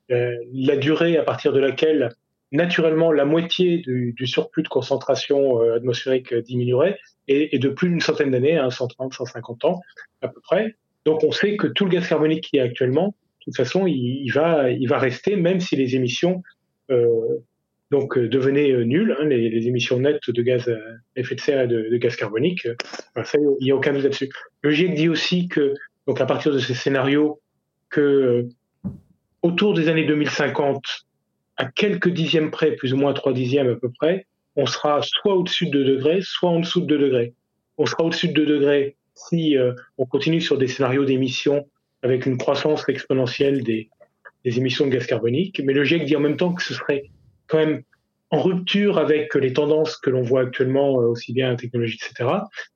la, 0.10 0.76
durée 0.78 1.18
à 1.18 1.24
partir 1.24 1.54
de 1.54 1.60
laquelle 1.60 2.10
naturellement 2.52 3.12
la 3.12 3.26
moitié 3.26 3.78
du, 3.78 4.16
surplus 4.26 4.64
de 4.64 4.68
concentration 4.68 5.62
euh, 5.62 5.76
atmosphérique 5.76 6.34
diminuerait 6.34 6.98
et, 7.28 7.60
de 7.60 7.70
plus 7.70 7.90
d'une 7.90 8.02
centaine 8.02 8.32
d'années, 8.32 8.58
hein, 8.58 8.72
130, 8.72 9.14
150 9.14 9.66
ans 9.66 9.82
à 10.22 10.28
peu 10.28 10.42
près. 10.42 10.76
Donc 11.06 11.24
on 11.24 11.32
sait 11.32 11.56
que 11.58 11.68
tout 11.68 11.86
le 11.86 11.92
gaz 11.92 12.08
carbonique 12.08 12.46
qui 12.46 12.58
est 12.58 12.62
actuellement, 12.62 13.16
de 13.40 13.44
toute 13.46 13.56
façon, 13.56 13.86
il, 13.88 14.30
va, 14.32 14.66
rester 14.98 15.36
même 15.36 15.60
si 15.60 15.76
les 15.76 15.96
émissions 15.96 16.44
euh, 16.92 17.40
donc 17.92 18.18
devenaient 18.20 18.72
euh, 18.72 18.84
nulles, 18.84 19.16
hein, 19.20 19.26
les, 19.26 19.68
émissions 19.68 20.00
nettes 20.00 20.30
de 20.30 20.42
gaz 20.42 20.70
à 20.70 21.20
effet 21.20 21.36
de 21.36 21.42
serre 21.42 21.62
et 21.62 21.68
de, 21.68 21.98
gaz 21.98 22.16
carbonique. 22.16 22.68
Euh, 22.68 23.24
ça, 23.24 23.38
il 23.40 23.64
n'y 23.64 23.72
a 23.72 23.76
aucun 23.76 23.94
doute 23.94 24.04
là-dessus. 24.04 24.30
Le 24.62 24.72
GIEC 24.72 24.94
dit 24.94 25.10
aussi 25.10 25.48
que 25.48 25.74
donc 26.10 26.20
à 26.22 26.26
partir 26.26 26.52
de 26.52 26.58
ces 26.58 26.74
scénarios, 26.74 27.40
que 27.92 28.02
euh, 28.02 28.50
autour 29.44 29.76
des 29.76 29.90
années 29.90 30.06
2050, 30.06 30.84
à 31.56 31.66
quelques 31.66 32.10
dixièmes 32.10 32.50
près, 32.50 32.72
plus 32.72 32.94
ou 32.94 32.98
moins 32.98 33.14
trois 33.14 33.32
dixièmes 33.32 33.70
à 33.70 33.76
peu 33.76 33.92
près, 33.92 34.26
on 34.56 34.66
sera 34.66 35.02
soit 35.04 35.36
au-dessus 35.36 35.68
de 35.68 35.84
2 35.84 35.98
degrés, 35.98 36.22
soit 36.24 36.50
en 36.50 36.62
dessous 36.62 36.82
de 36.82 36.88
2 36.88 36.98
degrés. 36.98 37.36
On 37.78 37.86
sera 37.86 38.06
au-dessus 38.06 38.30
de 38.30 38.34
2 38.34 38.46
degrés 38.48 38.96
si 39.14 39.56
euh, 39.56 39.74
on 40.00 40.08
continue 40.08 40.42
sur 40.42 40.58
des 40.58 40.68
scénarios 40.68 41.06
d'émissions 41.06 41.68
avec 42.02 42.26
une 42.26 42.40
croissance 42.40 42.90
exponentielle 42.90 43.64
des, 43.64 43.92
des 44.44 44.58
émissions 44.58 44.88
de 44.88 44.92
gaz 44.92 45.06
carbonique. 45.06 45.62
Mais 45.64 45.74
le 45.74 45.84
GIEC 45.84 46.06
dit 46.06 46.16
en 46.16 46.22
même 46.22 46.38
temps 46.38 46.54
que 46.54 46.64
ce 46.64 46.74
serait 46.74 47.04
quand 47.46 47.60
même 47.60 47.84
en 48.32 48.42
rupture 48.42 49.00
avec 49.00 49.34
les 49.36 49.54
tendances 49.54 49.98
que 49.98 50.10
l'on 50.10 50.22
voit 50.22 50.42
actuellement, 50.42 51.02
euh, 51.02 51.06
aussi 51.06 51.34
bien 51.34 51.54
en 51.54 51.56
technologie, 51.56 51.98
etc. 52.02 52.30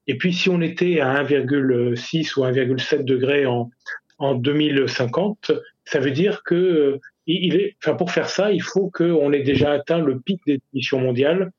Et 0.08 0.18
puis, 0.18 0.34
si 0.34 0.50
on 0.50 0.62
était 0.62 1.00
à 1.00 1.24
1,6 1.24 2.40
ou 2.40 2.44
1,7 2.44 3.04
degrés 3.04 3.46
en, 3.46 3.70
en 4.18 4.36
2050, 4.36 5.52
ça 5.86 6.00
veut 6.00 6.12
dire 6.12 6.44
que 6.44 6.56
euh, 6.56 7.00
il 7.28 7.56
est, 7.56 7.76
enfin, 7.84 7.96
pour 7.96 8.12
faire 8.12 8.30
ça, 8.30 8.52
il 8.52 8.62
faut 8.62 8.90
qu'on 8.90 9.32
ait 9.32 9.44
déjà 9.44 9.72
atteint 9.72 10.00
le 10.00 10.20
pic 10.20 10.42
des 10.46 10.60
émissions 10.74 11.00
mondiales 11.00 11.52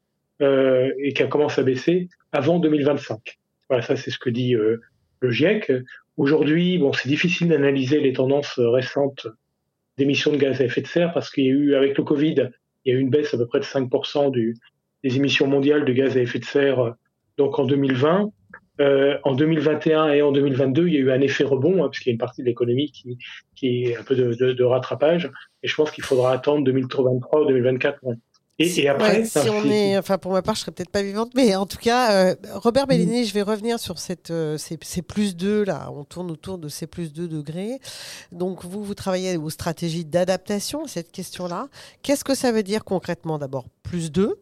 euh, 0.43 0.91
et 0.99 1.13
qu'elle 1.13 1.29
commence 1.29 1.59
à 1.59 1.63
baisser 1.63 2.09
avant 2.33 2.59
2025. 2.59 3.39
Voilà, 3.69 3.83
ça 3.83 3.97
c'est 3.97 4.11
ce 4.11 4.19
que 4.19 4.31
dit 4.31 4.55
euh, 4.55 4.81
le 5.21 5.31
GIEC. 5.31 5.73
Aujourd'hui, 6.17 6.79
bon, 6.79 6.93
c'est 6.93 7.09
difficile 7.09 7.49
d'analyser 7.49 8.01
les 8.01 8.13
tendances 8.13 8.59
récentes 8.59 9.27
d'émissions 9.97 10.33
de 10.33 10.37
gaz 10.37 10.61
à 10.61 10.65
effet 10.65 10.81
de 10.81 10.87
serre 10.87 11.13
parce 11.13 11.31
qu'il 11.31 11.45
y 11.45 11.49
a 11.49 11.53
eu, 11.53 11.75
avec 11.75 11.97
le 11.97 12.05
Covid, 12.05 12.51
il 12.85 12.93
y 12.93 12.97
a 12.97 12.99
eu 12.99 13.01
une 13.01 13.11
baisse 13.11 13.33
à 13.35 13.39
peu 13.39 13.47
près 13.47 13.61
de 13.61 13.65
5% 13.65 14.31
du, 14.31 14.57
des 15.03 15.17
émissions 15.17 15.47
mondiales 15.47 15.85
de 15.85 15.93
gaz 15.93 16.17
à 16.17 16.21
effet 16.21 16.39
de 16.39 16.45
serre 16.45 16.81
euh, 16.81 16.91
donc 17.37 17.59
en 17.59 17.65
2020. 17.65 18.31
Euh, 18.81 19.19
en 19.23 19.35
2021 19.35 20.09
et 20.15 20.23
en 20.23 20.33
2022, 20.33 20.89
il 20.89 20.95
y 20.95 20.97
a 20.97 21.01
eu 21.01 21.13
un 21.13 21.21
effet 21.21 21.45
rebond, 21.45 21.85
hein, 21.85 21.87
parce 21.87 22.01
qu'il 22.01 22.11
y 22.11 22.13
a 22.13 22.15
une 22.15 22.19
partie 22.19 22.43
de 22.43 22.47
l'économie 22.47 22.91
qui, 23.55 23.85
est 23.85 23.97
un 23.97 24.03
peu 24.03 24.17
de 24.17 24.65
rattrapage. 24.65 25.31
Et 25.63 25.69
je 25.69 25.75
pense 25.77 25.93
qu'il 25.93 26.03
faudra 26.03 26.33
attendre 26.33 26.65
2023 26.65 27.43
ou 27.43 27.47
2024 27.47 28.01
et, 28.61 28.81
et, 28.81 28.89
après, 28.89 29.19
ouais, 29.19 29.25
si 29.25 29.51
on 29.51 29.65
est, 29.65 29.99
enfin 29.99 30.17
pour 30.17 30.31
ma 30.31 30.41
part, 30.41 30.55
je 30.55 30.61
serais 30.61 30.71
peut-être 30.71 30.91
pas 30.91 31.03
vivante, 31.03 31.33
mais 31.35 31.57
en 31.57 31.67
tout 31.67 31.79
cas, 31.79 32.13
euh, 32.13 32.37
Robert 32.53 32.87
Bellini, 32.87 33.23
mm. 33.23 33.25
je 33.25 33.35
vais 33.35 33.43
revenir 33.43 33.81
sur 33.81 33.99
cette, 33.99 34.31
euh, 34.31 34.57
ces, 34.59 34.79
ces, 34.81 35.03
plus 35.03 35.35
2 35.35 35.65
là. 35.65 35.91
On 35.93 36.05
tourne 36.05 36.31
autour 36.31 36.59
de 36.59 36.69
ces 36.69 36.87
plus 36.87 37.13
2 37.13 37.27
degrés. 37.27 37.81
Donc 38.31 38.65
vous, 38.65 38.85
vous 38.85 38.95
travaillez 38.95 39.37
aux 39.37 39.51
stratégies 39.51 40.05
d'adaptation 40.05 40.87
cette 40.87 41.11
question-là. 41.11 41.69
Qu'est-ce 42.03 42.23
que 42.23 42.37
ça 42.37 42.53
veut 42.53 42.63
dire 42.63 42.85
concrètement? 42.85 43.39
D'abord, 43.39 43.67
plus 43.83 44.13
2, 44.13 44.41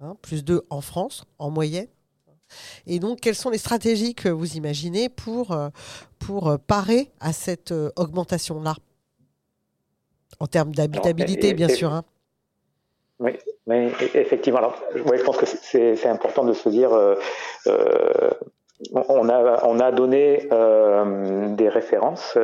hein, 0.00 0.16
plus 0.22 0.42
2 0.42 0.62
en 0.70 0.80
France, 0.80 1.24
en 1.38 1.50
moyenne. 1.50 1.88
Et 2.86 2.98
donc, 2.98 3.20
quelles 3.20 3.34
sont 3.34 3.50
les 3.50 3.58
stratégies 3.58 4.14
que 4.14 4.30
vous 4.30 4.56
imaginez 4.56 5.10
pour, 5.10 5.52
euh, 5.52 5.68
pour 6.18 6.58
parer 6.66 7.10
à 7.20 7.34
cette 7.34 7.74
augmentation-là? 7.96 8.74
En 10.40 10.46
termes 10.46 10.74
d'habitabilité, 10.74 11.52
bien 11.52 11.68
sûr. 11.68 11.92
Hein. 11.92 12.04
Oui, 13.20 13.32
mais 13.66 13.90
effectivement. 14.14 14.58
Alors, 14.58 14.80
ouais, 15.06 15.18
je 15.18 15.24
pense 15.24 15.36
que 15.36 15.46
c'est 15.46 16.06
important 16.06 16.44
de 16.44 16.52
se 16.52 16.68
dire, 16.68 16.92
euh, 16.92 17.16
euh, 17.66 18.30
on, 18.92 19.28
a, 19.28 19.64
on 19.64 19.80
a 19.80 19.90
donné 19.90 20.48
euh, 20.52 21.48
des 21.56 21.68
références, 21.68 22.38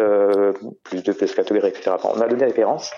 plus 0.82 1.02
de 1.04 1.12
catégories, 1.12 1.68
etc. 1.68 1.96
On 2.02 2.20
a 2.20 2.26
donné 2.26 2.40
des 2.40 2.46
références. 2.46 2.92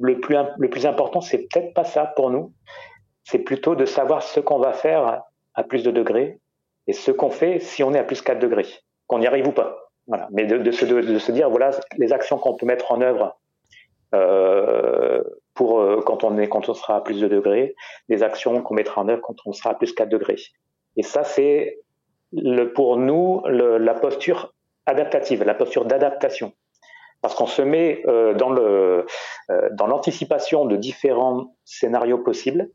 Le 0.00 0.18
plus, 0.18 0.36
le 0.56 0.70
plus 0.70 0.86
important, 0.86 1.20
c'est 1.20 1.38
peut-être 1.38 1.74
pas 1.74 1.84
ça 1.84 2.06
pour 2.16 2.30
nous. 2.30 2.52
C'est 3.24 3.40
plutôt 3.40 3.74
de 3.74 3.84
savoir 3.84 4.22
ce 4.22 4.40
qu'on 4.40 4.58
va 4.58 4.72
faire 4.72 5.22
à 5.54 5.64
plus 5.64 5.82
de 5.82 5.90
degrés 5.90 6.40
et 6.86 6.94
ce 6.94 7.10
qu'on 7.10 7.30
fait 7.30 7.58
si 7.58 7.82
on 7.82 7.92
est 7.92 7.98
à 7.98 8.04
plus 8.04 8.22
4 8.22 8.38
degrés, 8.38 8.66
qu'on 9.06 9.20
y 9.20 9.26
arrive 9.26 9.48
ou 9.48 9.52
pas. 9.52 9.90
Voilà. 10.06 10.28
Mais 10.30 10.46
de, 10.46 10.70
se, 10.70 10.86
de, 10.86 11.18
se 11.18 11.32
dire, 11.32 11.50
voilà, 11.50 11.72
les 11.98 12.14
actions 12.14 12.38
qu'on 12.38 12.56
peut 12.56 12.64
mettre 12.64 12.92
en 12.92 13.02
œuvre 13.02 13.38
pour 15.58 15.80
euh, 15.80 16.00
quand 16.06 16.22
on, 16.22 16.74
sera 16.74 16.96
à 16.98 17.00
plus 17.00 17.20
de 17.20 17.26
degrés, 17.26 17.74
des 18.08 18.22
actions 18.22 18.62
qu'on 18.62 18.74
mettra 18.74 19.00
en 19.00 19.08
œuvre 19.08 19.22
quand 19.22 19.34
on 19.44 19.52
sera 19.52 19.70
à 19.70 19.74
plus 19.74 19.92
4 19.92 20.08
degrés. 20.08 20.36
Et 20.96 21.02
ça, 21.02 21.24
c'est 21.24 21.80
pour 22.76 22.96
nous 22.96 23.42
la 23.48 23.94
posture 23.94 24.54
adaptative, 24.86 25.42
la 25.42 25.54
posture 25.54 25.84
d'adaptation. 25.84 26.52
Parce 27.22 27.34
qu'on 27.34 27.48
se 27.48 27.62
met 27.62 28.02
euh, 28.06 28.38
euh, 28.40 29.04
dans 29.72 29.86
l'anticipation 29.88 30.64
de 30.64 30.76
différents 30.76 31.56
scénarios 31.64 32.18
possibles 32.18 32.70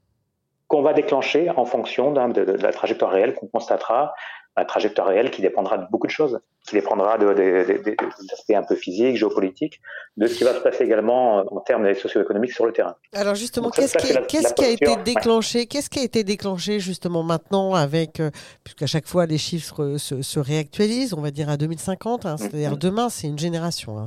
qu'on 0.67 0.81
va 0.81 0.91
déclencher 0.91 1.49
en 1.51 1.63
fonction 1.63 2.11
de, 2.11 2.41
la 2.41 2.73
trajectoire 2.73 3.11
réelle 3.11 3.33
qu'on 3.35 3.47
constatera 3.47 4.13
la 4.55 4.65
trajectoire 4.65 5.07
réelle 5.07 5.31
qui 5.31 5.41
dépendra 5.41 5.77
de 5.77 5.85
beaucoup 5.91 6.05
de 6.05 6.11
choses, 6.11 6.39
qui 6.67 6.75
dépendra 6.75 7.17
de, 7.17 7.33
d'aspects 7.33 8.51
un 8.51 8.63
peu 8.63 8.75
physiques, 8.75 9.17
géopolitiques, 9.17 9.81
de 10.15 10.27
ce 10.27 10.35
qui 10.35 10.43
va 10.43 10.53
se 10.53 10.59
passer 10.59 10.83
également 10.83 11.37
en 11.39 11.59
termes 11.61 11.91
socio-économiques 11.95 12.53
sur 12.53 12.65
le 12.65 12.71
terrain. 12.71 12.95
Alors 13.13 13.35
justement, 13.35 13.71
qu'est-ce, 13.71 13.97
qui, 13.97 14.63
a 14.63 14.69
été 14.69 14.95
déclenché 15.03 15.65
Qu'est-ce 15.65 15.89
qui 15.89 15.99
a 15.99 16.03
été 16.03 16.23
déclenché 16.23 16.79
justement 16.79 17.23
maintenant 17.23 17.73
avec, 17.73 18.19
euh, 18.19 18.29
puisqu'à 18.63 18.87
chaque 18.87 19.07
fois 19.07 19.25
les 19.25 19.39
chiffres 19.39 19.97
se, 19.97 20.21
se, 20.21 20.39
réactualisent, 20.39 21.13
on 21.13 21.21
va 21.21 21.31
dire 21.31 21.49
à 21.49 21.57
2050, 21.57 22.25
hein, 22.25 22.37
c'est-à-dire 22.37 22.73
mm-hmm. 22.73 22.79
demain, 22.79 23.09
c'est 23.09 23.27
une 23.27 23.39
génération, 23.39 23.97
hein, 23.97 24.05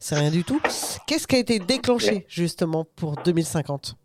c'est 0.00 0.14
rien 0.16 0.30
du 0.30 0.42
tout. 0.42 0.60
Qu'est-ce 1.06 1.28
qui 1.28 1.36
a 1.36 1.38
été 1.38 1.60
déclenché 1.60 2.26
justement 2.28 2.84
pour 2.96 3.14
2050 3.24 3.96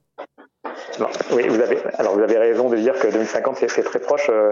oui, 1.31 1.47
vous 1.47 1.59
avez, 1.59 2.37
raison 2.37 2.69
de 2.69 2.77
dire 2.77 2.97
que 2.99 3.07
2050 3.07 3.57
c'est 3.67 3.83
très 3.83 3.99
proche. 3.99 4.29
Euh, 4.29 4.51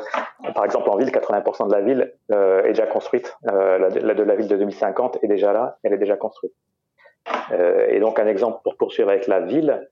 par 0.53 0.65
exemple, 0.65 0.89
en 0.89 0.97
ville, 0.97 1.09
80% 1.09 1.67
de 1.67 1.73
la 1.73 1.81
ville 1.81 2.13
euh, 2.31 2.63
est 2.63 2.69
déjà 2.69 2.85
construite. 2.85 3.35
Euh, 3.51 3.77
la, 3.77 3.89
ville 4.35 4.47
de 4.47 4.55
2050 4.55 5.19
est 5.23 5.27
déjà 5.27 5.53
là, 5.53 5.77
elle 5.83 5.93
est 5.93 5.97
déjà 5.97 6.15
construite. 6.15 6.53
et 7.89 7.99
donc 7.99 8.19
un 8.19 8.27
exemple 8.27 8.59
pour 8.63 8.77
poursuivre 8.77 9.09
avec 9.09 9.27
la 9.27 9.41
ville, 9.41 9.87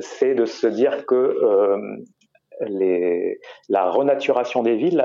c'est 0.00 0.34
de 0.34 0.44
se 0.44 0.66
dire 0.66 1.06
que 1.06 1.36
la 3.68 3.90
renaturation 3.90 4.62
des 4.62 4.76
villes, 4.76 5.04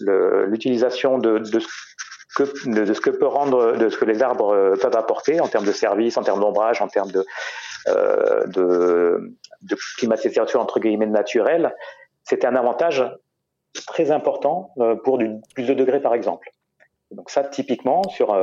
l'utilisation 0.00 1.18
de, 1.18 1.42
ce 1.44 3.00
que 3.00 4.04
les 4.04 4.22
arbres 4.22 4.76
peuvent 4.80 4.96
apporter 4.96 5.40
en 5.40 5.48
termes 5.48 5.66
de 5.66 5.72
services, 5.72 6.16
en 6.16 6.22
termes 6.22 6.40
d'ombrage, 6.40 6.80
en 6.82 6.88
termes 6.88 7.10
de, 7.10 7.24
de 9.64 9.76
climatisation 9.96 10.60
entre 10.60 10.80
guillemets 10.80 11.06
naturelle, 11.06 11.74
c'était 12.22 12.46
un 12.46 12.56
avantage 12.56 13.04
très 13.86 14.10
important 14.10 14.70
euh, 14.78 14.94
pour 14.96 15.18
du 15.18 15.30
plus 15.54 15.66
de 15.66 15.74
degrés 15.74 16.00
par 16.00 16.14
exemple. 16.14 16.50
Donc 17.14 17.30
ça, 17.30 17.44
typiquement, 17.44 18.02
sur 18.08 18.32
euh, 18.32 18.42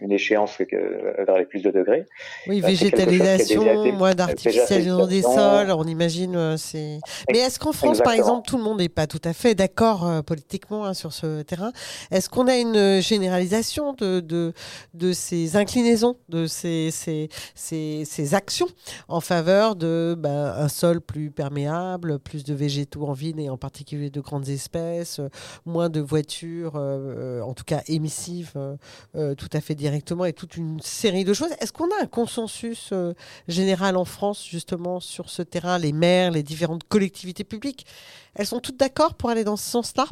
une 0.00 0.12
échéance 0.12 0.56
vers 0.58 1.36
les 1.36 1.44
plus 1.44 1.62
de 1.62 1.70
degrés. 1.70 2.06
Oui, 2.46 2.60
végétalisation, 2.60 3.92
moins 3.92 4.14
d'artificialisation 4.14 5.06
des 5.06 5.22
sols, 5.22 5.70
on 5.70 5.84
imagine. 5.84 6.34
Euh, 6.34 6.56
c'est. 6.56 6.98
Mais 7.30 7.38
est-ce 7.38 7.58
qu'en 7.58 7.72
France, 7.72 8.00
par 8.00 8.14
exemple, 8.14 8.48
tout 8.48 8.56
le 8.56 8.62
monde 8.62 8.78
n'est 8.78 8.88
pas 8.88 9.06
tout 9.06 9.20
à 9.24 9.32
fait 9.32 9.54
d'accord 9.54 10.08
euh, 10.08 10.22
politiquement 10.22 10.86
hein, 10.86 10.94
sur 10.94 11.12
ce 11.12 11.42
terrain? 11.42 11.72
Est-ce 12.10 12.30
qu'on 12.30 12.46
a 12.46 12.56
une 12.56 13.00
généralisation 13.00 13.92
de, 13.92 14.20
de, 14.20 14.54
de 14.94 15.12
ces 15.12 15.56
inclinaisons, 15.56 16.16
de 16.28 16.46
ces, 16.46 16.90
ces, 16.90 17.28
ces, 17.54 18.04
ces 18.06 18.34
actions 18.34 18.68
en 19.08 19.20
faveur 19.20 19.76
de 19.76 20.16
ben, 20.18 20.54
un 20.56 20.68
sol 20.68 21.00
plus 21.00 21.30
perméable, 21.30 22.18
plus 22.18 22.44
de 22.44 22.54
végétaux 22.54 23.04
en 23.06 23.12
ville 23.12 23.38
et 23.40 23.50
en 23.50 23.58
particulier 23.58 24.08
de 24.08 24.20
grandes 24.20 24.48
espèces, 24.48 25.20
moins 25.66 25.90
de 25.90 26.00
voitures, 26.00 26.76
en 26.76 27.52
tout 27.52 27.64
cas 27.64 27.82
émissive 27.90 28.52
euh, 28.56 28.76
euh, 29.16 29.34
tout 29.34 29.48
à 29.52 29.60
fait 29.60 29.74
directement 29.74 30.24
et 30.24 30.32
toute 30.32 30.56
une 30.56 30.80
série 30.80 31.24
de 31.24 31.32
choses. 31.32 31.52
Est-ce 31.60 31.72
qu'on 31.72 31.90
a 31.90 32.02
un 32.02 32.06
consensus 32.06 32.90
euh, 32.92 33.12
général 33.48 33.96
en 33.96 34.04
France 34.04 34.46
justement 34.46 35.00
sur 35.00 35.28
ce 35.28 35.42
terrain 35.42 35.78
Les 35.78 35.92
maires, 35.92 36.30
les 36.30 36.42
différentes 36.42 36.84
collectivités 36.84 37.44
publiques, 37.44 37.86
elles 38.34 38.46
sont 38.46 38.60
toutes 38.60 38.78
d'accord 38.78 39.14
pour 39.14 39.30
aller 39.30 39.44
dans 39.44 39.56
ce 39.56 39.70
sens-là? 39.70 40.06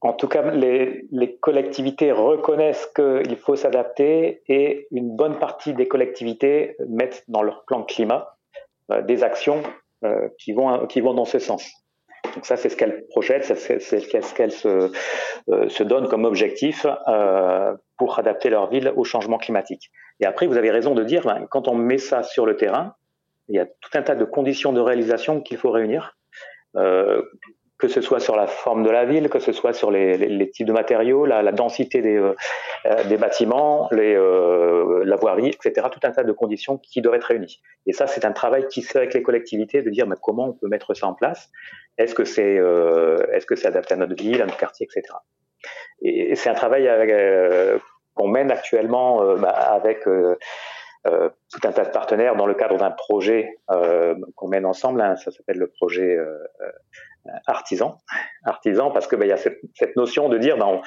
En 0.00 0.12
tout 0.12 0.28
cas, 0.28 0.52
les, 0.52 1.38
collectivités 1.40 2.12
reconnaissent 2.12 2.88
qu'il 2.94 3.36
faut 3.36 3.56
s'adapter 3.56 4.42
et 4.46 4.86
une 4.92 5.16
bonne 5.16 5.40
partie 5.40 5.74
des 5.74 5.88
collectivités 5.88 6.76
mettent 6.88 7.24
dans 7.26 7.42
leur 7.42 7.64
plan 7.64 7.82
climat 7.82 8.36
des 9.08 9.24
actions 9.24 9.64
qui 10.38 10.52
vont 10.52 11.14
dans 11.14 11.24
ce 11.24 11.40
sens. 11.40 11.85
Donc 12.36 12.44
ça, 12.44 12.58
c'est 12.58 12.68
ce 12.68 12.76
qu'elle 12.76 13.06
projette, 13.06 13.44
c'est 13.44 13.80
ce 13.80 14.34
qu'elle 14.34 14.52
se, 14.52 14.92
euh, 15.48 15.68
se 15.70 15.82
donne 15.82 16.06
comme 16.06 16.26
objectif 16.26 16.86
euh, 17.08 17.74
pour 17.96 18.18
adapter 18.18 18.50
leur 18.50 18.68
ville 18.68 18.92
au 18.94 19.04
changement 19.04 19.38
climatique. 19.38 19.90
Et 20.20 20.26
après, 20.26 20.46
vous 20.46 20.58
avez 20.58 20.70
raison 20.70 20.94
de 20.94 21.02
dire, 21.02 21.22
ben, 21.22 21.46
quand 21.50 21.66
on 21.66 21.74
met 21.74 21.96
ça 21.96 22.22
sur 22.22 22.44
le 22.44 22.54
terrain, 22.54 22.94
il 23.48 23.56
y 23.56 23.58
a 23.58 23.64
tout 23.64 23.90
un 23.94 24.02
tas 24.02 24.14
de 24.14 24.24
conditions 24.26 24.74
de 24.74 24.80
réalisation 24.80 25.40
qu'il 25.40 25.56
faut 25.56 25.70
réunir. 25.70 26.18
Euh, 26.76 27.22
que 27.78 27.88
ce 27.88 28.00
soit 28.00 28.20
sur 28.20 28.36
la 28.36 28.46
forme 28.46 28.82
de 28.82 28.90
la 28.90 29.04
ville, 29.04 29.28
que 29.28 29.38
ce 29.38 29.52
soit 29.52 29.74
sur 29.74 29.90
les, 29.90 30.50
types 30.50 30.66
de 30.66 30.72
matériaux, 30.72 31.26
la, 31.26 31.52
densité 31.52 32.00
des, 32.00 32.16
euh, 32.16 32.34
euh 32.86 33.04
des 33.04 33.18
bâtiments, 33.18 33.88
les, 33.92 34.14
euh, 34.14 35.02
la 35.04 35.16
voirie, 35.16 35.48
etc. 35.48 35.86
Tout 35.92 36.00
un 36.04 36.10
tas 36.10 36.24
de 36.24 36.32
conditions 36.32 36.78
qui 36.78 37.02
doivent 37.02 37.16
être 37.16 37.24
réunies. 37.24 37.60
Et 37.86 37.92
ça, 37.92 38.06
c'est 38.06 38.24
un 38.24 38.32
travail 38.32 38.66
qui 38.68 38.80
se 38.82 38.92
fait 38.92 38.98
avec 38.98 39.14
les 39.14 39.22
collectivités 39.22 39.82
de 39.82 39.90
dire 39.90 40.06
mais 40.06 40.16
comment 40.22 40.48
on 40.48 40.52
peut 40.54 40.68
mettre 40.68 40.94
ça 40.94 41.06
en 41.06 41.14
place? 41.14 41.50
Est-ce 41.98 42.14
que 42.14 42.24
c'est 42.24 42.58
euh, 42.58 43.26
est-ce 43.32 43.44
que 43.44 43.56
c'est 43.56 43.68
adapté 43.68 43.94
à 43.94 43.96
notre 43.98 44.14
ville, 44.14 44.40
à 44.40 44.46
notre 44.46 44.58
quartier, 44.58 44.86
etc. 44.86 45.14
Et, 46.00 46.34
c'est 46.34 46.48
un 46.48 46.54
travail 46.54 46.88
qu'on 48.14 48.28
mène 48.28 48.50
actuellement 48.50 49.34
bah, 49.36 49.50
avec 49.50 50.04
tout 50.04 51.60
un 51.64 51.72
tas 51.72 51.84
de 51.84 51.90
partenaires 51.90 52.36
dans 52.36 52.46
le 52.46 52.54
cadre 52.54 52.76
d'un 52.76 52.90
projet 52.90 53.58
qu'on 53.68 54.48
mène 54.48 54.66
ensemble. 54.66 55.00
Hein, 55.00 55.16
ça 55.16 55.30
s'appelle 55.30 55.58
le 55.58 55.68
projet 55.68 56.16
artisan. 57.46 57.98
Artisan 58.44 58.90
parce 58.90 59.06
que 59.06 59.16
ben, 59.16 59.28
y 59.28 59.32
a 59.32 59.36
cette, 59.36 59.96
notion 59.96 60.28
de 60.28 60.38
dire 60.38 60.56
ben, 60.56 60.80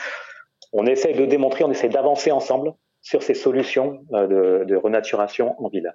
on, 0.73 0.85
essaie 0.85 1.13
de 1.13 1.25
démontrer, 1.25 1.63
on 1.63 1.71
essaie 1.71 1.89
d'avancer 1.89 2.31
ensemble 2.31 2.73
sur 3.01 3.23
ces 3.23 3.33
solutions 3.33 4.01
de, 4.11 4.65
de, 4.65 4.75
renaturation 4.75 5.55
en 5.63 5.69
ville. 5.69 5.93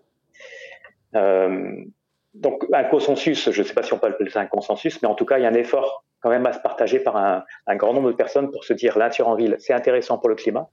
donc 2.34 2.64
un 2.72 2.84
consensus, 2.84 3.50
je 3.50 3.60
ne 3.60 3.66
sais 3.66 3.74
pas 3.74 3.82
si 3.82 3.92
on 3.92 3.98
peut 3.98 4.08
appeler 4.08 4.30
ça 4.30 4.40
un 4.40 4.46
consensus, 4.46 5.00
mais 5.02 5.08
en 5.08 5.14
tout 5.14 5.26
cas 5.26 5.38
il 5.38 5.42
y 5.42 5.46
a 5.46 5.48
un 5.48 5.54
effort 5.54 6.04
quand 6.24 6.30
même 6.30 6.46
à 6.46 6.54
se 6.54 6.60
partager 6.60 7.00
par 7.00 7.18
un, 7.18 7.76
grand 7.76 7.92
nombre 7.92 8.10
de 8.10 8.16
personnes 8.16 8.50
pour 8.50 8.64
se 8.64 8.72
dire 8.72 8.96
la 8.98 9.06
nature 9.06 9.28
en 9.28 9.34
ville, 9.34 9.56
c'est 9.58 9.74
intéressant 9.74 10.16
pour 10.16 10.30
le 10.30 10.34
climat, 10.34 10.70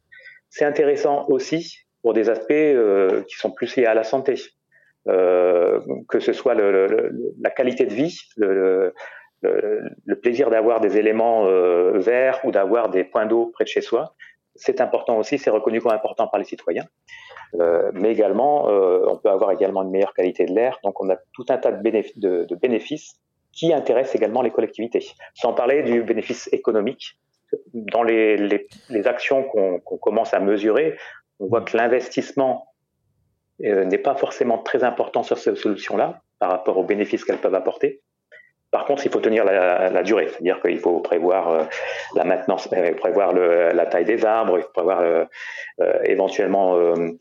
c'est 0.49 0.63
intéressant 0.63 1.25
aussi 1.27 1.79
pour 2.01 2.13
des 2.13 2.29
aspects 2.29 2.51
euh, 2.51 3.23
qui 3.23 3.35
sont 3.35 3.51
plus 3.51 3.75
liés 3.75 3.85
à 3.85 3.93
la 3.93 4.05
santé, 4.05 4.35
euh, 5.09 5.81
que 6.07 6.21
ce 6.21 6.31
soit 6.31 6.55
la 6.55 7.49
qualité 7.49 7.85
de 7.85 7.93
vie, 7.93 8.17
le 9.41 10.15
plaisir 10.15 10.49
d'avoir 10.49 10.81
des 10.81 10.97
éléments 10.97 11.45
euh, 11.45 11.97
verts 11.99 12.39
ou 12.43 12.51
d'avoir 12.51 12.89
des 12.89 13.03
points 13.03 13.25
d'eau 13.25 13.47
près 13.53 13.63
de 13.63 13.69
chez 13.69 13.81
soi. 13.81 14.13
C'est 14.55 14.81
important 14.81 15.17
aussi, 15.17 15.37
c'est 15.37 15.49
reconnu 15.49 15.81
comme 15.81 15.93
important 15.93 16.27
par 16.27 16.39
les 16.39 16.45
citoyens. 16.45 16.85
Euh, 17.59 17.91
mais 17.93 18.11
également, 18.11 18.69
euh, 18.69 19.05
on 19.07 19.17
peut 19.17 19.29
avoir 19.29 19.51
également 19.51 19.83
une 19.83 19.91
meilleure 19.91 20.13
qualité 20.13 20.45
de 20.45 20.53
l'air. 20.53 20.79
Donc, 20.83 21.01
on 21.01 21.09
a 21.09 21.17
tout 21.33 21.45
un 21.49 21.57
tas 21.57 21.71
de, 21.71 22.55
bénéfices, 22.55 23.19
qui 23.53 23.73
intéressent 23.73 24.15
également 24.15 24.41
les 24.41 24.51
collectivités. 24.51 25.05
Sans 25.33 25.53
parler 25.53 25.83
du 25.83 26.03
bénéfice 26.03 26.49
économique. 26.53 27.17
Dans 27.73 28.03
les, 28.03 28.47
actions 29.05 29.43
qu'on 29.43 29.79
qu 29.79 29.97
commence 29.99 30.33
à 30.33 30.39
mesurer, 30.39 30.97
on 31.39 31.47
voit 31.47 31.61
que 31.61 31.75
l'investissement 31.75 32.67
n'est 33.59 33.97
pas 33.97 34.15
forcément 34.15 34.57
très 34.57 34.83
important 34.83 35.23
sur 35.23 35.37
ces 35.37 35.55
solutions-là 35.55 36.21
par 36.39 36.49
rapport 36.49 36.77
aux 36.77 36.83
bénéfices 36.83 37.25
qu'elles 37.25 37.41
peuvent 37.41 37.55
apporter. 37.55 38.01
Par 38.71 38.85
contre, 38.85 39.05
il 39.05 39.11
faut 39.11 39.19
tenir 39.19 39.43
la, 39.43 40.03
durée, 40.03 40.29
c'est-à-dire 40.29 40.61
qu'il 40.61 40.79
faut 40.79 40.99
prévoir 40.99 41.49
euh, 41.49 41.63
la 42.15 42.23
maintenance, 42.23 42.69
euh, 42.71 42.93
prévoir 42.93 43.33
la 43.33 43.85
taille 43.85 44.05
des 44.05 44.23
arbres, 44.25 44.57
il 44.57 44.63
faut 44.63 44.71
prévoir 44.73 45.01
euh, 45.01 45.25
éventuellement 46.05 46.77
le 46.77 47.17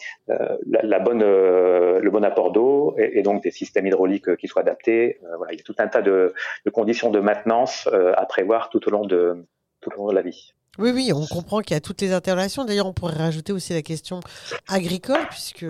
bon 2.10 2.24
apport 2.24 2.52
d'eau 2.52 2.94
et, 2.96 3.22
donc 3.22 3.42
des 3.42 3.50
systèmes 3.50 3.88
hydrauliques 3.88 4.36
qui 4.36 4.46
soient 4.46 4.62
adaptés. 4.62 5.18
voilà, 5.38 5.52
il 5.52 5.58
y 5.58 5.60
a 5.60 5.64
tout 5.64 5.74
un 5.78 5.88
tas 5.88 6.02
de, 6.02 6.32
de 6.64 6.70
conditions 6.70 7.10
de 7.10 7.18
maintenance 7.18 7.88
à 8.16 8.26
prévoir 8.26 8.70
tout 8.70 8.86
au 8.86 8.90
long 8.90 9.04
de 9.04 9.44
tout 9.80 9.90
au 9.96 9.96
long 9.96 10.08
de 10.08 10.14
la 10.14 10.22
vie. 10.22 10.52
Oui, 10.78 10.92
oui, 10.94 11.10
on 11.12 11.26
comprend 11.26 11.60
qu'il 11.60 11.74
y 11.74 11.76
a 11.76 11.80
toutes 11.80 12.00
les 12.00 12.12
interrelations. 12.12 12.64
D'ailleurs, 12.64 12.86
on 12.86 12.92
pourrait 12.92 13.16
rajouter 13.16 13.52
aussi 13.52 13.72
la 13.72 13.82
question 13.82 14.20
agricole, 14.68 15.26
puisque 15.28 15.66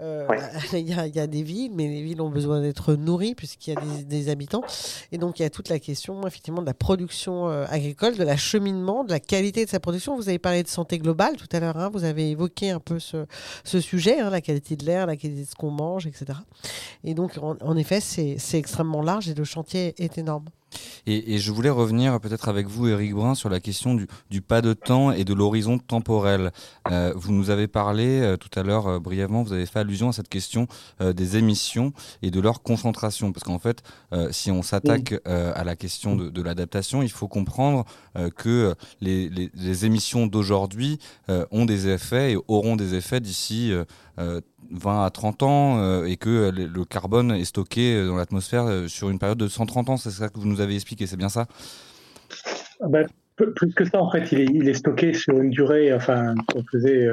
euh, 0.00 0.26
il, 0.72 0.88
y 0.88 1.20
a, 1.20 1.26
des 1.26 1.42
villes, 1.42 1.72
mais 1.74 1.86
les 1.86 2.02
villes 2.02 2.20
ont 2.20 2.30
besoin 2.30 2.60
d'être 2.60 2.94
nourries, 2.94 3.34
puisqu'il 3.34 3.74
y 3.74 3.76
a 3.76 3.80
des, 4.02 4.28
habitants. 4.28 4.62
Et 5.12 5.18
donc, 5.18 5.38
il 5.38 5.42
y 5.42 5.46
a 5.46 5.50
toute 5.50 5.68
la 5.68 5.78
question, 5.78 6.26
effectivement, 6.26 6.62
de 6.62 6.66
la 6.66 6.74
production 6.74 7.48
euh, 7.48 7.66
agricole, 7.68 8.16
de 8.16 8.24
l'acheminement, 8.24 9.04
de 9.04 9.10
la 9.10 9.20
qualité 9.20 9.64
de 9.64 9.70
sa 9.70 9.80
production. 9.80 10.16
Vous 10.16 10.28
avez 10.28 10.38
parlé 10.38 10.62
de 10.62 10.68
santé 10.68 10.98
globale 10.98 11.36
tout 11.36 11.48
à 11.52 11.60
l'heure, 11.60 11.76
hein. 11.76 11.90
vous 11.92 12.04
avez 12.04 12.30
évoqué 12.30 12.70
un 12.70 12.80
peu 12.80 12.98
ce, 12.98 13.26
sujet, 13.80 14.20
hein, 14.20 14.30
la 14.30 14.40
qualité 14.40 14.76
de 14.76 14.84
l'air, 14.84 15.06
la 15.06 15.16
qualité 15.16 15.42
de 15.42 15.48
ce 15.48 15.54
qu'on 15.54 15.70
mange, 15.70 16.06
etc. 16.06 16.38
Et 17.04 17.14
donc, 17.14 17.38
en, 17.38 17.56
en 17.60 17.76
effet, 17.76 18.00
c'est 18.00 18.58
extrêmement 18.58 19.02
large 19.02 19.28
et 19.28 19.34
le 19.34 19.44
chantier 19.44 19.94
est 19.98 20.18
énorme. 20.18 20.44
Et, 21.06 21.38
je 21.38 21.52
voulais 21.52 21.70
revenir 21.70 22.18
peut-être 22.20 22.48
avec 22.48 22.66
vous, 22.66 22.88
Éric 22.88 23.14
Brun, 23.14 23.34
sur 23.34 23.48
la 23.48 23.60
question 23.60 23.94
du, 23.94 24.40
pas 24.40 24.62
de 24.62 24.72
temps 24.72 25.10
et 25.10 25.24
de 25.24 25.34
l'horizon 25.34 25.78
temporel. 25.78 26.52
Euh, 26.90 27.12
vous 27.16 27.32
nous 27.32 27.50
avez 27.50 27.66
parlé 27.66 28.20
euh, 28.20 28.36
tout 28.36 28.48
à 28.58 28.62
l'heure 28.62 28.86
euh, 28.86 28.98
brièvement, 28.98 29.42
vous 29.42 29.52
avez 29.52 29.66
fait 29.66 29.80
allusion 29.80 30.08
à 30.08 30.12
cette 30.12 30.28
question 30.28 30.66
des 31.00 31.36
émissions 31.36 31.92
et 32.22 32.30
de 32.30 32.40
leur 32.40 32.62
concentration. 32.62 33.32
Parce 33.32 33.44
qu'en 33.44 33.58
fait, 33.58 33.82
si 34.30 34.50
on 34.50 34.62
s'attaque 34.62 35.14
à 35.24 35.64
la 35.64 35.76
question 35.76 36.16
de, 36.16 36.42
l'adaptation, 36.42 37.02
il 37.02 37.10
faut 37.10 37.28
comprendre 37.28 37.84
que 38.36 38.74
les, 39.00 39.28
les 39.28 39.84
émissions 39.84 40.26
d'aujourd'hui 40.26 40.98
ont 41.28 41.64
des 41.64 41.88
effets 41.88 42.32
et 42.32 42.38
auront 42.48 42.76
des 42.76 42.94
effets 42.94 43.20
d'ici 43.20 43.72
20 44.74 45.04
à 45.04 45.10
30 45.10 45.42
ans 45.42 45.78
euh, 45.78 46.04
et 46.04 46.16
que 46.16 46.50
le 46.50 46.84
carbone 46.84 47.32
est 47.32 47.44
stocké 47.44 47.94
euh, 47.94 48.06
dans 48.08 48.16
l'atmosphère 48.16 48.64
euh, 48.66 48.88
sur 48.88 49.10
une 49.10 49.18
période 49.18 49.38
de 49.38 49.48
130 49.48 49.90
ans. 49.90 49.96
C'est 49.96 50.10
ça 50.10 50.28
que 50.28 50.38
vous 50.38 50.46
nous 50.46 50.60
avez 50.60 50.74
expliqué, 50.74 51.06
c'est 51.06 51.16
bien 51.16 51.28
ça? 51.28 51.46
Ah 52.80 52.88
ben, 52.88 53.06
Plus 53.36 53.72
que 53.74 53.84
ça, 53.84 54.00
en 54.00 54.10
fait, 54.10 54.32
il 54.32 54.40
est, 54.40 54.46
il 54.52 54.68
est, 54.68 54.74
stocké 54.74 55.14
sur 55.14 55.40
une 55.40 55.50
durée, 55.50 55.92
enfin, 55.94 56.34
on 56.54 56.62
faisait 56.70 57.08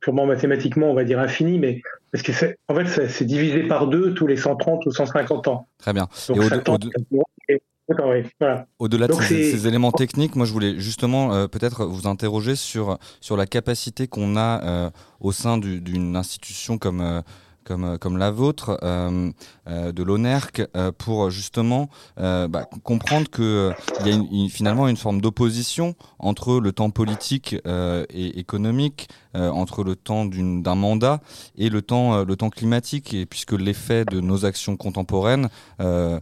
purement 0.00 0.26
mathématiquement, 0.26 0.90
on 0.90 0.94
va 0.94 1.04
dire 1.04 1.18
infinie, 1.18 1.58
mais 1.58 1.82
parce 2.12 2.22
que 2.22 2.32
en 2.68 2.74
fait, 2.74 3.08
c'est 3.08 3.24
divisé 3.24 3.64
par 3.64 3.86
deux 3.86 4.14
tous 4.14 4.26
les 4.26 4.36
130 4.36 4.86
ou 4.86 4.90
150 4.90 5.48
ans. 5.48 5.68
Très 5.78 5.92
bien. 5.92 6.08
Au-delà 8.78 9.06
de 9.06 9.12
ces, 9.12 9.66
éléments 9.68 9.92
techniques, 9.92 10.34
moi 10.34 10.44
je 10.44 10.52
voulais 10.52 10.78
justement 10.78 11.32
euh, 11.32 11.46
peut-être 11.46 11.84
vous 11.84 12.08
interroger 12.08 12.56
sur, 12.56 12.98
sur 13.20 13.36
la 13.36 13.46
capacité 13.46 14.08
qu'on 14.08 14.36
a 14.36 14.62
euh, 14.64 14.90
au 15.20 15.30
sein 15.30 15.56
d'une 15.58 16.16
institution 16.16 16.78
comme, 16.78 17.00
euh, 17.00 17.20
comme, 17.64 17.96
comme 17.98 18.16
la 18.16 18.30
vôtre, 18.30 18.78
de 19.66 20.02
l'ONERC, 20.02 20.66
pour 20.98 21.30
justement 21.30 21.88
bah, 22.16 22.68
comprendre 22.82 23.28
qu'il 23.30 23.74
y 24.04 24.12
a 24.12 24.48
finalement 24.48 24.88
une 24.88 24.96
forme 24.96 25.20
d'opposition 25.20 25.94
entre 26.18 26.60
le 26.60 26.72
temps 26.72 26.90
politique 26.90 27.56
et 27.64 28.38
économique, 28.38 29.08
euh, 29.36 29.50
entre 29.50 29.84
le 29.84 29.96
temps 29.96 30.24
d'un 30.24 30.74
mandat 30.74 31.20
et 31.58 31.68
le 31.68 31.82
temps, 31.82 32.14
euh, 32.14 32.24
le 32.24 32.36
climatique, 32.36 33.16
puisque 33.28 33.52
l'effet 33.52 34.04
de 34.04 34.20
nos 34.20 34.44
actions 34.44 34.76
contemporaines 34.76 35.48
euh, 35.80 36.20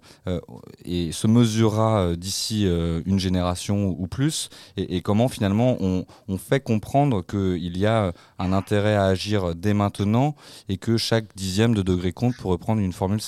se 0.86 1.26
mesurera 1.26 2.16
d'ici 2.16 2.64
une 2.64 3.18
génération 3.18 3.94
ou 3.98 4.06
plus, 4.06 4.48
et, 4.76 5.02
comment 5.02 5.28
finalement 5.28 5.76
on, 5.80 6.06
on 6.28 6.38
fait 6.38 6.60
comprendre 6.60 7.22
qu'il 7.22 7.76
y 7.76 7.84
a 7.84 8.12
un 8.38 8.52
intérêt 8.52 8.94
à 8.94 9.04
agir 9.04 9.54
dès 9.54 9.74
maintenant 9.74 10.34
et 10.68 10.78
que 10.78 10.96
chaque 10.96 11.26
dixième 11.36 11.74
de 11.74 11.82
degré 11.82 12.12
compte 12.12 12.36
pour 12.36 12.52
reprendre 12.52 12.80
une 12.80 12.92
formule 12.92 13.20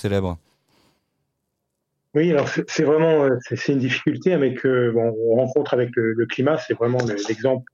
Oui, 2.15 2.31
alors 2.31 2.49
c'est 2.49 2.85
vraiment 2.85 3.29
c'est 3.41 3.73
une 3.73 3.79
difficulté 3.79 4.33
avec 4.33 4.67
bon, 4.67 5.15
on 5.29 5.37
rencontre 5.37 5.75
avec 5.75 5.91
le, 5.97 6.25
climat, 6.27 6.57
c'est 6.57 6.73
vraiment 6.73 6.99
l'exemple 7.29 7.71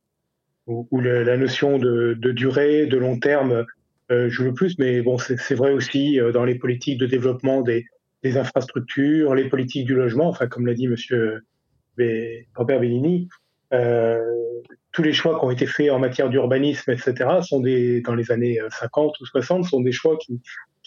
où, 0.66 1.00
la, 1.00 1.36
notion 1.36 1.78
de, 1.78 2.14
durée, 2.32 2.86
de 2.86 2.96
long 2.96 3.18
terme 3.18 3.64
euh, 4.10 4.28
joue 4.28 4.44
le 4.44 4.54
plus. 4.54 4.78
Mais 4.78 5.02
bon, 5.02 5.18
c'est 5.18 5.54
vrai 5.54 5.72
aussi 5.72 6.20
euh, 6.20 6.32
dans 6.32 6.44
les 6.44 6.56
politiques 6.56 6.98
de 6.98 7.06
développement 7.06 7.62
des, 7.62 7.86
infrastructures, 8.24 9.34
les 9.34 9.48
politiques 9.48 9.86
du 9.86 9.94
logement. 9.94 10.28
Enfin, 10.28 10.46
comme 10.46 10.66
l'a 10.66 10.74
dit 10.74 10.86
Monsieur 10.86 11.42
Robert 12.54 12.80
Bellini, 12.80 13.28
euh, 13.72 14.20
tous 14.92 15.02
les 15.02 15.12
choix 15.12 15.38
qui 15.38 15.44
ont 15.44 15.50
été 15.50 15.66
faits 15.66 15.90
en 15.90 15.98
matière 15.98 16.28
d'urbanisme, 16.28 16.90
etc., 16.92 17.14
sont 17.42 17.60
des 17.60 18.00
dans 18.00 18.14
les 18.14 18.30
années 18.30 18.60
50 18.70 19.18
ou 19.20 19.26
60, 19.26 19.64
sont 19.64 19.80
des 19.80 19.92
choix 19.92 20.16
qui 20.18 20.40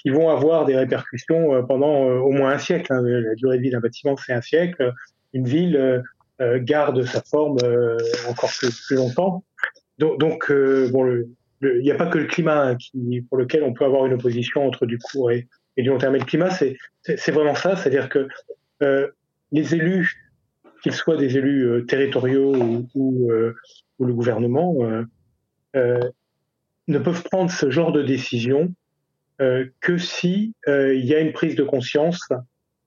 qui 0.05 0.11
vont 0.11 0.29
avoir 0.29 0.65
des 0.65 0.75
répercussions 0.75 1.65
pendant 1.65 2.03
au 2.03 2.29
moins 2.29 2.51
un 2.51 2.59
siècle. 2.59 2.93
Hein. 2.93 3.01
La 3.01 3.33
durée 3.33 3.57
de 3.57 3.63
vie 3.63 3.71
d'un 3.71 3.79
bâtiment, 3.79 4.15
c'est 4.15 4.33
un 4.33 4.41
siècle. 4.41 4.93
Une 5.33 5.47
ville 5.47 6.03
garde 6.39 7.03
sa 7.05 7.23
forme 7.23 7.57
encore 8.29 8.51
plus, 8.59 8.91
longtemps. 8.91 9.43
Donc, 9.97 10.51
euh, 10.51 10.89
bon, 10.91 11.23
il 11.61 11.81
n'y 11.81 11.91
a 11.91 11.95
pas 11.95 12.07
que 12.07 12.17
le 12.17 12.25
climat 12.25 12.71
hein, 12.71 12.77
pour 13.29 13.37
lequel 13.37 13.63
on 13.63 13.73
peut 13.73 13.85
avoir 13.85 14.05
une 14.05 14.13
opposition 14.13 14.65
entre 14.65 14.85
du 14.85 14.97
court 14.99 15.31
et, 15.31 15.47
du 15.77 15.89
long 15.89 15.97
terme. 15.97 16.15
Et 16.15 16.19
le 16.19 16.25
climat, 16.25 16.49
c'est 16.51 17.31
vraiment 17.31 17.55
ça, 17.55 17.75
c'est-à-dire 17.75 18.09
que 18.09 18.27
euh, 18.83 19.07
les 19.51 19.75
élus, 19.75 20.31
qu'ils 20.83 20.93
soient 20.93 21.17
des 21.17 21.37
élus 21.37 21.65
euh, 21.65 21.85
territoriaux 21.85 22.55
euh, 22.55 22.83
ou, 23.99 24.05
le 24.05 24.13
gouvernement, 24.13 24.75
ne 25.73 26.99
peuvent 26.99 27.23
prendre 27.23 27.49
ce 27.49 27.69
genre 27.69 27.91
de 27.91 28.01
décision 28.01 28.73
que 29.37 29.97
si 29.97 30.53
il 30.67 31.05
y 31.05 31.13
a 31.13 31.19
une 31.19 31.33
prise 31.33 31.55
de 31.55 31.63
conscience 31.63 32.29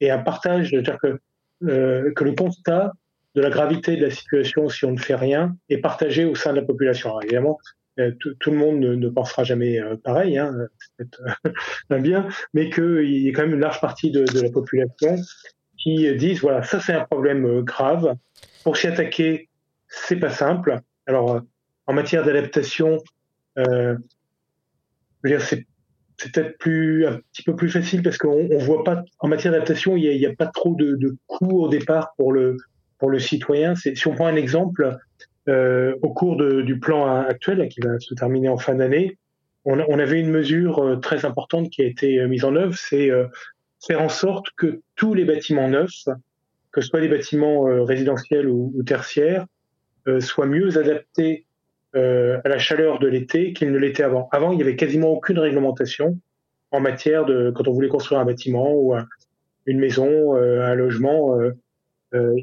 et 0.00 0.10
un 0.10 0.18
partage, 0.18 0.70
c'est-à-dire 0.70 0.98
que, 0.98 1.18
que 1.60 2.24
le 2.24 2.32
constat 2.32 2.92
de 3.34 3.42
la 3.42 3.50
gravité 3.50 3.96
de 3.96 4.04
la 4.04 4.10
situation 4.10 4.68
si 4.68 4.84
on 4.84 4.92
ne 4.92 4.98
fait 4.98 5.14
rien 5.14 5.56
est 5.68 5.78
partagée 5.78 6.24
au 6.24 6.34
sein 6.34 6.52
de 6.52 6.60
la 6.60 6.66
population. 6.66 7.10
Alors, 7.10 7.22
évidemment, 7.22 7.58
euh, 7.98 8.12
tout, 8.18 8.50
le 8.50 8.56
monde 8.56 8.78
ne, 8.80 9.08
pensera 9.08 9.44
jamais 9.44 9.80
euh, 9.80 9.96
pareil, 9.96 10.38
hein, 10.38 10.54
c'est 10.98 11.08
un 11.90 12.00
bien, 12.00 12.28
mais 12.54 12.70
qu'il 12.70 13.22
y 13.22 13.28
a 13.28 13.32
quand 13.32 13.42
même 13.42 13.54
une 13.54 13.60
large 13.60 13.80
partie 13.80 14.10
de, 14.10 14.24
la 14.40 14.50
population 14.50 15.16
qui 15.76 16.14
disent 16.16 16.40
voilà, 16.40 16.62
ça 16.62 16.80
c'est 16.80 16.92
un 16.92 17.04
problème 17.04 17.44
euh, 17.44 17.62
grave. 17.62 18.14
Pour 18.62 18.76
s'y 18.76 18.86
attaquer, 18.86 19.48
c'est 19.88 20.16
pas 20.16 20.30
simple. 20.30 20.80
Alors, 21.06 21.40
en 21.86 21.92
matière 21.92 22.24
d'adaptation, 22.24 22.98
euh, 23.58 23.96
c'est 25.24 25.66
c'est 26.18 26.32
peut-être 26.32 26.58
plus 26.58 27.06
un 27.06 27.20
petit 27.32 27.42
peu 27.42 27.56
plus 27.56 27.70
facile 27.70 28.02
parce 28.02 28.18
qu'on 28.18 28.48
on 28.50 28.58
voit 28.58 28.84
pas 28.84 29.02
en 29.20 29.28
matière 29.28 29.52
d'adaptation 29.52 29.96
il 29.96 30.18
n'y 30.18 30.26
a, 30.26 30.30
a, 30.30 30.34
pas 30.34 30.46
trop 30.46 30.74
de, 30.74 30.96
de 30.96 31.16
coûts 31.26 31.62
au 31.62 31.68
départ 31.68 32.12
pour 32.16 32.32
le 32.32 32.56
pour 32.98 33.10
le 33.10 33.18
citoyen. 33.18 33.74
Si 33.74 34.06
on 34.06 34.14
prend 34.14 34.26
un 34.26 34.36
exemple, 34.36 34.96
euh, 35.48 35.94
au 36.02 36.12
cours 36.12 36.36
de, 36.36 36.62
du 36.62 36.78
plan 36.78 37.06
actuel, 37.06 37.66
qui 37.68 37.80
va 37.80 37.98
se 37.98 38.12
terminer 38.14 38.48
en 38.48 38.58
fin 38.58 38.74
d'année, 38.74 39.16
on, 39.64 39.78
on 39.88 39.98
avait 39.98 40.20
une 40.20 40.30
mesure 40.30 40.78
euh, 40.80 40.96
très 40.96 41.24
importante 41.24 41.70
qui 41.70 41.82
a 41.82 41.86
été 41.86 42.18
euh, 42.18 42.28
mise 42.28 42.44
en 42.44 42.56
œuvre, 42.56 42.76
c'est 42.76 43.10
euh, 43.10 43.26
faire 43.86 44.02
en 44.02 44.08
sorte 44.08 44.46
que 44.56 44.80
tous 44.96 45.14
les 45.14 45.24
bâtiments 45.24 45.68
neufs, 45.68 46.04
que 46.72 46.80
ce 46.80 46.88
soit 46.88 47.00
des 47.00 47.08
bâtiments 47.08 47.62
résidentiels 47.84 48.48
ou, 48.48 48.72
ou 48.74 48.82
tertiaires, 48.82 49.46
soient 50.20 50.46
mieux 50.46 50.78
adaptés 50.78 51.44
à 51.94 52.48
la 52.48 52.58
chaleur 52.58 52.98
de 52.98 53.08
l'été 53.08 53.52
qu'ils 53.52 53.72
ne 53.72 53.78
l'étaient 53.78 54.02
avant. 54.02 54.28
Avant, 54.30 54.52
il 54.52 54.56
n'y 54.56 54.62
avait 54.62 54.76
quasiment 54.76 55.08
aucune 55.08 55.38
réglementation 55.38 56.18
en 56.70 56.80
matière 56.80 57.24
de 57.24 57.50
quand 57.54 57.66
on 57.66 57.72
voulait 57.72 57.88
construire 57.88 58.20
un 58.20 58.24
bâtiment 58.24 58.72
ou 58.74 58.94
une 59.66 59.78
maison, 59.78 60.34
un 60.36 60.74
logement. 60.74 61.38
Euh, 62.14 62.34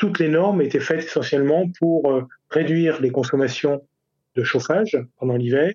toutes 0.00 0.18
les 0.18 0.28
normes 0.28 0.62
étaient 0.62 0.80
faites 0.80 1.04
essentiellement 1.04 1.70
pour 1.78 2.10
euh, 2.10 2.22
réduire 2.48 3.02
les 3.02 3.10
consommations 3.10 3.86
de 4.34 4.42
chauffage 4.42 4.96
pendant 5.18 5.36
l'hiver 5.36 5.74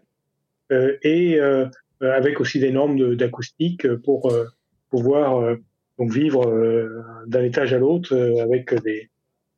euh, 0.71 0.97
et 1.03 1.39
euh, 1.39 1.67
avec 2.01 2.41
aussi 2.41 2.59
des 2.59 2.71
normes 2.71 3.15
d'acoustique 3.15 3.87
pour 3.97 4.33
pouvoir 4.89 5.55
donc 5.97 6.11
vivre 6.11 6.43
d'un 7.25 7.43
étage 7.43 7.73
à 7.73 7.77
l'autre 7.77 8.15
avec 8.41 8.73
des 8.83 9.09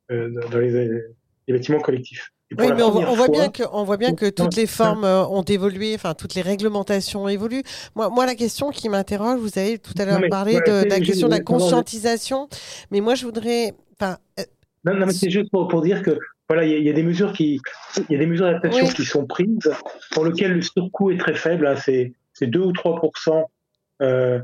dans 0.08 0.58
les, 0.58 1.02
bâtiments 1.48 1.80
collectifs. 1.80 2.32
Oui, 2.56 2.68
mais 2.74 2.82
on 2.82 2.90
voit, 2.90 3.28
bien 3.28 3.50
que, 3.50 3.62
on 3.72 3.84
voit 3.84 3.98
bien 3.98 4.14
que 4.14 4.30
toutes 4.30 4.56
les 4.56 4.66
formes 4.66 5.04
ont 5.04 5.42
évolué, 5.42 5.94
enfin 5.94 6.14
toutes 6.14 6.34
les 6.34 6.40
réglementations 6.40 7.28
évoluent. 7.28 7.62
Moi, 7.94 8.08
moi 8.08 8.24
la 8.24 8.34
question 8.34 8.70
qui 8.70 8.88
m'interroge, 8.88 9.38
vous 9.38 9.58
avez 9.58 9.78
tout 9.78 9.92
à 9.98 10.06
l'heure 10.06 10.22
parlé 10.30 10.54
de, 10.54 10.88
la 10.88 11.00
question 11.00 11.28
de 11.28 11.34
la 11.34 11.40
conscientisation, 11.40 12.48
mais 12.90 13.00
moi 13.00 13.14
je 13.14 13.26
voudrais, 13.26 13.74
enfin, 14.00 14.16
non, 14.84 14.94
non 14.94 15.06
mais 15.06 15.12
c'est 15.12 15.28
juste 15.28 15.50
pour, 15.50 15.68
pour, 15.68 15.82
dire 15.82 16.02
que 16.02 16.18
voilà, 16.48 16.64
il 16.64 16.82
y, 16.82 16.88
a 16.88 16.94
des 16.94 17.02
mesures 17.02 17.34
qui, 17.34 17.60
il 18.08 18.12
y 18.12 18.16
a 18.16 18.18
des 18.18 18.26
mesures 18.26 18.46
d'adaptation 18.46 18.86
qui 18.86 19.04
sont 19.04 19.26
prises 19.26 19.70
pour 20.12 20.24
lesquelles 20.24 20.54
le 20.54 20.62
surcoût 20.62 21.10
est 21.10 21.18
très 21.18 21.34
faible. 21.34 21.66
Hein, 21.66 21.76
c'est 21.76 22.14
c'est 22.38 22.46
2 22.46 22.60
ou 22.60 22.72
3% 22.72 23.44
euh, 24.00 24.40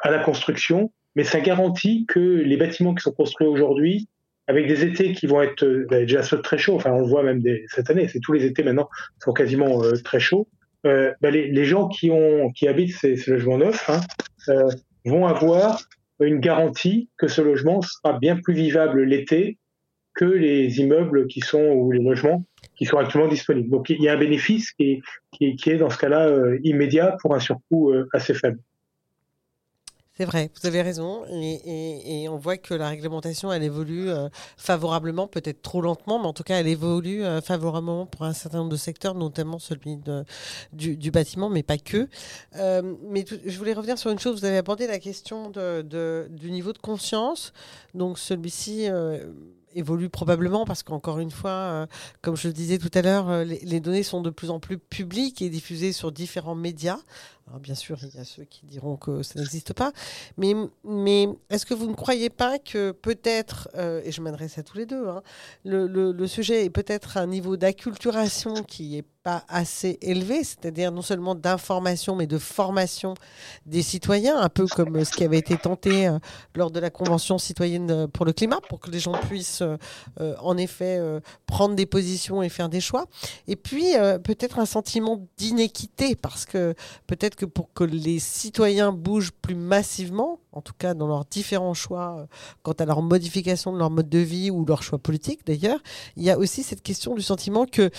à 0.00 0.10
la 0.10 0.18
construction, 0.20 0.90
mais 1.14 1.24
ça 1.24 1.40
garantit 1.40 2.06
que 2.06 2.18
les 2.18 2.56
bâtiments 2.56 2.94
qui 2.94 3.02
sont 3.02 3.12
construits 3.12 3.46
aujourd'hui, 3.46 4.08
avec 4.46 4.66
des 4.66 4.84
étés 4.84 5.12
qui 5.12 5.26
vont 5.26 5.42
être 5.42 5.64
euh, 5.64 5.86
bah, 5.88 6.00
déjà 6.00 6.22
très 6.22 6.58
chauds, 6.58 6.76
enfin 6.76 6.92
on 6.92 7.00
le 7.00 7.06
voit 7.06 7.22
même 7.22 7.40
des, 7.40 7.64
cette 7.68 7.90
année, 7.90 8.08
c'est 8.08 8.20
tous 8.20 8.32
les 8.32 8.44
étés 8.44 8.62
maintenant 8.62 8.88
sont 9.22 9.32
quasiment 9.32 9.82
euh, 9.82 9.92
très 10.04 10.20
chauds. 10.20 10.48
Euh, 10.86 11.12
bah, 11.22 11.30
les, 11.30 11.50
les, 11.50 11.64
gens 11.64 11.88
qui 11.88 12.10
ont 12.10 12.50
qui 12.50 12.68
habitent 12.68 12.94
ces, 12.94 13.16
ces 13.16 13.30
logements 13.30 13.58
neufs 13.58 13.88
hein, 13.88 14.00
euh, 14.48 14.68
vont 15.06 15.26
avoir 15.26 15.80
une 16.20 16.40
garantie 16.40 17.08
que 17.16 17.26
ce 17.26 17.40
logement 17.40 17.80
sera 17.80 18.18
bien 18.18 18.36
plus 18.36 18.54
vivable 18.54 19.02
l'été 19.02 19.58
que 20.14 20.24
les 20.24 20.80
immeubles 20.80 21.26
qui 21.26 21.40
sont 21.40 21.72
ou 21.72 21.90
les 21.90 22.02
logements 22.02 22.44
qui 22.76 22.86
sont 22.86 22.98
actuellement 22.98 23.28
disponibles. 23.28 23.70
Donc 23.70 23.90
il 23.90 24.00
y 24.00 24.08
a 24.08 24.14
un 24.14 24.18
bénéfice 24.18 24.72
qui 24.72 25.02
est, 25.40 25.56
qui 25.56 25.70
est, 25.70 25.76
dans 25.76 25.90
ce 25.90 25.98
cas-là 25.98 26.28
euh, 26.28 26.58
immédiat 26.62 27.16
pour 27.20 27.34
un 27.34 27.40
surcoût 27.40 27.92
euh, 27.92 28.08
assez 28.12 28.34
faible. 28.34 28.58
C'est 30.16 30.26
vrai, 30.26 30.48
vous 30.60 30.68
avez 30.68 30.80
raison. 30.80 31.24
Et, 31.28 32.28
on 32.28 32.36
voit 32.36 32.56
que 32.56 32.72
la 32.72 32.88
réglementation, 32.88 33.52
elle 33.52 33.64
évolue 33.64 34.10
euh, 34.10 34.28
favorablement, 34.56 35.26
peut-être 35.26 35.60
trop 35.60 35.80
lentement, 35.80 36.20
mais 36.20 36.26
en 36.26 36.32
tout 36.32 36.44
cas, 36.44 36.60
elle 36.60 36.68
évolue 36.68 37.24
euh, 37.24 37.40
favorablement 37.40 38.06
pour 38.06 38.22
un 38.22 38.32
certain 38.32 38.58
nombre 38.58 38.70
de 38.70 38.76
secteurs, 38.76 39.16
notamment 39.16 39.58
celui 39.58 39.98
du, 40.72 41.10
bâtiment, 41.10 41.50
mais 41.50 41.64
pas 41.64 41.78
que. 41.78 42.08
Euh, 42.54 42.94
mais 43.10 43.24
je 43.44 43.58
voulais 43.58 43.72
revenir 43.72 43.98
sur 43.98 44.12
une 44.12 44.20
chose. 44.20 44.38
Vous 44.38 44.44
avez 44.44 44.58
abordé 44.58 44.86
la 44.86 45.00
question 45.00 45.50
du 45.50 46.50
niveau 46.52 46.72
de 46.72 46.78
conscience. 46.78 47.52
Donc, 47.94 48.18
celui-ci 48.18 48.86
évolue 49.74 50.08
probablement 50.08 50.64
parce 50.64 50.84
qu'encore 50.84 51.18
une 51.18 51.32
fois, 51.32 51.88
comme 52.22 52.36
je 52.36 52.46
le 52.46 52.54
disais 52.54 52.78
tout 52.78 52.90
à 52.94 53.02
l'heure, 53.02 53.44
les, 53.44 53.80
données 53.80 54.04
sont 54.04 54.20
de 54.20 54.30
plus 54.30 54.50
en 54.50 54.60
plus 54.60 54.78
publiques 54.78 55.42
et 55.42 55.48
diffusées 55.48 55.92
sur 55.92 56.12
différents 56.12 56.54
médias 56.54 57.00
bien 57.60 57.74
sûr, 57.74 57.98
il 58.02 58.16
y 58.16 58.20
a 58.20 58.24
ceux 58.24 58.44
qui 58.44 58.66
diront 58.66 58.96
que 58.96 59.22
ça 59.22 59.38
n'existe 59.38 59.74
pas, 59.74 59.92
mais, 60.36 60.54
mais 60.84 61.28
est-ce 61.50 61.66
que 61.66 61.74
vous 61.74 61.86
ne 61.86 61.94
croyez 61.94 62.30
pas 62.30 62.58
que 62.58 62.90
peut-être, 62.90 63.68
euh, 63.76 64.00
et 64.04 64.12
je 64.12 64.20
m'adresse 64.20 64.58
à 64.58 64.62
tous 64.62 64.78
les 64.78 64.86
deux, 64.86 65.08
hein, 65.08 65.22
le, 65.64 65.86
le, 65.86 66.26
sujet 66.26 66.64
est 66.64 66.70
peut-être 66.70 67.16
un 67.16 67.26
niveau 67.26 67.56
d'acculturation 67.56 68.62
qui 68.64 68.96
est 68.96 69.04
pas 69.22 69.44
assez 69.48 69.98
élevé, 70.02 70.44
c'est-à-dire 70.44 70.90
non 70.90 71.00
seulement 71.00 71.34
d'information, 71.34 72.16
mais 72.16 72.26
de 72.26 72.38
formation 72.38 73.14
des 73.64 73.82
citoyens, 73.82 74.38
un 74.38 74.48
peu 74.48 74.66
comme 74.66 75.02
ce 75.04 75.12
qui 75.12 75.24
avait 75.24 75.38
été 75.38 75.56
tenté 75.56 76.08
euh, 76.08 76.18
lors 76.54 76.70
de 76.70 76.80
la 76.80 76.90
Convention 76.90 77.38
citoyenne 77.38 77.90
euh, 77.90 78.06
pour 78.06 78.26
le 78.26 78.32
climat, 78.32 78.60
pour 78.68 78.80
que 78.80 78.90
les 78.90 79.00
gens 79.00 79.12
puissent 79.12 79.62
en 80.40 80.56
effet 80.56 81.00
prendre 81.46 81.74
des 81.74 81.86
positions 81.86 82.42
et 82.42 82.48
faire 82.48 82.68
des 82.68 82.80
choix. 82.80 83.06
Et 83.46 83.56
puis 83.56 83.92
peut-être 84.22 84.58
un 84.58 84.66
sentiment 84.66 85.26
d'inéquité, 85.36 86.16
parce 86.16 86.44
que 86.44 86.74
peut-être 87.06 87.33
que 87.36 87.46
pour 87.46 87.72
que 87.72 87.84
les 87.84 88.18
citoyens 88.18 88.92
bougent 88.92 89.32
plus 89.32 89.54
massivement, 89.54 90.40
en 90.54 90.60
tout 90.60 90.72
cas 90.76 90.94
dans 90.94 91.06
leurs 91.06 91.24
différents 91.24 91.74
choix 91.74 92.16
euh, 92.18 92.26
quant 92.62 92.72
à 92.72 92.84
leur 92.84 93.02
modification 93.02 93.72
de 93.72 93.78
leur 93.78 93.90
mode 93.90 94.08
de 94.08 94.18
vie 94.18 94.50
ou 94.50 94.64
leur 94.64 94.82
choix 94.82 94.98
politique 94.98 95.40
d'ailleurs, 95.46 95.80
il 96.16 96.22
y 96.22 96.30
a 96.30 96.38
aussi 96.38 96.62
cette 96.62 96.82
question 96.82 97.14
du 97.14 97.22
sentiment 97.22 97.66
que, 97.66 97.90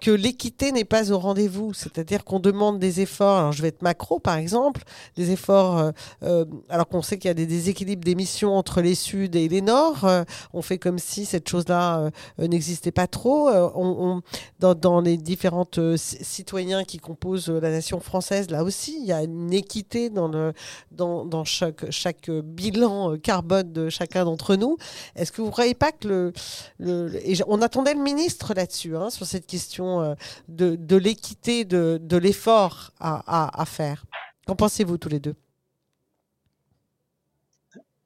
que 0.00 0.10
l'équité 0.10 0.72
n'est 0.72 0.84
pas 0.84 1.12
au 1.12 1.18
rendez-vous. 1.18 1.72
C'est-à-dire 1.74 2.24
qu'on 2.24 2.40
demande 2.40 2.78
des 2.78 3.00
efforts, 3.00 3.38
alors 3.38 3.52
je 3.52 3.62
vais 3.62 3.68
être 3.68 3.82
macro 3.82 4.18
par 4.18 4.36
exemple, 4.36 4.82
des 5.16 5.30
efforts, 5.30 5.78
euh, 5.78 5.90
euh, 6.24 6.44
alors 6.68 6.88
qu'on 6.88 7.02
sait 7.02 7.18
qu'il 7.18 7.28
y 7.28 7.30
a 7.30 7.34
des 7.34 7.46
déséquilibres 7.46 8.04
d'émissions 8.04 8.56
entre 8.56 8.80
les 8.80 8.94
Suds 8.94 9.30
et 9.34 9.48
les 9.48 9.62
Nords, 9.62 10.06
on 10.52 10.62
fait 10.62 10.78
comme 10.78 10.98
si 10.98 11.24
cette 11.24 11.48
chose-là 11.48 12.10
n'existait 12.38 12.92
pas 12.92 13.06
trop. 13.06 13.48
On, 13.50 14.22
dans, 14.58 14.74
dans, 14.74 15.00
les 15.00 15.16
différentes 15.16 15.78
citoyens 15.96 16.84
qui 16.84 16.98
composent 16.98 17.48
la 17.48 17.70
nation 17.70 18.00
française, 18.00 18.50
là 18.50 18.64
aussi, 18.64 18.96
il 19.00 19.06
y 19.06 19.12
a 19.12 19.22
une 19.22 19.52
équité 19.52 20.10
dans, 20.10 20.28
le, 20.28 20.52
dans, 20.90 21.24
dans 21.24 21.44
chaque, 21.44 21.90
chaque 21.92 22.30
bilan 22.30 23.16
carbone 23.18 23.72
de 23.72 23.88
chacun 23.88 24.24
d'entre 24.24 24.56
nous. 24.56 24.76
Est-ce 25.16 25.30
que 25.32 25.40
vous 25.40 25.48
ne 25.48 25.52
croyez 25.52 25.74
pas 25.74 25.92
que 25.92 26.08
le, 26.08 26.32
le 26.78 27.12
et 27.24 27.34
on 27.46 27.62
attendait 27.62 27.94
le 27.94 28.00
ministre 28.00 28.54
là-dessus, 28.54 28.96
hein, 28.96 29.10
sur 29.10 29.26
cette 29.26 29.46
question 29.46 30.00
euh, 30.00 30.14
de, 30.48 30.76
de 30.76 30.96
l'équité, 30.96 31.64
de, 31.64 31.98
de 32.00 32.16
l'effort 32.16 32.90
à, 33.00 33.22
à, 33.26 33.62
à 33.62 33.64
faire? 33.64 34.04
Qu'en 34.46 34.56
pensez-vous 34.56 34.98
tous 34.98 35.08
les 35.08 35.20
deux? 35.20 35.34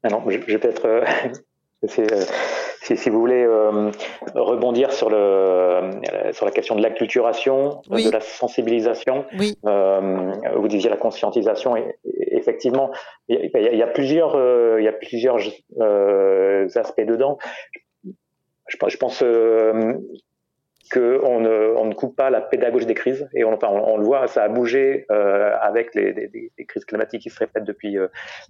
Alors, 0.02 0.22
je, 0.30 0.38
vais 0.38 0.58
peut-être 0.58 0.86
euh, 0.86 1.04
si, 2.94 3.10
vous 3.10 3.18
voulez 3.18 3.44
euh, 3.44 3.90
rebondir 4.34 4.92
sur, 4.92 5.10
le, 5.10 5.16
euh, 5.16 6.32
sur 6.32 6.46
la 6.46 6.52
question 6.52 6.74
de 6.76 6.82
l'acculturation, 6.82 7.82
de 7.90 8.10
la 8.10 8.20
sensibilisation, 8.20 9.24
euh, 9.66 10.32
vous 10.54 10.68
disiez 10.68 10.90
la 10.90 10.96
conscientisation, 10.96 11.76
et, 11.76 11.96
effectivement, 12.46 12.90
il 13.28 13.50
y, 13.54 13.82
a, 13.82 13.86
plusieurs, 13.86 14.36
il 14.78 14.84
y 14.84 14.88
a 14.88 14.92
plusieurs 14.92 15.38
aspects 16.76 17.00
dedans. 17.00 17.38
Je, 18.68 18.76
je 18.88 18.96
pense 18.96 19.18
qu'on 20.92 21.40
ne, 21.40 21.74
on 21.76 21.84
ne 21.84 21.94
coupe 21.94 22.16
pas 22.16 22.30
la 22.30 22.40
pédagogie 22.40 22.86
des 22.86 22.94
crises, 22.94 23.28
et 23.34 23.44
on, 23.44 23.58
on, 23.62 23.96
le 23.96 24.04
voit, 24.04 24.26
ça 24.28 24.44
a 24.44 24.48
bougé 24.48 25.06
avec 25.08 25.94
les, 25.94 26.12
les, 26.12 26.64
crises 26.66 26.84
climatiques 26.84 27.22
qui 27.22 27.30
se 27.30 27.38
répètent 27.38 27.64
depuis, 27.64 27.96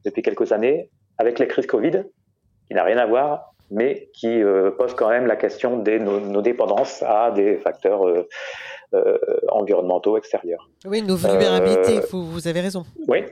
depuis 0.04 0.22
quelques 0.22 0.52
années, 0.52 0.90
avec 1.18 1.38
les 1.38 1.46
crises 1.46 1.66
Covid, 1.66 2.04
qui 2.68 2.74
n'a 2.74 2.84
rien 2.84 2.98
à 2.98 3.06
voir, 3.06 3.54
mais 3.70 4.08
qui 4.12 4.42
euh, 4.42 4.70
pose 4.70 4.94
quand 4.94 5.08
même 5.08 5.26
la 5.26 5.36
question 5.36 5.78
de 5.78 5.98
nos, 5.98 6.42
dépendances 6.42 7.02
à 7.02 7.30
des 7.30 7.56
facteurs 7.58 8.06
euh, 8.06 8.28
euh, 8.94 9.18
environnementaux 9.48 10.16
extérieurs. 10.16 10.68
Oui, 10.84 11.02
nos 11.02 11.16
vulnérabilités, 11.16 12.00
vous, 12.12 12.46
avez 12.46 12.60
raison. 12.60 12.84
Oui, 13.08 13.24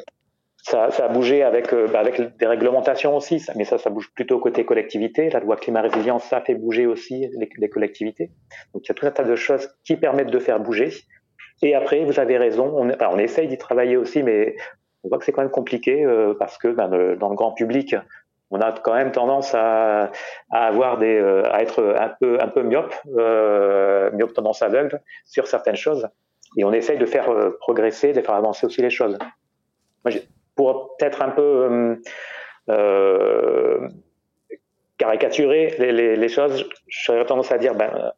ça, 0.66 0.90
ça, 0.90 1.04
a 1.04 1.08
bougé 1.08 1.42
avec, 1.42 1.74
bah, 1.74 2.00
avec 2.00 2.20
des 2.38 2.46
réglementations 2.46 3.16
aussi, 3.16 3.44
mais 3.54 3.64
ça, 3.64 3.78
ça 3.78 3.90
bouge 3.90 4.10
plutôt 4.14 4.38
côté 4.38 4.64
collectivité. 4.64 5.30
La 5.30 5.40
loi 5.40 5.56
climat 5.56 5.82
résilience, 5.82 6.24
ça 6.24 6.40
fait 6.40 6.54
bouger 6.54 6.86
aussi 6.86 7.28
les, 7.58 7.68
collectivités. 7.68 8.30
Donc 8.72 8.86
il 8.86 8.88
y 8.88 8.92
a 8.92 8.94
tout 8.94 9.06
un 9.06 9.10
tas 9.10 9.24
de 9.24 9.36
choses 9.36 9.70
qui 9.84 9.96
permettent 9.96 10.30
de 10.30 10.38
faire 10.38 10.58
bouger. 10.60 10.90
Et 11.62 11.74
après, 11.74 12.04
vous 12.04 12.18
avez 12.18 12.38
raison, 12.38 12.72
on, 12.76 12.90
on 12.98 13.18
essaye 13.18 13.46
d'y 13.46 13.58
travailler 13.58 13.96
aussi, 13.96 14.22
mais 14.22 14.56
on 15.02 15.08
voit 15.08 15.18
que 15.18 15.24
c'est 15.24 15.32
quand 15.32 15.42
même 15.42 15.50
compliqué 15.50 16.06
parce 16.38 16.56
que 16.58 16.68
bah, 16.68 16.88
dans 16.88 17.28
le 17.28 17.36
grand 17.36 17.52
public, 17.52 17.94
on 18.50 18.60
a 18.60 18.72
quand 18.72 18.94
même 18.94 19.10
tendance 19.10 19.54
à, 19.54 20.12
avoir 20.50 20.98
des, 20.98 21.18
euh, 21.18 21.42
à 21.52 21.62
être 21.62 21.82
un 21.98 22.10
peu, 22.20 22.38
un 22.40 22.48
peu 22.48 22.62
myope, 22.62 22.94
euh, 23.16 24.10
myope 24.12 24.32
tendance 24.32 24.62
aveugle 24.62 25.02
sur 25.24 25.46
certaines 25.46 25.76
choses. 25.76 26.08
Et 26.56 26.64
on 26.64 26.72
essaye 26.72 26.98
de 26.98 27.06
faire 27.06 27.30
euh, 27.30 27.56
progresser, 27.58 28.12
de 28.12 28.20
faire 28.20 28.34
avancer 28.34 28.64
aussi 28.64 28.80
les 28.80 28.90
choses. 28.90 29.18
Pour 30.54 30.96
peut-être 30.96 31.22
un 31.22 31.30
peu 31.30 31.98
euh, 32.70 33.88
caricaturer 34.98 35.74
les, 35.78 36.16
les, 36.16 36.28
choses, 36.28 36.68
j'aurais 36.86 37.24
tendance 37.26 37.52
à 37.52 37.58
dire, 37.58 37.74
ben, 37.74 38.12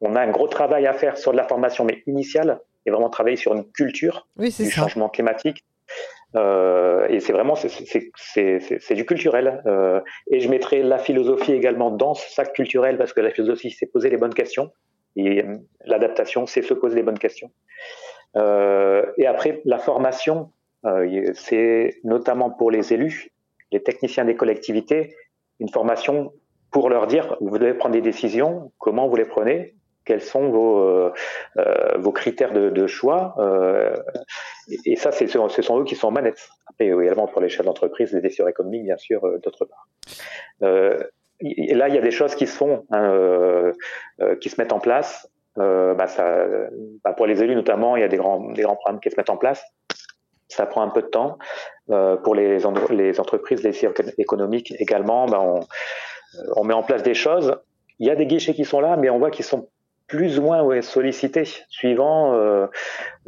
on 0.00 0.14
a 0.16 0.20
un 0.20 0.30
gros 0.30 0.48
travail 0.48 0.86
à 0.86 0.92
faire 0.92 1.16
sur 1.16 1.32
de 1.32 1.36
la 1.36 1.44
formation, 1.44 1.84
mais 1.84 2.02
initiale, 2.06 2.60
et 2.86 2.90
vraiment 2.90 3.10
travailler 3.10 3.36
sur 3.36 3.54
une 3.54 3.70
culture 3.72 4.26
du 4.36 4.70
changement 4.70 5.08
climatique 5.08 5.64
euh, 6.36 7.06
et 7.08 7.20
c'est 7.20 7.32
vraiment 7.32 7.56
c'est 7.56 8.94
du 8.94 9.04
culturel. 9.04 9.62
Euh, 9.66 10.00
et 10.30 10.40
je 10.40 10.48
mettrai 10.48 10.82
la 10.82 10.98
philosophie 10.98 11.52
également 11.52 11.90
dans 11.90 12.14
ce 12.14 12.30
sac 12.30 12.52
culturel 12.52 12.98
parce 12.98 13.12
que 13.12 13.20
la 13.20 13.30
philosophie, 13.30 13.70
c'est 13.70 13.86
poser 13.86 14.10
les 14.10 14.16
bonnes 14.16 14.34
questions 14.34 14.70
et 15.16 15.42
euh, 15.42 15.56
l'adaptation, 15.84 16.46
c'est 16.46 16.62
se 16.62 16.74
poser 16.74 16.96
les 16.96 17.02
bonnes 17.02 17.18
questions. 17.18 17.50
Euh, 18.36 19.04
et 19.18 19.26
après, 19.26 19.60
la 19.64 19.78
formation, 19.78 20.36
euh, 20.42 20.59
c'est 21.34 22.00
notamment 22.04 22.50
pour 22.50 22.70
les 22.70 22.92
élus, 22.92 23.30
les 23.72 23.82
techniciens 23.82 24.24
des 24.24 24.36
collectivités, 24.36 25.14
une 25.58 25.68
formation 25.68 26.32
pour 26.70 26.88
leur 26.88 27.06
dire 27.06 27.36
vous 27.40 27.58
devez 27.58 27.74
prendre 27.74 27.94
des 27.94 28.00
décisions, 28.00 28.72
comment 28.78 29.08
vous 29.08 29.16
les 29.16 29.24
prenez, 29.24 29.74
quels 30.04 30.22
sont 30.22 30.48
vos, 30.48 30.80
euh, 30.80 31.12
euh, 31.58 31.98
vos 31.98 32.12
critères 32.12 32.52
de, 32.52 32.70
de 32.70 32.86
choix. 32.86 33.34
Euh, 33.38 33.96
et, 34.84 34.96
ça, 34.96 35.12
c'est, 35.12 35.26
ce 35.26 35.62
sont 35.62 35.80
eux 35.80 35.84
qui 35.84 35.94
sont 35.94 36.08
en 36.08 36.10
manette. 36.10 36.48
Après, 36.66 36.86
également 36.86 37.26
pour 37.26 37.40
les 37.40 37.48
chefs 37.48 37.66
d'entreprise, 37.66 38.12
les 38.12 38.20
décideurs 38.20 38.48
économiques, 38.48 38.84
bien 38.84 38.96
sûr, 38.96 39.20
d'autre 39.40 39.66
part. 39.66 39.86
et 41.40 41.74
là, 41.74 41.88
il 41.88 41.94
y 41.94 41.98
a 41.98 42.00
des 42.00 42.10
choses 42.10 42.34
qui 42.34 42.46
se 42.46 42.56
font, 42.56 42.86
hein, 42.90 43.72
qui 44.40 44.48
se 44.48 44.60
mettent 44.60 44.72
en 44.72 44.80
place. 44.80 45.28
Bah, 45.56 46.06
ça, 46.06 46.46
bah, 47.04 47.12
pour 47.12 47.26
les 47.26 47.42
élus 47.42 47.54
notamment, 47.54 47.96
il 47.96 48.00
y 48.00 48.04
a 48.04 48.08
des 48.08 48.16
grands, 48.16 48.50
des 48.52 48.62
grands 48.62 48.76
programmes 48.76 49.00
qui 49.00 49.10
se 49.10 49.16
mettent 49.16 49.30
en 49.30 49.36
place. 49.36 49.62
Ça 50.50 50.66
prend 50.66 50.82
un 50.82 50.90
peu 50.90 51.02
de 51.02 51.08
temps. 51.08 51.38
pour 51.86 52.34
les, 52.34 52.66
entreprises, 52.66 53.62
les 53.62 53.70
décideurs 53.70 53.94
économiques 54.18 54.74
également, 54.78 55.26
bah, 55.26 55.40
on, 55.40 55.60
on 56.56 56.64
met 56.64 56.74
en 56.74 56.82
place 56.82 57.02
des 57.02 57.14
choses. 57.14 57.56
Il 57.98 58.06
y 58.06 58.10
a 58.10 58.16
des 58.16 58.26
guichets 58.26 58.54
qui 58.54 58.64
sont 58.64 58.80
là, 58.80 58.96
mais 58.96 59.10
on 59.10 59.18
voit 59.18 59.30
qu'ils 59.30 59.44
sont 59.44 59.68
plus 60.10 60.40
ou 60.40 60.42
moins 60.42 60.62
ouais, 60.62 60.82
sollicité, 60.82 61.44
suivant 61.68 62.34
euh, 62.34 62.66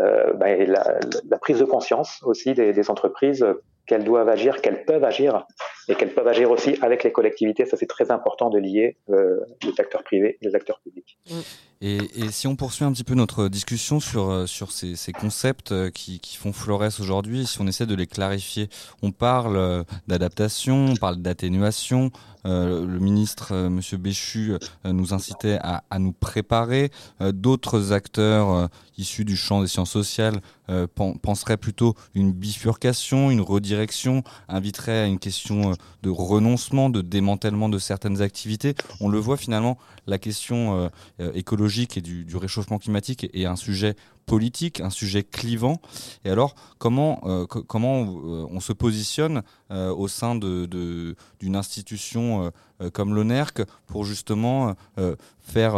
euh, 0.02 0.32
bah, 0.34 0.56
la, 0.56 0.98
la, 1.28 1.38
prise 1.38 1.58
de 1.58 1.64
conscience 1.64 2.20
aussi 2.22 2.54
des, 2.54 2.72
des 2.72 2.90
entreprises 2.90 3.46
qu'elles 3.86 4.04
doivent 4.04 4.28
agir, 4.28 4.60
qu'elles 4.60 4.84
peuvent 4.84 5.04
agir, 5.04 5.46
et 5.88 5.94
qu'elles 5.94 6.14
peuvent 6.14 6.28
agir 6.28 6.50
aussi 6.50 6.76
avec 6.82 7.04
les 7.04 7.12
collectivités. 7.12 7.66
Ça, 7.66 7.76
c'est 7.76 7.86
très 7.86 8.10
important 8.10 8.48
de 8.50 8.58
lier 8.58 8.96
euh, 9.10 9.40
les 9.62 9.74
acteurs 9.78 10.04
privés 10.04 10.38
et 10.40 10.48
les 10.48 10.54
acteurs 10.54 10.80
publics. 10.80 11.18
Mm. 11.30 11.40
Et, 11.84 11.96
et, 12.14 12.30
si 12.30 12.46
on 12.46 12.54
poursuit 12.54 12.84
un 12.84 12.92
petit 12.92 13.02
peu 13.02 13.14
notre 13.14 13.48
discussion 13.48 13.98
sur, 13.98 14.30
euh, 14.30 14.46
sur 14.46 14.70
ces, 14.70 14.94
ces 14.94 15.10
concepts 15.10 15.90
qui, 15.90 16.20
qui 16.20 16.36
font 16.36 16.52
florès 16.52 17.00
aujourd'hui, 17.00 17.44
si 17.44 17.60
on 17.60 17.66
essaie 17.66 17.86
de 17.86 17.94
les 17.96 18.06
clarifier, 18.06 18.68
on 19.02 19.10
parle 19.10 19.84
d'adaptation, 20.06 20.86
on 20.90 20.96
parle 20.96 21.16
d'atténuation. 21.16 22.12
Euh, 22.46 22.86
le 22.86 22.98
ministre, 23.00 23.52
euh, 23.52 23.68
Monsieur 23.68 23.98
Béchu, 23.98 24.54
nous 24.84 25.12
incitait 25.12 25.58
à, 25.60 25.82
à 25.90 25.98
nous 25.98 26.12
préparer. 26.12 26.92
D'autres 27.20 27.92
acteurs 27.92 28.68
issus 28.96 29.24
du 29.24 29.36
champ 29.36 29.60
des 29.60 29.66
sciences 29.66 29.91
sociales 29.92 30.40
penseraient 31.22 31.58
plutôt 31.58 31.94
une 32.14 32.32
bifurcation, 32.32 33.30
une 33.30 33.42
redirection, 33.42 34.22
inviteraient 34.48 35.02
à 35.02 35.06
une 35.06 35.18
question 35.18 35.74
de 36.02 36.10
renoncement, 36.10 36.88
de 36.88 37.02
démantèlement 37.02 37.68
de 37.68 37.78
certaines 37.78 38.22
activités. 38.22 38.74
On 39.00 39.08
le 39.08 39.18
voit 39.18 39.36
finalement, 39.36 39.76
la 40.06 40.18
question 40.18 40.90
écologique 41.34 41.96
et 41.96 42.00
du 42.00 42.36
réchauffement 42.36 42.78
climatique 42.78 43.28
est 43.34 43.44
un 43.44 43.56
sujet 43.56 43.94
politique, 44.26 44.80
un 44.80 44.90
sujet 44.90 45.22
clivant. 45.22 45.80
Et 46.24 46.30
alors, 46.30 46.54
comment, 46.78 47.46
comment 47.46 48.00
on 48.02 48.60
se 48.60 48.72
positionne 48.72 49.42
au 49.70 50.08
sein 50.08 50.34
d'une 50.34 50.66
de, 50.66 51.16
institution 51.54 52.52
comme 52.92 53.14
l'ONERC 53.14 53.62
pour 53.86 54.04
justement 54.04 54.74
faire 55.40 55.74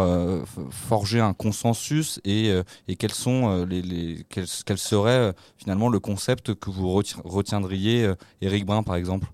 forger 0.70 1.20
un 1.20 1.34
consensus 1.34 2.20
et, 2.24 2.52
et 2.88 2.96
quels 2.96 3.12
sont 3.12 3.64
les, 3.64 4.24
quel 4.28 4.78
serait 4.78 5.32
finalement 5.56 5.88
le 5.88 6.00
concept 6.00 6.54
que 6.54 6.70
vous 6.70 6.90
retiendriez, 6.92 8.12
Éric 8.40 8.64
Brun 8.64 8.82
par 8.82 8.96
exemple? 8.96 9.28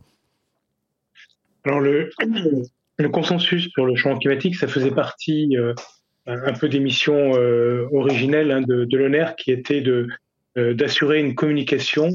Alors 1.65 1.81
le, 1.81 2.11
le 3.01 3.09
consensus 3.09 3.69
sur 3.71 3.87
le 3.87 3.95
changement 3.97 4.19
climatique, 4.19 4.57
ça 4.57 4.69
faisait 4.69 4.91
partie 4.91 5.57
euh, 5.57 5.75
un 6.27 6.53
peu 6.53 6.69
des 6.69 6.81
missions 6.81 7.37
euh, 7.37 7.89
originelles 7.93 8.51
hein, 8.51 8.61
de, 8.61 8.85
de 8.85 8.99
l'ONER, 8.99 9.27
qui 9.37 9.51
était 9.53 9.81
de 9.81 10.09
euh, 10.59 10.75
d'assurer 10.75 11.21
une 11.21 11.35
communication 11.35 12.11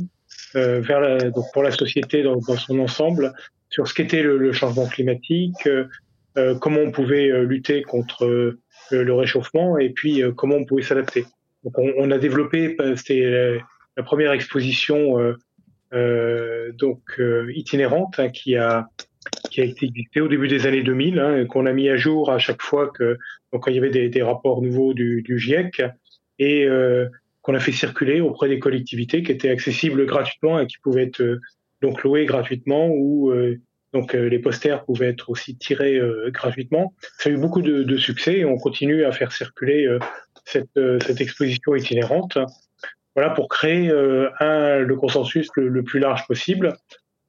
vers 0.54 1.02
la, 1.02 1.32
donc 1.32 1.44
pour 1.54 1.64
la 1.64 1.72
société 1.72 2.24
dans, 2.24 2.38
dans, 2.38 2.56
son 2.56 2.80
ensemble 2.80 3.34
sur 3.70 3.90
ce 3.90 3.94
qu'était 3.94 4.24
le, 4.24 4.38
le, 4.38 4.54
changement 4.54 4.88
climatique, 4.88 5.68
comment 6.62 6.80
on 6.80 6.92
pouvait 6.92 7.30
lutter 7.44 7.82
contre 7.82 8.56
le 8.92 9.14
réchauffement 9.14 9.78
et 9.78 9.90
puis 9.90 10.22
comment 10.38 10.56
on 10.56 10.64
pouvait 10.64 10.82
s'adapter. 10.82 11.26
Donc 11.66 11.78
on, 11.78 11.92
on, 11.98 12.10
a 12.10 12.18
développé, 12.18 12.78
c'était 12.96 13.30
la, 13.30 13.66
la, 13.98 14.04
première 14.04 14.32
exposition 14.32 15.18
donc 15.92 17.02
itinérante 17.54 18.18
hein, 18.20 18.30
qui 18.30 18.56
a 18.56 18.88
qui 19.50 19.62
a 19.62 19.64
existé 19.64 20.22
au 20.22 20.28
début 20.28 20.48
des 20.48 20.68
années 20.68 20.84
2000, 20.84 21.20
hein, 21.20 21.46
qu'on 21.46 21.66
a 21.66 21.74
mis 21.74 21.90
à 21.90 21.98
jour 21.98 22.32
à 22.32 22.40
chaque 22.40 22.62
fois 22.62 22.90
que 22.90 23.18
donc 23.52 23.64
quand 23.64 23.72
il 23.72 23.76
y 23.76 23.80
avait 23.80 23.90
des, 23.90 24.10
des 24.10 24.22
rapports 24.22 24.62
nouveaux 24.62 24.94
du, 24.94 25.22
du 25.22 25.40
GIEC 25.40 25.84
et 26.40 26.66
euh, 26.66 27.08
qu'on 27.46 27.54
a 27.54 27.60
fait 27.60 27.72
circuler 27.72 28.22
auprès 28.22 28.50
des 28.50 28.58
collectivités 28.58 29.22
qui 29.22 29.32
étaient 29.32 29.52
accessibles 29.52 30.08
gratuitement 30.08 30.60
et 30.60 30.66
qui 30.66 30.80
pouvaient 30.80 31.04
être 31.04 31.22
euh, 31.22 31.40
donc 31.80 32.02
loués 32.02 32.26
gratuitement 32.26 32.88
ou 32.88 33.30
euh, 33.30 33.62
donc 33.94 34.16
euh, 34.16 34.28
les 34.28 34.40
posters 34.40 34.84
pouvaient 34.84 35.10
être 35.10 35.30
aussi 35.30 35.56
tirés 35.56 36.02
gratuitement. 36.30 36.96
Ça 37.20 37.30
a 37.30 37.32
eu 37.32 37.38
beaucoup 37.38 37.62
de, 37.62 37.84
de, 37.84 37.98
succès 37.98 38.40
et 38.40 38.46
on 38.46 38.58
continue 38.58 39.06
à 39.06 39.12
faire 39.12 39.32
circuler 39.32 39.88
cette, 40.44 40.78
cette 41.06 41.22
exposition 41.22 41.76
itinérante. 41.76 42.40
Voilà 43.16 43.30
pour 43.30 43.48
créer 43.48 43.90
un, 44.40 44.80
le 44.80 44.96
consensus 44.98 45.48
le, 45.56 45.70
le, 45.70 45.84
plus 45.84 46.00
large 46.00 46.28
possible. 46.28 46.76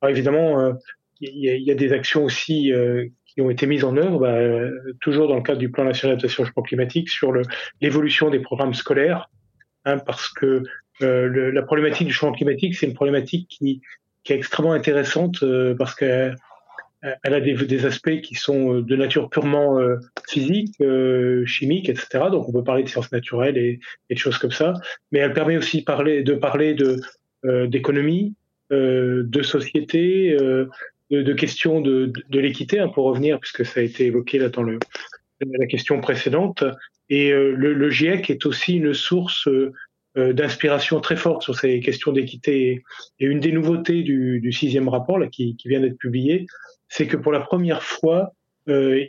Alors 0.00 0.10
évidemment, 0.10 0.72
il 1.20 1.36
y, 1.36 1.64
y 1.64 1.70
a 1.70 1.74
des 1.74 1.92
actions 1.92 2.24
aussi 2.24 2.72
euh, 2.72 3.06
qui 3.26 3.40
ont 3.40 3.50
été 3.50 3.66
mises 3.66 3.84
en 3.84 3.96
œuvre, 3.96 4.18
bah, 4.18 4.38
toujours 5.00 5.28
dans 5.28 5.36
le 5.36 5.42
cadre 5.42 5.58
du 5.58 5.70
plan 5.70 5.84
national 5.84 6.16
d'adaptation 6.16 6.42
au 6.42 6.46
changement 6.46 6.62
climatique, 6.62 7.08
sur 7.08 7.32
l'évolution 7.80 8.30
des 8.30 8.40
programmes 8.40 8.74
scolaires, 8.74 9.30
hein, 9.84 9.98
parce 9.98 10.28
que 10.28 10.62
euh, 11.02 11.26
le, 11.26 11.50
la 11.50 11.62
problématique 11.62 12.06
du 12.06 12.12
changement 12.12 12.34
climatique, 12.34 12.74
c'est 12.74 12.86
une 12.86 12.94
problématique 12.94 13.48
qui, 13.48 13.82
qui 14.24 14.32
est 14.32 14.36
extrêmement 14.36 14.72
intéressante 14.72 15.42
euh, 15.42 15.74
parce 15.74 15.94
qu'elle 15.94 16.36
elle 17.22 17.34
a 17.34 17.40
des, 17.40 17.54
des, 17.54 17.86
aspects 17.86 18.20
qui 18.20 18.34
sont 18.34 18.80
de 18.80 18.96
nature 18.96 19.28
purement 19.28 19.78
euh, 19.78 19.96
physique, 20.28 20.74
euh, 20.80 21.44
chimique, 21.46 21.88
etc. 21.88 22.24
Donc 22.30 22.48
on 22.48 22.52
peut 22.52 22.64
parler 22.64 22.82
de 22.82 22.88
sciences 22.88 23.12
naturelles 23.12 23.56
et, 23.58 23.78
et, 24.10 24.14
de 24.14 24.18
choses 24.18 24.38
comme 24.38 24.50
ça, 24.50 24.72
mais 25.12 25.20
elle 25.20 25.32
permet 25.32 25.56
aussi 25.56 25.82
parler, 25.82 26.22
de 26.22 26.34
parler 26.34 26.74
de 26.74 26.96
d'économie, 27.68 28.34
de 28.70 29.42
société, 29.42 30.36
de, 31.10 31.22
de 31.22 31.32
questions 31.32 31.80
de, 31.80 32.12
de, 32.28 32.40
l'équité, 32.40 32.78
hein, 32.78 32.88
pour 32.88 33.04
revenir, 33.04 33.38
puisque 33.40 33.64
ça 33.64 33.80
a 33.80 33.82
été 33.82 34.06
évoqué 34.06 34.38
là 34.38 34.48
dans 34.48 34.62
le, 34.62 34.78
la 35.40 35.66
question 35.66 36.00
précédente. 36.00 36.64
Et 37.08 37.30
euh, 37.32 37.52
le, 37.52 37.72
le, 37.74 37.90
GIEC 37.90 38.30
est 38.30 38.46
aussi 38.46 38.76
une 38.76 38.94
source 38.94 39.48
euh, 39.48 40.32
d'inspiration 40.32 41.00
très 41.00 41.16
forte 41.16 41.42
sur 41.42 41.56
ces 41.56 41.80
questions 41.80 42.12
d'équité. 42.12 42.82
Et 43.20 43.26
une 43.26 43.40
des 43.40 43.52
nouveautés 43.52 44.02
du, 44.02 44.40
du 44.40 44.52
sixième 44.52 44.88
rapport 44.88 45.18
là, 45.18 45.28
qui, 45.28 45.56
qui 45.56 45.68
vient 45.68 45.80
d'être 45.80 45.98
publié, 45.98 46.46
c'est 46.88 47.06
que 47.06 47.16
pour 47.16 47.32
la 47.32 47.40
première 47.40 47.82
fois 47.82 48.32
euh, 48.68 49.04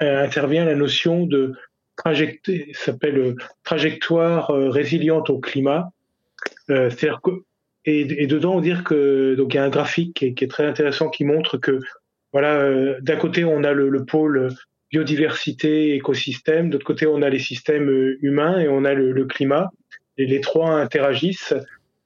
intervient 0.00 0.64
la 0.64 0.74
notion 0.74 1.26
de 1.26 1.54
trajectoire, 1.96 2.58
s'appelle 2.72 3.34
trajectoire 3.64 4.48
résiliente 4.48 5.30
au 5.30 5.38
climat. 5.38 5.90
C'est-à-dire 6.68 7.20
et, 7.86 8.22
et, 8.22 8.26
dedans 8.26 8.60
dire 8.60 8.84
que 8.84 9.34
donc 9.36 9.54
il 9.54 9.56
y 9.56 9.60
a 9.60 9.64
un 9.64 9.70
graphique 9.70 10.14
qui 10.16 10.26
est, 10.26 10.34
qui 10.34 10.44
est 10.44 10.48
très 10.48 10.66
intéressant 10.66 11.08
qui 11.08 11.24
montre 11.24 11.56
que 11.56 11.78
voilà 12.32 12.56
euh, 12.56 12.98
d'un 13.00 13.16
côté 13.16 13.44
on 13.44 13.62
a 13.62 13.72
le, 13.72 13.88
le, 13.88 14.04
pôle 14.04 14.50
biodiversité 14.90 15.94
écosystème 15.94 16.68
d'autre 16.68 16.84
côté 16.84 17.06
on 17.06 17.22
a 17.22 17.30
les 17.30 17.38
systèmes 17.38 17.88
euh, 17.88 18.18
humains 18.22 18.58
et 18.58 18.68
on 18.68 18.84
a 18.84 18.92
le, 18.92 19.12
le 19.12 19.24
climat. 19.24 19.70
Et 20.18 20.24
les 20.24 20.40
trois 20.40 20.70
interagissent. 20.70 21.54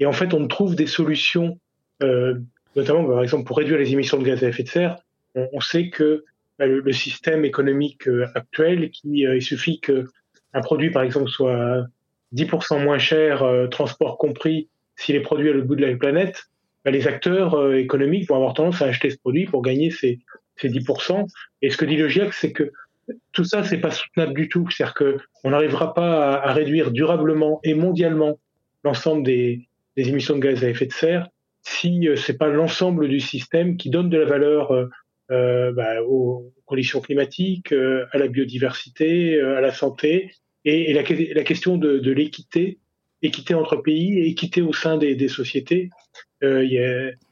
Et 0.01 0.07
en 0.07 0.12
fait 0.12 0.35
on 0.35 0.47
trouve 0.49 0.76
des 0.76 0.87
solutions 0.87 1.59
euh, 2.03 2.35
notamment 2.76 3.05
par 3.07 3.22
exemple 3.22 3.45
pour 3.45 3.57
réduire 3.57 3.78
les 3.78 3.93
émissions 3.93 4.18
de 4.18 4.24
gaz 4.24 4.45
à 4.45 4.49
effet 4.49 4.62
de 4.62 4.68
serre 4.68 4.99
on, 5.35 5.49
on 5.53 5.61
sait 5.61 5.89
que 5.89 6.24
bah, 6.59 6.66
le, 6.66 6.81
le, 6.81 6.93
système 6.93 7.45
économique 7.45 8.07
euh, 8.07 8.26
actuel 8.35 8.91
qui 8.91 9.20
il 9.22 9.43
suffit 9.43 9.81
que 9.81 10.05
un 10.53 10.61
produit 10.61 10.91
par 10.91 11.03
exemple 11.03 11.31
soit 11.31 11.87
10% 12.35 12.83
moins 12.83 12.99
cher 12.99 13.45
transport 13.70 14.18
compris 14.18 14.68
s'il 15.01 15.17
est 15.17 15.21
produit 15.21 15.49
à 15.49 15.53
l'autre 15.53 15.67
bout 15.67 15.77
de 15.77 15.85
la 15.85 15.97
planète, 15.97 16.45
ben, 16.85 16.93
les 16.93 17.09
acteurs 17.09 17.55
euh, 17.55 17.77
économiques 17.77 18.29
vont 18.29 18.37
avoir 18.37 18.55
tendance 18.55 18.83
à 18.83 18.87
acheter 18.87 19.11
ce 19.11 19.17
produit 19.17 19.47
pour 19.47 19.63
gagner 19.63 19.91
ces, 19.91 20.19
ces 20.57 20.69
10%. 20.69 21.27
Et 21.63 21.71
ce 21.71 21.77
que 21.77 21.87
dit 21.87 21.97
le 21.97 22.09
GIEC, 22.09 22.33
c'est 22.35 22.53
que 22.53 22.71
tout 23.33 23.45
ça, 23.45 23.65
c'est 23.65 23.79
pas 23.79 23.91
soutenable 23.91 24.35
du 24.35 24.49
tout. 24.49 24.69
C'est-à-dire 24.71 24.95
qu'on 24.95 25.51
n'arrivera 25.51 25.95
pas 25.95 26.35
à, 26.35 26.53
réduire 26.53 26.91
durablement 26.91 27.61
et 27.65 27.75
mondialement 27.75 28.39
l'ensemble 28.85 29.25
des, 29.25 29.67
émissions 29.97 30.37
de 30.37 30.41
gaz 30.41 30.65
à 30.65 30.69
effet 30.69 30.87
de 30.87 30.93
serre 30.93 31.29
si 31.63 32.09
euh, 32.09 32.17
c'est 32.17 32.39
pas 32.39 32.49
l'ensemble 32.49 33.09
du 33.09 33.21
système 33.21 33.77
qui 33.77 33.91
donne 33.91 34.09
de 34.09 34.17
la 34.17 34.25
valeur 34.25 34.71
euh, 34.71 34.87
euh 35.31 35.73
bah, 35.73 36.03
aux 36.03 36.53
conditions 36.65 37.01
climatiques, 37.01 37.73
à 37.73 38.17
la 38.17 38.29
biodiversité, 38.29 39.41
à 39.41 39.61
la 39.61 39.73
santé, 39.73 40.31
et, 40.65 40.93
la, 40.93 41.03
question 41.03 41.77
de 41.77 42.11
l'équité 42.13 42.79
équité 43.23 43.55
entre 43.55 43.77
pays 43.77 44.18
et 44.18 44.27
équité 44.29 44.62
au 44.62 44.73
sein 44.73 44.97
des, 44.97 45.14
des 45.14 45.29
sociétés. 45.29 45.91
Euh, 46.43 46.64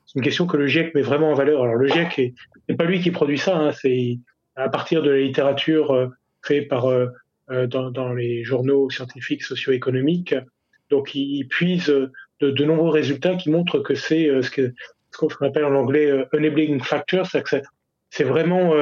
c'est 0.06 0.14
une 0.16 0.22
question 0.22 0.46
que 0.46 0.56
le 0.56 0.66
GIEC 0.66 0.94
met 0.94 1.02
vraiment 1.02 1.30
en 1.30 1.34
valeur. 1.34 1.62
Alors 1.62 1.76
le 1.76 1.88
GIEC, 1.88 2.34
c'est 2.68 2.76
pas 2.76 2.84
lui 2.84 3.00
qui 3.00 3.10
produit 3.10 3.38
ça, 3.38 3.56
hein, 3.56 3.72
c'est 3.72 4.18
à 4.56 4.68
partir 4.68 5.02
de 5.02 5.10
la 5.10 5.18
littérature 5.18 5.92
euh, 5.92 6.08
faite 6.42 6.68
par 6.68 6.86
euh, 6.86 7.06
euh, 7.50 7.66
dans, 7.66 7.90
dans, 7.90 8.12
les 8.12 8.44
journaux 8.44 8.90
scientifiques 8.90 9.42
socio-économiques. 9.42 10.34
Donc 10.90 11.14
il, 11.14 11.36
il 11.36 11.48
puise 11.48 11.86
de, 11.86 12.10
de, 12.50 12.64
nombreux 12.64 12.90
résultats 12.90 13.36
qui 13.36 13.48
montrent 13.48 13.78
que 13.78 13.94
c'est 13.94 14.28
euh, 14.28 14.42
ce 14.42 14.50
que 14.50 14.74
ce 15.10 15.16
qu'on 15.16 15.46
appelle 15.46 15.64
en 15.64 15.74
anglais 15.74 16.10
euh, 16.10 16.26
enabling 16.34 16.80
factor, 16.80 17.26
c'est 18.10 18.24
vraiment 18.24 18.74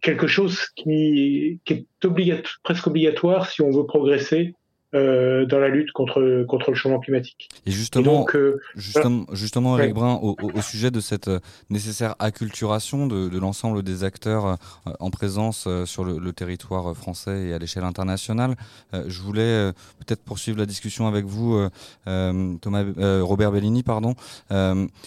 quelque 0.00 0.26
chose 0.26 0.66
qui, 0.76 1.60
qui 1.66 1.72
est 1.74 2.04
obligatoire, 2.04 2.58
presque 2.62 2.86
obligatoire 2.86 3.46
si 3.50 3.60
on 3.60 3.70
veut 3.70 3.84
progresser 3.84 4.54
euh, 4.94 5.46
dans 5.46 5.58
la 5.58 5.68
lutte 5.68 5.92
contre 5.92 6.44
contre 6.48 6.70
le 6.70 6.76
changement 6.76 6.98
climatique. 6.98 7.48
Et 7.64 7.70
justement, 7.70 8.02
Et 8.02 8.16
donc, 8.16 8.36
euh, 8.36 8.60
justement, 8.74 9.24
justement, 9.32 9.78
Eric 9.78 9.94
Brun, 9.94 10.18
au, 10.22 10.36
au, 10.40 10.60
sujet 10.60 10.90
de 10.90 11.00
cette 11.00 11.28
euh, 11.28 11.38
nécessaire 11.68 12.16
acculturation 12.18 13.06
de, 13.06 13.28
de 13.28 13.38
l'ensemble 13.38 13.82
des 13.82 14.02
acteurs 14.02 14.46
euh, 14.46 14.92
en 14.98 15.10
présence 15.10 15.68
sur 15.84 16.04
le, 16.04 16.18
le, 16.18 16.32
territoire 16.32 16.96
français 16.96 17.48
et 17.48 17.54
à 17.54 17.58
l'échelle 17.58 17.84
internationale, 17.84 18.56
je 18.92 19.20
voulais 19.20 19.72
peut-être 19.98 20.22
poursuivre 20.22 20.58
la 20.58 20.66
discussion 20.66 21.06
avec 21.06 21.24
vous, 21.24 21.68
Thomas 22.06 22.84
Robert 23.22 23.52
Bellini, 23.52 23.82
pardon, 23.82 24.14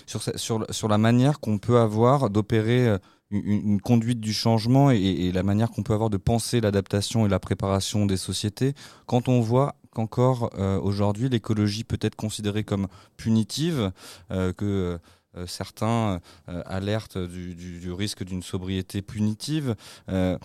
sur 0.05 0.21
sur 0.35 0.65
sur 0.69 0.87
la 0.87 0.97
manière 0.97 1.39
qu'on 1.39 1.57
peut 1.57 1.77
avoir 1.77 2.29
d'opérer 2.29 2.97
une, 3.33 3.81
conduite 3.81 4.19
du 4.19 4.33
changement 4.33 4.91
et, 4.91 4.97
et 4.97 5.31
la 5.31 5.43
manière 5.43 5.71
qu'on 5.71 5.83
peut 5.83 5.93
avoir 5.93 6.09
de 6.09 6.17
penser 6.17 6.61
l'adaptation 6.61 7.25
et 7.25 7.29
la 7.29 7.39
préparation 7.39 8.05
des 8.05 8.17
sociétés 8.17 8.73
quand 9.05 9.27
on 9.27 9.41
voit 9.41 9.75
qu'encore 9.93 10.49
euh, 10.57 10.79
aujourd'hui 10.79 11.29
l'écologie 11.29 11.83
peut 11.83 11.99
être 12.01 12.15
considérée 12.15 12.63
comme 12.63 12.87
punitive, 13.17 13.91
euh, 14.31 14.51
que 14.53 14.99
euh, 15.35 15.47
certains 15.47 16.19
alertent 16.65 17.17
du, 17.17 17.91
risque 17.91 18.23
d'une 18.23 18.43
sobriété 18.43 19.01
punitive, 19.01 19.75
euh, 20.09 20.37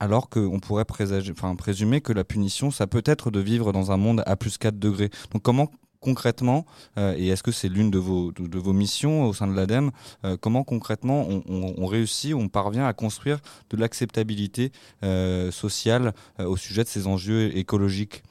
alors 0.00 0.28
qu'on 0.28 0.58
pourrait 0.58 0.84
présager, 0.84 1.32
présumer 1.56 2.00
que 2.00 2.12
la 2.12 2.24
punition, 2.24 2.72
ça 2.72 2.88
peut 2.88 3.02
être 3.04 3.30
de 3.30 3.38
vivre 3.38 3.72
dans 3.72 3.92
un 3.92 3.96
monde 3.96 4.24
à 4.26 4.34
plus 4.34 4.58
4 4.58 4.76
degrés. 4.76 5.10
Donc 5.32 5.42
comment 5.42 5.70
concrètement, 6.04 6.66
euh, 6.98 7.14
et 7.16 7.28
est-ce 7.28 7.42
que 7.42 7.50
c'est 7.50 7.68
l'une 7.68 7.90
de 7.90 7.98
vos, 7.98 8.30
de, 8.32 8.58
vos 8.58 8.72
missions 8.74 9.24
au 9.24 9.32
sein 9.32 9.46
de 9.46 9.56
l'ADEME, 9.56 9.90
euh, 10.24 10.36
comment 10.38 10.62
concrètement 10.62 11.26
on, 11.48 11.86
réussit, 11.86 12.34
on 12.34 12.48
parvient 12.48 12.86
à 12.86 12.92
construire 12.92 13.38
de 13.70 13.76
l'acceptabilité 13.78 14.70
euh, 15.02 15.50
sociale 15.50 16.12
au 16.38 16.56
sujet 16.56 16.82
de 16.82 16.88
ces 16.88 17.06
enjeux 17.06 17.56
écologiques? 17.56 18.22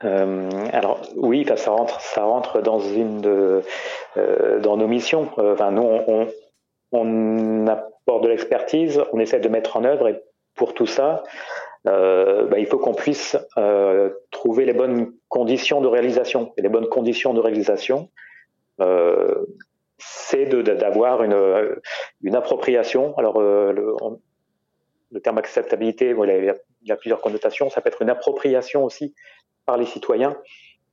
Alors 0.00 1.00
oui, 1.16 1.46
ça 1.56 1.70
rentre, 1.70 2.00
ça 2.00 2.22
rentre 2.22 2.60
dans 2.60 2.78
une 2.78 3.22
dans 4.62 4.76
nos 4.76 4.86
missions. 4.86 5.30
Enfin, 5.36 5.72
nous, 5.72 5.88
on 6.92 7.66
apporte 7.66 8.22
de 8.22 8.28
l'expertise, 8.28 9.00
on 9.12 9.18
essaie 9.18 9.40
de 9.40 9.48
mettre 9.48 9.76
en 9.76 9.84
œuvre, 9.84 10.08
et 10.08 10.22
pour 10.54 10.74
tout 10.74 10.86
ça, 10.86 11.24
euh, 11.86 12.46
bah, 12.46 12.58
il 12.58 12.66
faut 12.66 12.78
qu'on 12.78 12.94
puisse 12.94 13.36
trouver 14.30 14.64
les 14.64 14.72
bonnes 14.72 15.12
conditions 15.28 15.80
de 15.80 15.88
réalisation. 15.88 16.52
Et 16.56 16.62
les 16.62 16.68
bonnes 16.68 16.88
conditions 16.88 17.34
de 17.34 17.40
réalisation, 17.40 18.10
c'est 19.98 20.46
d'avoir 20.46 21.22
une, 21.22 22.34
appropriation. 22.34 23.16
Alors, 23.16 23.40
le, 23.40 23.96
terme 25.22 25.38
acceptabilité, 25.38 26.14
il, 26.82 26.90
a, 26.90 26.96
plusieurs 26.96 27.20
connotations. 27.20 27.70
Ça 27.70 27.80
peut 27.80 27.88
être 27.88 28.02
une 28.02 28.10
appropriation 28.10 28.84
aussi 28.84 29.14
par 29.64 29.76
les 29.76 29.86
citoyens 29.86 30.36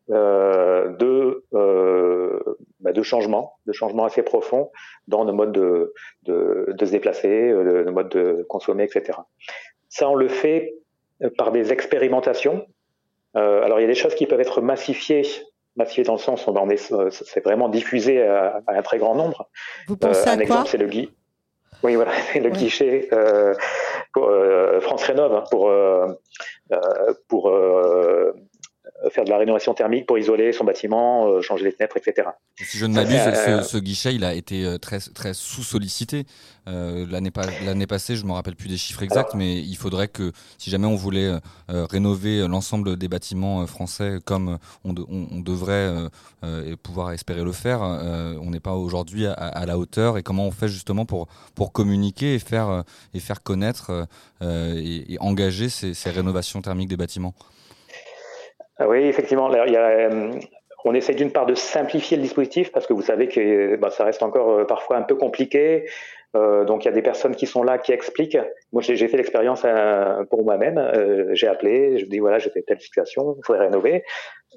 euh, 0.10 0.90
de, 0.98 1.46
euh, 1.54 2.58
bah, 2.82 2.92
de 2.92 3.02
changements, 3.04 3.54
de 3.68 3.72
changements 3.72 4.04
assez 4.04 4.22
profonds 4.22 4.70
dans 5.08 5.24
nos 5.24 5.32
modes 5.32 5.54
de, 5.54 5.94
de, 6.24 6.86
se 6.86 6.92
déplacer, 6.92 7.50
euh, 7.50 7.86
nos 7.86 7.94
modes 7.94 8.10
de 8.10 8.46
consommer, 8.50 8.84
etc. 8.84 9.18
Ça, 9.88 10.10
on 10.10 10.16
le 10.16 10.28
fait 10.28 10.76
par 11.38 11.52
des 11.52 11.72
expérimentations. 11.72 12.66
alors, 13.34 13.80
il 13.80 13.84
y 13.84 13.86
a 13.86 13.88
des 13.88 13.96
choses 13.96 14.16
qui 14.16 14.26
peuvent 14.28 14.42
être 14.42 14.62
massifiées 14.62 15.24
massifiées 15.76 16.04
dans 16.04 16.14
le 16.14 16.20
sens 16.20 16.46
où 16.48 16.54
c'est 17.10 17.44
vraiment 17.44 17.70
diffusé 17.70 18.22
à, 18.22 18.62
un 18.68 18.82
très 18.82 18.98
grand 19.00 19.16
nombre. 19.16 19.50
Vous 19.88 19.98
pensez 19.98 20.30
un 20.30 20.40
exemple, 20.40 20.70
c'est 20.70 20.78
le 20.78 20.88
guide. 20.88 21.10
Oui, 21.84 21.96
voilà, 21.96 22.12
le 22.36 22.50
guichet 22.50 23.10
euh, 23.12 23.54
pour, 24.14 24.30
euh, 24.30 24.80
France 24.80 25.04
Rénov 25.04 25.34
hein, 25.34 25.44
pour 25.52 25.70
euh, 25.70 27.14
pour 27.28 27.50
euh, 27.50 28.32
faire 29.10 29.26
de 29.26 29.30
la 29.30 29.38
rénovation 29.38 29.74
thermique 29.74 30.06
pour 30.06 30.18
isoler 30.18 30.54
son 30.54 30.64
bâtiment, 30.64 31.28
euh, 31.28 31.42
changer 31.42 31.66
les 31.66 31.72
fenêtres, 31.72 31.98
etc. 31.98 32.30
Si 32.56 32.78
je 32.78 32.86
ne 32.86 32.94
m'abuse, 32.94 33.18
ce, 33.18 33.62
ce, 33.64 33.78
guichet, 33.78 34.16
il 34.16 34.24
a 34.24 34.34
été 34.34 34.66
euh, 34.66 34.78
très, 34.78 35.00
très 35.00 35.34
sous-sollicité. 35.34 36.26
Euh, 36.68 37.06
L'année 37.10 37.88
passée, 37.88 38.16
je 38.16 38.24
ne 38.24 38.30
me 38.30 38.34
rappelle 38.34 38.56
plus 38.56 38.70
des 38.70 38.78
chiffres 38.78 39.04
exacts, 39.04 39.34
mais 39.36 39.60
il 39.60 39.76
faudrait 39.76 40.08
que, 40.08 40.32
si 40.58 40.70
jamais 40.70 40.88
on 40.88 40.96
voulait 40.96 41.32
rénover 41.68 42.48
l'ensemble 42.48 42.96
des 42.96 43.10
bâtiments 43.10 43.66
français 43.68 44.20
comme 44.24 44.58
on, 44.86 44.96
on, 45.10 45.42
devrait 45.42 45.92
pouvoir 46.82 47.12
espérer 47.12 47.44
le 47.44 47.52
faire, 47.52 47.82
on 47.82 48.50
n'est 48.50 48.62
pas 48.62 48.74
aujourd'hui 48.74 49.26
à, 49.26 49.34
à, 49.34 49.66
la 49.66 49.78
hauteur. 49.78 50.18
Et 50.18 50.24
comment 50.24 50.48
on 50.48 50.52
fait 50.52 50.70
justement 50.70 51.06
pour, 51.06 51.28
pour 51.54 51.74
communiquer 51.74 52.36
et 52.36 52.40
faire, 52.40 52.84
et 53.14 53.20
faire 53.20 53.44
connaître 53.44 54.08
et, 54.42 55.14
et, 55.14 55.18
engager 55.20 55.68
ces, 55.68 55.94
ces 55.94 56.12
rénovations 56.12 56.62
thermiques 56.62 56.90
des 56.90 56.98
bâtiments? 56.98 57.34
Oui, 58.80 59.04
effectivement. 59.04 59.50
il 59.66 59.74
y 59.74 59.78
a, 59.78 60.10
euh, 60.10 60.32
on 60.86 60.94
essaie 60.94 61.14
d'une 61.14 61.32
part 61.32 61.46
de 61.46 61.56
simplifier 61.56 62.18
le 62.18 62.24
dispositif 62.24 62.72
parce 62.72 62.88
que 62.88 62.94
vous 62.94 63.02
savez 63.02 63.28
que 63.28 63.76
bah, 63.78 63.90
ça 63.90 64.04
reste 64.04 64.24
encore 64.24 64.50
euh, 64.50 64.66
parfois 64.66 64.98
un 64.98 65.04
peu 65.04 65.16
compliqué. 65.16 65.86
Euh, 66.36 66.66
donc 66.66 66.84
il 66.84 66.88
y 66.88 66.90
a 66.90 66.94
des 66.94 67.04
personnes 67.04 67.36
qui 67.36 67.46
sont 67.46 67.64
là 67.64 67.78
qui 67.78 67.92
expliquent. 67.92 68.40
Moi 68.72 68.82
j'ai 68.82 69.08
fait 69.08 69.18
l'expérience 69.18 69.62
euh, 69.66 70.24
pour 70.26 70.44
moi-même. 70.44 70.78
Euh, 70.78 71.30
j'ai 71.34 71.48
appelé, 71.48 72.00
je 72.00 72.06
me 72.06 72.10
dis 72.10 72.20
voilà 72.20 72.40
j'ai 72.40 72.50
fait 72.50 72.64
telle 72.64 72.82
situation, 72.82 73.36
il 73.38 73.46
faudrait 73.46 73.66
rénover. 73.66 74.04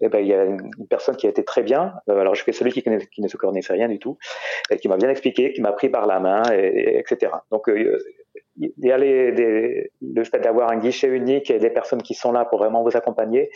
Et 0.01 0.09
ben 0.09 0.19
il 0.19 0.27
y 0.27 0.35
a 0.35 0.45
une 0.45 0.87
personne 0.91 1.17
qui 1.17 1.27
a 1.27 1.31
été 1.31 1.45
très 1.45 1.63
bien. 1.63 1.95
alors 2.09 2.35
je 2.35 2.45
fais 2.45 2.53
celui 2.53 2.73
qui, 2.73 2.83
qui 2.83 3.23
ne 3.23 3.29
se 3.29 3.37
connaissait 3.37 3.73
rien 3.73 3.89
du 3.89 3.99
tout, 3.99 4.19
et 4.71 4.77
qui 4.77 4.89
m'a 4.89 4.97
bien 4.97 5.09
expliqué, 5.09 5.53
qui 5.53 5.63
m'a 5.63 5.73
pris 5.73 5.89
par 5.89 6.07
la 6.07 6.21
main, 6.21 6.43
et, 6.53 6.99
etc. 6.99 7.33
Donc 7.51 7.71
il 8.59 8.73
y 8.79 8.93
a 8.93 8.99
des, 8.99 9.91
le 10.01 10.25
fait 10.25 10.39
d'avoir 10.39 10.71
un 10.71 10.79
guichet 10.79 11.09
unique 11.09 11.51
et 11.51 11.59
des 11.59 11.71
personnes 11.71 12.03
qui 12.03 12.15
sont 12.15 12.33
là 12.33 12.45
pour 12.45 12.59
vraiment 12.59 12.83
vous 12.83 12.97
accompagner, 12.97 13.51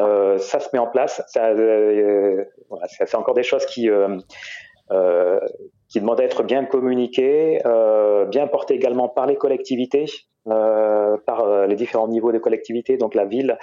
euh, 0.00 0.38
ça 0.38 0.60
se 0.60 0.68
met 0.72 0.78
en 0.78 0.86
place. 0.86 1.22
Ça, 1.28 1.48
euh, 1.48 2.44
c'est 2.88 3.14
encore 3.16 3.34
des 3.34 3.42
choses 3.42 3.66
qui 3.66 3.90
euh, 3.90 5.40
qui 5.88 6.00
demandent 6.00 6.20
à 6.20 6.24
être 6.24 6.42
bien 6.42 6.64
communiquées, 6.64 7.60
bien 8.28 8.46
portées 8.46 8.74
également 8.74 9.08
par 9.08 9.26
les 9.26 9.36
collectivités, 9.36 10.06
par 10.44 11.66
les 11.66 11.74
différents 11.74 12.08
niveaux 12.08 12.30
de 12.30 12.38
collectivités, 12.38 12.96
donc 12.96 13.14
la 13.14 13.24
ville, 13.24 13.58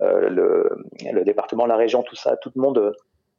le, 0.00 0.68
le, 1.12 1.24
département, 1.24 1.66
la 1.66 1.76
région, 1.76 2.02
tout 2.02 2.16
ça, 2.16 2.36
tout 2.36 2.50
le 2.56 2.60
monde 2.60 2.92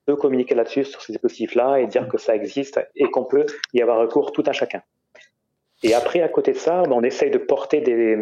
peut 0.05 0.15
communiquer 0.15 0.55
là-dessus 0.55 0.85
sur 0.85 1.01
ces 1.01 1.13
dispositifs-là 1.13 1.79
et 1.79 1.87
dire 1.87 2.07
que 2.07 2.17
ça 2.17 2.35
existe 2.35 2.79
et 2.95 3.05
qu'on 3.05 3.25
peut 3.25 3.45
y 3.73 3.81
avoir 3.81 3.99
recours 3.99 4.31
tout 4.31 4.43
à 4.45 4.53
chacun. 4.53 4.81
Et 5.83 5.93
après, 5.93 6.21
à 6.21 6.29
côté 6.29 6.51
de 6.51 6.57
ça, 6.57 6.83
ben, 6.83 6.93
on 6.93 7.03
essaye 7.03 7.31
de 7.31 7.37
porter 7.37 7.81
des, 7.81 8.17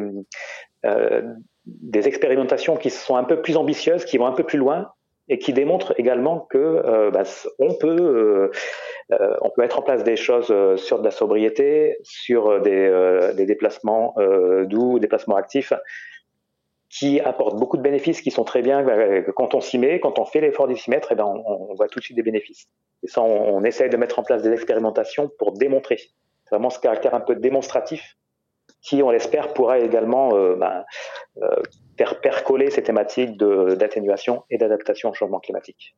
euh, 0.85 1.21
des 1.65 2.07
expérimentations 2.07 2.75
qui 2.75 2.89
sont 2.89 3.15
un 3.15 3.23
peu 3.23 3.41
plus 3.41 3.57
ambitieuses, 3.57 4.05
qui 4.05 4.17
vont 4.17 4.25
un 4.25 4.33
peu 4.33 4.43
plus 4.43 4.57
loin 4.57 4.89
et 5.29 5.39
qui 5.39 5.53
démontrent 5.53 5.93
également 5.97 6.41
que 6.49 6.57
euh, 6.57 7.09
ben, 7.11 7.23
on 7.59 7.73
peut 7.75 8.51
euh, 9.11 9.37
on 9.41 9.49
peut 9.49 9.61
mettre 9.61 9.79
en 9.79 9.81
place 9.81 10.03
des 10.03 10.15
choses 10.15 10.53
sur 10.77 10.99
de 10.99 11.03
la 11.03 11.11
sobriété, 11.11 11.97
sur 12.03 12.61
des, 12.61 13.31
des 13.35 13.45
déplacements 13.45 14.15
doux, 14.65 14.99
déplacements 14.99 15.35
actifs 15.35 15.73
qui 16.89 17.19
apportent 17.19 17.57
beaucoup 17.57 17.77
de 17.77 17.81
bénéfices, 17.81 18.21
qui 18.21 18.29
sont 18.29 18.43
très 18.43 18.61
bien 18.61 18.85
quand 19.35 19.55
on 19.55 19.61
s'y 19.61 19.79
met, 19.79 19.99
quand 19.99 20.19
on 20.19 20.25
fait 20.25 20.41
l'effort 20.41 20.67
d'y 20.67 20.77
s'y 20.77 20.91
mettre, 20.91 21.11
et 21.11 21.15
eh 21.15 21.17
ben 21.17 21.25
on, 21.25 21.73
voit 21.73 21.87
tout 21.87 21.99
de 21.99 22.03
suite 22.03 22.15
des 22.15 22.23
bénéfices. 22.23 22.67
Et 23.03 23.07
ça, 23.07 23.21
on 23.21 23.63
essaye 23.63 23.89
de 23.89 23.97
mettre 23.97 24.19
en 24.19 24.23
place 24.23 24.43
des 24.43 24.51
expérimentations 24.51 25.29
pour 25.39 25.53
démontrer 25.53 25.97
vraiment 26.51 26.69
ce 26.69 26.79
caractère 26.79 27.13
un 27.15 27.19
peu 27.19 27.35
démonstratif 27.35 28.17
qui, 28.81 29.01
on 29.01 29.11
l'espère, 29.11 29.53
pourra 29.53 29.79
également 29.79 30.35
euh, 30.35 30.55
ben, 30.55 30.83
euh, 31.41 31.55
faire 31.97 32.21
percoler 32.21 32.69
ces 32.71 32.83
thématiques 32.83 33.37
d'atténuation 33.37 34.43
et 34.49 34.57
d'adaptation 34.57 35.09
au 35.09 35.13
changement 35.13 35.39
climatique. 35.39 35.95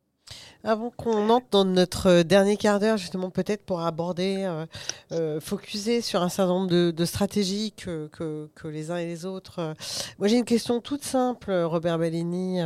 Avant 0.63 0.89
qu'on 0.89 1.29
entre 1.29 1.45
dans 1.51 1.65
notre 1.65 2.23
dernier 2.23 2.57
quart 2.57 2.79
d'heure, 2.79 2.97
justement, 2.97 3.29
peut-être 3.29 3.63
pour 3.63 3.81
aborder, 3.81 4.37
euh, 4.39 4.65
euh, 5.11 5.39
focuser 5.39 6.01
sur 6.01 6.23
un 6.23 6.29
certain 6.29 6.53
nombre 6.53 6.91
de, 6.91 7.05
stratégies 7.05 7.71
que, 7.73 8.07
que, 8.07 8.67
les 8.67 8.89
uns 8.89 8.97
et 8.97 9.05
les 9.05 9.27
autres. 9.27 9.59
Euh, 9.59 9.73
moi, 10.17 10.27
j'ai 10.27 10.37
une 10.37 10.45
question 10.45 10.81
toute 10.81 11.03
simple, 11.03 11.51
Robert 11.51 11.99
Bellini 11.99 12.61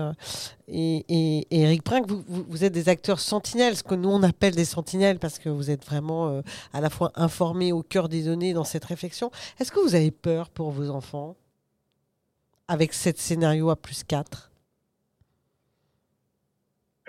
et, 0.69 1.45
Eric 1.51 1.83
Brink. 1.83 2.07
Vous, 2.07 2.23
vous, 2.29 2.63
êtes 2.63 2.71
des 2.71 2.87
acteurs 2.87 3.19
sentinelles, 3.19 3.75
ce 3.75 3.83
que 3.83 3.95
nous 3.95 4.09
on 4.09 4.23
appelle 4.23 4.55
des 4.55 4.63
sentinelles, 4.63 5.19
parce 5.19 5.37
que 5.37 5.49
vous 5.49 5.69
êtes 5.69 5.83
vraiment 5.83 6.41
à 6.71 6.79
la 6.79 6.89
fois 6.89 7.11
informés 7.15 7.73
au 7.73 7.83
cœur 7.83 8.07
des 8.07 8.23
données 8.23 8.53
dans 8.53 8.63
cette 8.63 8.85
réflexion. 8.85 9.29
Est-ce 9.59 9.73
que 9.73 9.79
vous 9.81 9.95
avez 9.95 10.11
peur 10.11 10.49
pour 10.49 10.71
vos 10.71 10.89
enfants? 10.89 11.35
Avec 12.69 12.93
ce 12.93 13.09
scénario 13.15 13.69
à 13.69 13.75
plus 13.75 14.03
4 14.03 14.49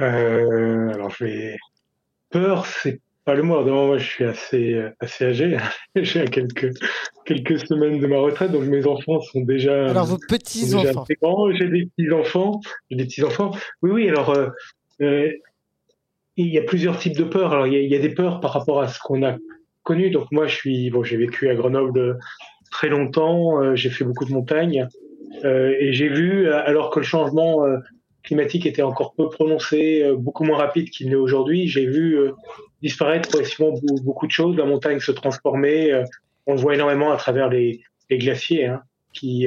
euh, 0.01 0.95
alors, 0.95 1.11
je 1.11 1.25
vais. 1.25 1.57
Peur, 2.31 2.65
c'est 2.65 3.01
pas 3.27 3.35
le 3.35 3.43
mot. 3.43 3.63
moi, 3.63 3.99
je 3.99 4.05
suis 4.05 4.25
assez, 4.25 4.83
assez 4.99 5.27
âgé. 5.27 5.59
J'ai 5.95 6.25
quelques, 6.25 6.73
quelques 7.27 7.59
semaines 7.67 8.01
de 8.01 8.07
ma 8.07 8.19
retraite, 8.19 8.51
donc 8.51 8.65
mes 8.65 8.87
enfants 8.87 9.21
sont 9.21 9.43
déjà. 9.43 9.91
Alors, 9.91 10.07
vos 10.07 10.17
petits-enfants. 10.17 11.05
J'ai 11.53 11.69
des 11.69 11.87
petits-enfants. 11.87 12.61
J'ai 12.91 12.97
des 12.97 13.05
petits-enfants. 13.05 13.51
Oui, 13.83 13.91
oui, 13.91 14.09
alors. 14.09 14.31
Euh, 14.31 14.49
euh, 15.03 15.31
il 16.37 16.47
y 16.47 16.57
a 16.57 16.63
plusieurs 16.63 16.99
types 16.99 17.19
de 17.19 17.25
peurs. 17.25 17.53
Alors, 17.53 17.67
il 17.67 17.75
y 17.75 17.77
a, 17.77 17.81
il 17.81 17.91
y 17.91 17.97
a 17.97 17.99
des 17.99 18.15
peurs 18.15 18.41
par 18.41 18.55
rapport 18.55 18.81
à 18.81 18.89
ce 18.89 18.99
qu'on 19.01 19.23
a 19.23 19.37
connu. 19.83 20.11
Donc, 20.11 20.33
moi, 20.33 20.47
je 20.47 20.55
suis. 20.55 20.89
Bon, 20.89 21.03
j'ai 21.03 21.19
vécu 21.19 21.51
à 21.51 21.55
Grenoble 21.55 22.19
très 22.71 22.89
longtemps. 22.89 23.61
Euh, 23.61 23.75
j'ai 23.75 23.91
fait 23.91 24.05
beaucoup 24.05 24.25
de 24.25 24.33
montagnes. 24.33 24.89
Euh, 25.45 25.75
et 25.79 25.93
j'ai 25.93 26.09
vu, 26.09 26.51
alors 26.51 26.91
que 26.91 27.01
le 27.01 27.05
changement 27.05 27.65
climatique 28.23 28.67
était 28.67 28.83
encore 28.83 29.15
peu 29.15 29.29
prononcé, 29.29 30.03
euh, 30.03 30.17
beaucoup 30.17 30.45
moins 30.45 30.59
rapide 30.59 30.91
qu'il 30.91 31.09
n'est 31.09 31.15
aujourd'hui. 31.15 31.69
J'ai 31.69 31.87
vu 31.87 32.19
euh, 32.19 32.33
disparaître 32.83 33.29
progressivement 33.29 33.75
beaucoup 34.03 34.27
de 34.27 34.33
choses, 34.33 34.57
la 34.57 34.65
montagne 34.65 35.01
se 35.01 35.13
transformer. 35.13 35.93
Euh, 35.93 36.05
on 36.47 36.55
le 36.55 36.61
voit 36.61 36.75
énormément 36.75 37.13
à 37.13 37.17
travers 37.17 37.49
les, 37.49 37.81
glaciers 38.11 38.67
hein, 38.67 38.83
qui, 39.13 39.47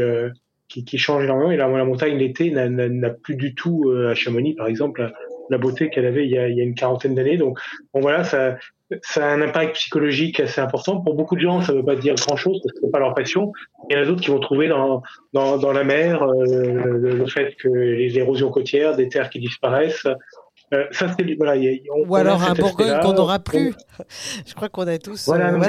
qui, 0.70 0.86
qui, 0.86 0.98
changent 0.98 1.26
énormément. 1.26 1.52
Et 1.52 1.58
la, 1.58 1.68
la 1.68 1.84
montagne 1.84 2.18
l'été 2.18 2.50
n'a 2.50 3.10
plus 3.10 3.36
du 3.36 3.56
tout, 3.56 3.92
à 4.10 4.16
Chamonix 4.16 4.54
par 4.54 4.68
exemple, 4.68 5.12
la, 5.50 5.58
beauté 5.58 5.90
qu'elle 5.90 6.06
avait 6.06 6.24
il 6.24 6.32
y, 6.32 6.38
a, 6.38 6.48
il 6.48 6.58
y, 6.58 6.62
a, 6.62 6.64
une 6.64 6.76
quarantaine 6.76 7.14
d'années. 7.14 7.36
Donc 7.36 7.60
bon, 7.94 8.00
voilà, 8.00 8.24
ça, 8.24 8.58
ça 9.02 9.26
a 9.26 9.34
un 9.34 9.42
impact 9.42 9.76
psychologique 9.76 10.40
assez 10.40 10.62
important. 10.62 11.02
Pour 11.02 11.16
beaucoup 11.16 11.36
de 11.36 11.42
gens, 11.42 11.62
ça 11.62 11.74
ne 11.74 11.80
veut 11.80 11.86
pas 11.86 11.96
dire 11.96 12.16
grand-chose 12.16 12.60
parce 12.64 12.74
que 12.74 12.80
c'est 12.84 12.92
pas 12.92 13.00
leur 13.00 13.14
passion. 13.14 13.52
Il 13.90 13.96
y 13.96 14.00
en 14.00 14.04
a 14.04 14.06
d'autres 14.06 14.22
qui 14.22 14.32
vont 14.32 14.40
trouver 14.40 14.68
dans, 14.68 15.02
dans, 15.34 15.58
dans 15.58 15.72
la 15.72 15.84
mer 15.84 16.24
euh, 16.24 16.84
le, 16.84 17.26
fait 17.26 17.56
que 17.56 17.68
les 17.68 18.18
érosions 18.18 18.50
côtières, 18.50 18.96
des 18.96 19.10
terres 19.10 19.30
qui 19.30 19.40
disparaissent. 19.40 20.08
Euh, 20.74 20.86
ça, 20.92 21.08
c'est 21.18 21.36
voilà. 21.36 21.56
Ou 22.08 22.16
alors 22.16 22.42
un 22.44 22.54
Bourgogne 22.54 23.00
qu'on 23.02 23.14
n'aura 23.14 23.40
plus. 23.40 23.74
Je 24.46 24.54
crois 24.54 24.70
qu'on 24.70 24.88
a 24.88 24.98
tous. 24.98 25.26
Voilà. 25.28 25.54
Euh, 25.54 25.62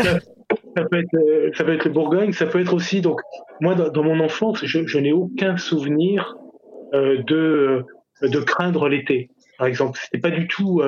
ça, 0.77 0.85
peut 0.85 0.99
être, 0.99 1.57
ça 1.57 1.65
peut 1.65 1.75
être 1.75 1.85
le 1.85 1.91
Bourgogne. 1.91 2.33
Ça 2.33 2.47
peut 2.47 2.61
être 2.61 2.75
aussi. 2.75 3.01
Donc, 3.01 3.21
moi, 3.61 3.75
dans, 3.75 4.03
mon 4.03 4.21
enfance, 4.21 4.65
je, 4.65 4.87
je 4.87 4.99
n'ai 4.99 5.13
aucun 5.13 5.57
souvenir 5.57 6.37
de 6.93 7.85
de 8.23 8.39
craindre 8.39 8.89
l'été. 8.89 9.31
Par 9.59 9.67
exemple, 9.67 9.99
c'était 10.03 10.19
pas 10.19 10.31
du 10.31 10.47
tout 10.49 10.83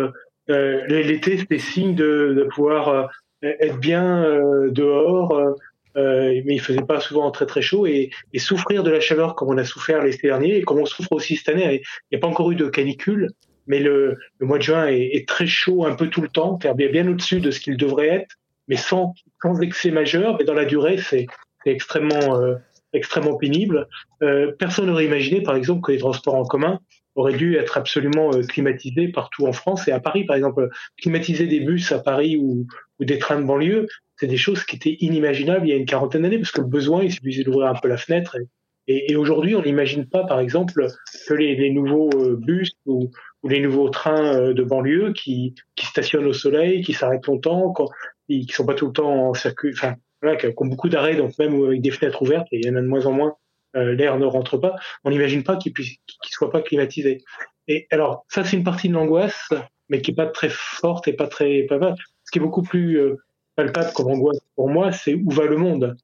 l'été, 0.49 1.39
c'était 1.39 1.59
signe 1.59 1.95
de, 1.95 2.35
de 2.37 2.45
pouvoir 2.45 2.89
euh, 2.89 3.07
être 3.43 3.79
bien 3.79 4.25
euh, 4.25 4.71
dehors, 4.71 5.55
mais 5.95 6.55
il 6.55 6.61
faisait 6.61 6.83
pas 6.83 7.01
souvent 7.01 7.31
très 7.31 7.47
très 7.47 7.63
chaud 7.63 7.87
et, 7.87 8.11
et, 8.35 8.39
souffrir 8.39 8.83
de 8.83 8.91
la 8.91 9.01
chaleur 9.01 9.35
comme 9.35 9.49
on 9.49 9.57
a 9.57 9.65
souffert 9.65 10.03
l'été 10.03 10.29
dernier 10.29 10.59
et 10.59 10.63
comme 10.63 10.79
on 10.79 10.85
souffre 10.85 11.13
aussi 11.13 11.37
cette 11.37 11.49
année. 11.49 11.83
Il 12.11 12.17
n'y 12.17 12.19
a 12.19 12.21
pas 12.21 12.27
encore 12.27 12.51
eu 12.51 12.55
de 12.55 12.69
canicule, 12.69 13.31
mais 13.67 13.81
le, 13.81 14.19
le 14.39 14.47
mois 14.47 14.59
de 14.59 14.63
juin 14.63 14.89
est, 14.89 15.11
est, 15.15 15.27
très 15.27 15.47
chaud 15.47 15.87
un 15.87 15.95
peu 15.95 16.09
tout 16.09 16.21
le 16.21 16.29
temps, 16.29 16.59
bien, 16.75 16.89
bien 16.91 17.09
au-dessus 17.09 17.41
de 17.41 17.51
ce 17.51 17.61
qu'il 17.61 17.77
devrait 17.79 18.09
être, 18.09 18.37
mais 18.69 18.77
sans, 18.77 19.15
sans 19.43 19.61
excès 19.61 19.91
majeur. 19.91 20.37
Mais 20.39 20.45
dans 20.45 20.55
la 20.55 20.65
durée, 20.65 20.99
c'est 20.99 21.27
extrêmement, 21.65 22.41
euh, 22.41 22.57
extrêmement 22.93 23.37
pénible. 23.37 23.89
Euh, 24.23 24.53
personne 24.59 24.87
n'aurait 24.87 25.07
imaginé, 25.07 25.43
par 25.43 25.57
exemple, 25.57 25.83
que 25.83 25.93
les 25.93 25.99
transports 25.99 26.35
en 26.35 26.45
commun 26.45 26.81
aurait 27.17 27.35
dû 27.35 27.57
être 27.57 27.77
absolument 27.77 28.31
climatisé 28.49 29.09
partout 29.09 29.47
en 29.47 29.53
France 29.53 29.89
et 29.89 29.93
à 29.93 30.01
Paris, 30.01 30.25
par 30.25 30.37
exemple, 30.37 30.69
climatiser 31.01 31.47
des 31.47 31.61
bus 31.61 31.91
à 31.93 31.99
Paris 31.99 32.37
ou, 32.37 32.67
des 33.01 33.19
trains 33.19 33.41
de 33.41 33.45
banlieue, 33.45 33.89
c'est 34.17 34.27
des 34.27 34.37
choses 34.37 34.65
qui 34.65 34.77
étaient 34.77 34.97
inimaginables 35.01 35.67
il 35.67 35.71
y 35.71 35.73
a 35.73 35.77
une 35.77 35.87
quarantaine 35.87 36.23
d'années 36.23 36.39
parce 36.39 36.53
que 36.53 36.63
le 36.63 36.67
besoin, 36.67 37.03
il 37.03 37.13
suffisait 37.13 37.43
d'ouvrir 37.43 37.67
un 37.67 37.75
peu 37.75 37.89
la 37.89 37.99
fenêtre 37.99 38.37
et, 38.89 39.17
aujourd'hui, 39.17 39.57
on 39.57 39.63
n'imagine 39.63 40.07
pas, 40.07 40.25
par 40.25 40.39
exemple, 40.39 40.87
que 41.27 41.35
les, 41.35 41.71
nouveaux 41.71 42.09
bus 42.37 42.71
ou, 42.87 43.11
les 43.43 43.61
nouveaux 43.61 43.89
trains 43.89 44.53
de 44.53 44.63
banlieue 44.63 45.13
qui, 45.13 45.55
qui 45.75 45.87
stationnent 45.87 46.27
au 46.27 46.33
soleil, 46.33 46.83
qui 46.83 46.93
s'arrêtent 46.93 47.27
longtemps, 47.27 47.75
qui 48.29 48.47
sont 48.49 48.65
pas 48.65 48.75
tout 48.75 48.87
le 48.87 48.93
temps 48.93 49.31
en 49.31 49.35
circuit, 49.35 49.73
enfin 49.73 49.97
voilà, 50.23 50.37
qui 50.37 50.47
ont 50.47 50.67
beaucoup 50.67 50.89
d'arrêts, 50.89 51.17
donc 51.17 51.37
même 51.39 51.63
avec 51.65 51.81
des 51.81 51.91
fenêtres 51.91 52.23
ouvertes, 52.23 52.47
il 52.53 52.65
y 52.65 52.71
en 52.71 52.77
a 52.77 52.81
de 52.81 52.87
moins 52.87 53.07
en 53.07 53.13
moins, 53.13 53.31
euh, 53.31 53.46
l'air 53.77 54.19
ne 54.19 54.27
rentre 54.27 54.59
pas. 54.59 54.77
On 55.05 55.11
n'imagine 55.11 55.45
pas 55.45 55.57
qu'il 55.57 55.73
puisse, 55.73 55.97
qu'il 56.07 56.33
soit 56.33 56.51
pas 56.51 56.63
climatisé. 56.63 57.23
Et 57.69 57.87
alors 57.91 58.25
ça, 58.29 58.45
c'est 58.45 58.57
une 58.57 58.65
partie 58.65 58.89
de 58.89 58.95
l'angoisse, 58.95 59.53
mais 59.89 60.01
qui 60.01 60.13
est 60.13 60.15
pas 60.15 60.27
très 60.27 60.49
forte 60.51 61.09
et 61.09 61.13
pas 61.13 61.29
très 61.29 61.67
Ce 61.69 62.31
qui 62.31 62.39
est 62.39 62.43
beaucoup 62.43 62.63
plus 62.63 62.99
euh, 62.99 63.17
palpable 63.57 63.93
comme 63.95 64.09
angoisse 64.09 64.41
pour 64.55 64.69
moi, 64.69 64.93
c'est 64.93 65.15
où 65.15 65.31
va 65.31 65.47
le 65.47 65.57
monde, 65.57 65.97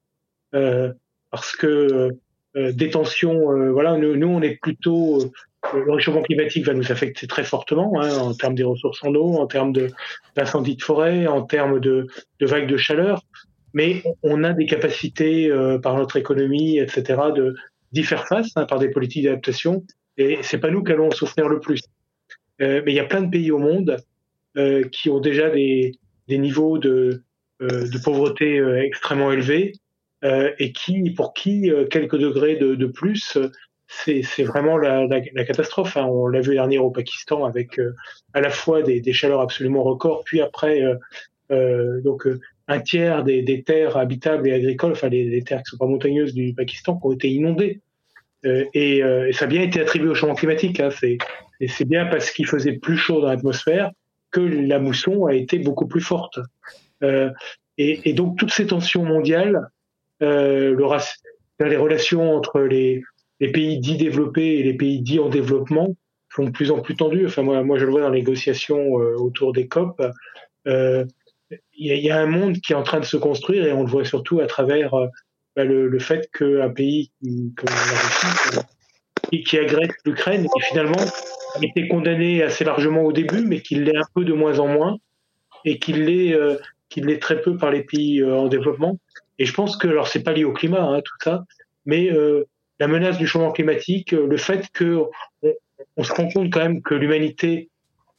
euh, 0.55 0.93
parce 1.31 1.55
que 1.55 2.18
euh, 2.57 2.73
des 2.73 2.91
tensions, 2.91 3.53
euh, 3.53 3.70
voilà, 3.70 3.97
nous, 3.97 4.29
on 4.29 4.43
est 4.43 4.59
plutôt 4.61 5.33
le 5.73 5.93
réchauffement 5.93 6.23
climatique 6.23 6.66
va 6.66 6.75
nous 6.75 6.91
affecter 6.91 7.29
très 7.29 7.45
fortement 7.45 7.93
hein, 8.03 8.18
en 8.18 8.35
termes 8.35 8.57
des 8.57 8.64
ressources 8.64 9.03
en 9.05 9.14
eau, 9.14 9.37
en 9.37 9.47
termes 9.47 9.73
d'incendies 10.35 10.75
de, 10.75 10.83
forêt, 10.83 11.29
en 11.29 11.43
termes 11.43 11.79
de, 11.79 12.09
vagues 12.41 12.66
de 12.66 12.77
chaleur. 12.77 13.23
Mais 13.75 14.03
on 14.23 14.45
a 14.45 14.53
des 14.53 14.66
capacités 14.66 15.51
euh, 15.51 15.79
par 15.79 15.97
notre 15.97 16.16
économie, 16.16 16.79
etc., 16.79 17.20
de 17.35 17.55
d'y 17.93 18.05
faire 18.05 18.27
face 18.27 18.51
hein, 18.57 18.64
par 18.64 18.79
des 18.79 18.89
politiques 18.89 19.25
d'adaptation. 19.25 19.85
Et 20.16 20.39
c'est 20.43 20.59
pas 20.59 20.70
nous 20.70 20.83
qui 20.83 20.93
allons 20.93 21.11
souffrir 21.11 21.49
le 21.49 21.61
plus. 21.61 21.83
Euh, 22.61 22.83
mais 22.85 22.93
il 22.93 22.95
y 22.95 23.01
a 23.01 23.05
plein 23.05 23.23
de 23.23 23.31
pays 23.31 23.51
au 23.51 23.59
monde 23.59 23.99
euh, 24.57 24.85
qui 24.91 25.11
ont 25.11 25.20
déjà 25.20 25.51
des, 25.51 25.93
des 26.29 26.39
niveaux 26.39 26.79
de, 26.79 27.23
euh, 27.61 27.89
de 27.89 27.99
pauvreté 28.03 28.59
euh, 28.59 28.83
extrêmement 28.83 29.33
élevés 29.33 29.73
et 30.25 30.70
qui, 30.70 31.11
pour 31.11 31.35
qui 31.35 31.68
quelques 31.91 32.16
degrés 32.16 32.55
de, 32.55 32.77
de 32.77 32.87
plus 32.87 33.37
c'est 33.93 34.45
vraiment 34.45 34.77
la, 34.79 35.07
la, 35.07 35.20
la 35.33 35.45
catastrophe. 35.45 35.97
Hein. 35.97 36.07
On 36.07 36.27
l'a 36.27 36.41
vu 36.41 36.55
dernier 36.55 36.79
au 36.79 36.91
Pakistan 36.91 37.45
avec 37.45 37.79
euh, 37.79 37.95
à 38.35 38.41
la 38.41 38.51
fois 38.51 38.83
des, 38.83 39.01
des, 39.01 39.12
chaleurs 39.12 39.41
absolument 39.41 39.83
records, 39.83 40.23
puis 40.25 40.41
après 40.41 40.83
euh, 40.83 40.97
euh 41.51 42.01
donc 42.01 42.27
euh, 42.27 42.41
un 42.68 42.80
tiers 42.80 43.24
des, 43.24 43.62
terres 43.64 43.96
habitables 43.96 44.48
et 44.48 44.52
agricoles, 44.52 44.92
enfin 44.92 45.08
les, 45.08 45.42
terres 45.42 45.62
qui 45.62 45.70
sont 45.70 45.78
pas 45.78 45.86
montagneuses 45.86 46.34
du 46.34 46.54
Pakistan, 46.54 46.98
ont 47.02 47.12
été 47.12 47.28
inondées. 47.28 47.80
Et, 48.44 48.98
et, 48.98 49.32
ça 49.32 49.44
a 49.44 49.48
bien 49.48 49.62
été 49.62 49.80
attribué 49.80 50.08
au 50.08 50.14
changement 50.14 50.34
climatique. 50.34 50.80
Hein. 50.80 50.88
C'est 50.90 51.84
bien 51.84 52.06
parce 52.06 52.30
qu'il 52.30 52.46
faisait 52.46 52.72
plus 52.72 52.96
chaud 52.96 53.20
dans 53.20 53.28
l'atmosphère 53.28 53.90
que 54.30 54.40
la 54.40 54.78
mousson 54.78 55.26
a 55.26 55.34
été 55.34 55.58
beaucoup 55.58 55.86
plus 55.86 56.00
forte. 56.00 56.40
Et, 57.02 57.30
et, 57.78 58.12
donc 58.12 58.38
toutes 58.38 58.52
ces 58.52 58.66
tensions 58.66 59.04
mondiales, 59.04 59.68
le, 60.20 60.76
les 61.60 61.76
relations 61.76 62.34
entre 62.34 62.60
les 62.60 63.02
les 63.42 63.50
pays 63.50 63.78
dits 63.78 63.96
développés 63.96 64.60
et 64.60 64.62
les 64.62 64.74
pays 64.74 65.00
dits 65.00 65.18
en 65.18 65.28
développement 65.28 65.96
sont 66.32 66.44
de 66.44 66.50
plus 66.50 66.70
en 66.70 66.80
plus 66.80 66.94
tendus. 66.94 67.26
Enfin, 67.26 67.42
moi, 67.42 67.64
moi 67.64 67.76
je 67.76 67.84
le 67.84 67.90
vois 67.90 68.00
dans 68.00 68.10
les 68.10 68.20
négociations 68.20 69.00
euh, 69.00 69.16
autour 69.16 69.52
des 69.52 69.66
COP. 69.66 70.00
Euh, 71.53 71.57
il 71.74 71.94
y, 71.94 72.11
a 72.11 72.18
un 72.18 72.26
monde 72.26 72.59
qui 72.61 72.72
est 72.72 72.76
en 72.76 72.82
train 72.82 73.00
de 73.00 73.05
se 73.05 73.16
construire 73.16 73.66
et 73.66 73.72
on 73.72 73.82
le 73.82 73.88
voit 73.88 74.05
surtout 74.05 74.40
à 74.40 74.46
travers 74.46 74.94
euh, 74.94 75.07
bah, 75.57 75.64
le, 75.64 75.98
fait 75.98 76.28
qu'un 76.32 76.70
pays 76.70 77.11
comme 77.22 77.68
la 77.68 77.74
Russie, 77.74 78.59
qui, 79.30 79.42
qui 79.44 79.59
agresse 79.59 79.94
l'Ukraine, 80.05 80.46
qui 80.46 80.62
finalement 80.62 81.05
été 81.62 81.88
condamné 81.88 82.42
assez 82.42 82.64
largement 82.64 83.03
au 83.03 83.12
début, 83.12 83.42
mais 83.42 83.61
qu'il 83.61 83.84
l'est 83.84 83.96
un 83.96 84.07
peu 84.14 84.24
de 84.24 84.32
moins 84.32 84.59
en 84.59 84.68
moins, 84.68 84.98
et 85.64 85.78
qu'il 85.78 86.05
l'est 86.05 86.34
euh, 86.34 86.57
l'est 86.96 87.20
très 87.20 87.40
peu 87.40 87.57
par 87.57 87.70
les 87.70 87.82
pays 87.82 88.22
en 88.22 88.48
développement. 88.48 88.98
Et 89.38 89.44
je 89.44 89.55
pense 89.55 89.76
que, 89.76 89.88
alors 89.88 90.09
c'est 90.09 90.22
pas 90.22 90.32
lié 90.32 90.44
au 90.44 90.53
climat, 90.53 90.82
hein, 90.82 91.00
tout 91.00 91.14
ça, 91.22 91.44
mais 91.86 92.11
euh, 92.12 92.44
la 92.78 92.88
menace 92.88 93.18
du 93.18 93.26
changement 93.26 93.53
climatique, 93.53 94.12
euh, 94.12 94.26
le 94.26 94.36
fait 94.36 94.68
que 94.72 95.05
on, 95.96 96.05
se 96.05 96.12
rend 96.12 96.28
compte 96.28 96.53
quand 96.53 96.61
même 96.61 96.82
que 96.82 96.94
l'humanité 96.94 97.70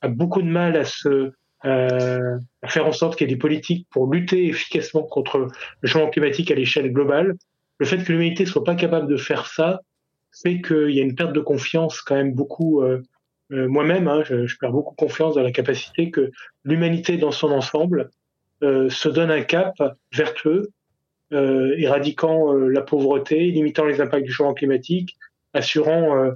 a 0.02 0.08
beaucoup 0.08 0.42
de 0.42 0.48
mal 0.48 0.76
à 0.78 0.86
se 0.86 1.32
euh, 1.66 2.38
à 2.62 2.68
faire 2.68 2.86
en 2.86 2.92
sorte 2.92 3.18
qu'il 3.18 3.28
y 3.28 3.32
ait 3.32 3.36
des 3.36 3.40
politiques 3.40 3.88
pour 3.90 4.12
lutter 4.12 4.48
efficacement 4.48 5.04
contre 5.04 5.48
le 5.82 5.88
changement 5.88 6.10
climatique 6.10 6.52
à 6.52 6.56
l'échelle 6.56 6.92
globale. 6.92 7.36
Le 7.80 7.86
fait 7.86 8.04
que 8.04 8.12
l'humanité 8.12 8.46
soit 8.46 8.64
pas 8.64 8.76
capable 8.76 9.08
de 9.08 9.18
faire 9.18 9.48
ça 9.48 9.80
fait 10.42 10.62
qu'il 10.62 10.92
y 10.92 11.00
a 11.00 11.04
une 11.04 11.16
perte 11.16 11.34
de 11.34 11.40
confiance 11.40 12.02
quand 12.02 12.16
même 12.16 12.34
beaucoup. 12.34 12.82
Euh, 12.82 13.02
euh 13.52 13.68
Moi-même, 13.68 14.08
hein, 14.08 14.24
je, 14.26 14.46
je, 14.46 14.58
perds 14.58 14.72
beaucoup 14.72 14.96
confiance 14.96 15.36
dans 15.36 15.44
la 15.44 15.52
capacité 15.52 16.12
que 16.12 16.32
l'humanité 16.64 17.18
dans 17.18 17.32
son 17.32 17.52
ensemble 17.52 18.10
euh, 18.64 18.90
se 18.90 19.10
donne 19.10 19.32
un 19.32 19.44
cap 19.44 19.76
vertueux 20.12 20.70
euh, 21.34 21.76
éradiquant 21.78 22.54
la 22.54 22.82
pauvreté, 22.82 23.40
limitant 23.52 23.86
les 23.86 24.02
impacts 24.02 24.26
du 24.26 24.32
changement 24.32 24.54
climatique, 24.54 25.16
assurant 25.54 26.32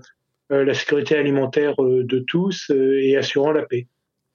la 0.49 0.73
sécurité 0.73 1.17
alimentaire 1.17 1.75
de 1.78 2.19
tous 2.19 2.71
et 2.71 3.17
assurant 3.17 3.51
la 3.51 3.63
paix. 3.63 3.88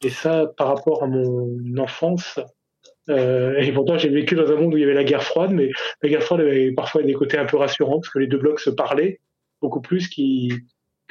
Et 0.03 0.11
ça, 0.11 0.47
par 0.57 0.69
rapport 0.69 1.03
à 1.03 1.07
mon 1.07 1.77
enfance, 1.79 2.41
euh, 3.09 3.57
et 3.59 3.73
pourtant, 3.73 3.99
j'ai 3.99 4.09
vécu 4.09 4.35
dans 4.35 4.51
un 4.51 4.57
monde 4.57 4.75
où 4.75 4.77
il 4.77 4.81
y 4.81 4.85
avait 4.85 4.95
la 4.95 5.05
guerre 5.05 5.23
froide, 5.23 5.53
mais 5.53 5.71
la 6.03 6.09
guerre 6.09 6.23
froide 6.23 6.41
avait 6.41 6.73
parfois 6.73 7.03
des 7.03 7.15
côtés 7.15 7.39
un 7.39 7.47
peu 7.47 7.57
rassurants 7.57 8.01
parce 8.01 8.11
que 8.11 8.19
les 8.19 8.27
deux 8.27 8.39
blocs 8.39 8.61
se 8.61 8.71
parlaient 8.71 9.21
beaucoup 9.61 9.81
plus 9.81 10.09
qu'ils 10.09 10.63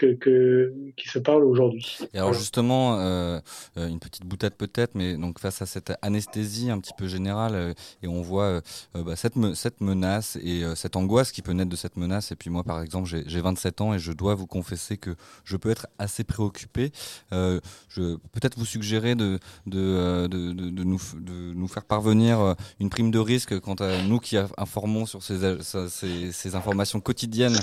que, 0.05 0.73
qui 0.95 1.07
se 1.07 1.19
parle 1.19 1.43
aujourd'hui. 1.43 1.97
Et 2.13 2.17
alors 2.17 2.33
justement, 2.33 2.99
euh, 2.99 3.39
euh, 3.77 3.87
une 3.87 3.99
petite 3.99 4.25
boutade 4.25 4.53
peut-être, 4.53 4.95
mais 4.95 5.15
donc 5.15 5.39
face 5.39 5.61
à 5.61 5.65
cette 5.65 5.93
anesthésie 6.01 6.69
un 6.69 6.79
petit 6.79 6.93
peu 6.97 7.07
générale, 7.07 7.55
euh, 7.55 7.73
et 8.01 8.07
on 8.07 8.21
voit 8.21 8.61
euh 8.95 9.03
bah, 9.03 9.15
cette, 9.15 9.35
me 9.35 9.53
cette 9.53 9.81
menace 9.81 10.37
et 10.41 10.63
euh, 10.63 10.75
cette 10.75 10.95
angoisse 10.95 11.31
qui 11.31 11.41
peut 11.41 11.53
naître 11.53 11.69
de 11.69 11.75
cette 11.75 11.97
menace. 11.97 12.31
Et 12.31 12.35
puis 12.35 12.49
moi, 12.49 12.63
par 12.63 12.81
exemple, 12.81 13.09
j'ai 13.09 13.41
27 13.41 13.81
ans 13.81 13.93
et 13.93 13.99
je 13.99 14.11
dois 14.11 14.35
vous 14.35 14.47
confesser 14.47 14.97
que 14.97 15.15
je 15.43 15.57
peux 15.57 15.69
être 15.69 15.87
assez 15.97 16.23
préoccupé. 16.23 16.91
je 17.31 18.15
peut-être 18.31 18.57
vous 18.57 18.65
suggérer 18.65 19.15
de 19.15 19.39
de, 19.67 20.27
de, 20.27 20.51
de, 20.53 20.69
de, 20.69 20.83
nous, 20.83 20.99
de 21.19 21.53
nous 21.53 21.67
faire 21.67 21.85
parvenir 21.85 22.55
une 22.79 22.89
prime 22.89 23.11
de 23.11 23.19
risque 23.19 23.59
quant 23.59 23.75
à 23.75 24.01
nous 24.03 24.19
qui 24.19 24.37
informons 24.57 25.05
sur 25.05 25.23
ces, 25.23 25.57
ces, 25.61 26.31
ces 26.31 26.55
informations 26.55 26.99
quotidiennes 26.99 27.57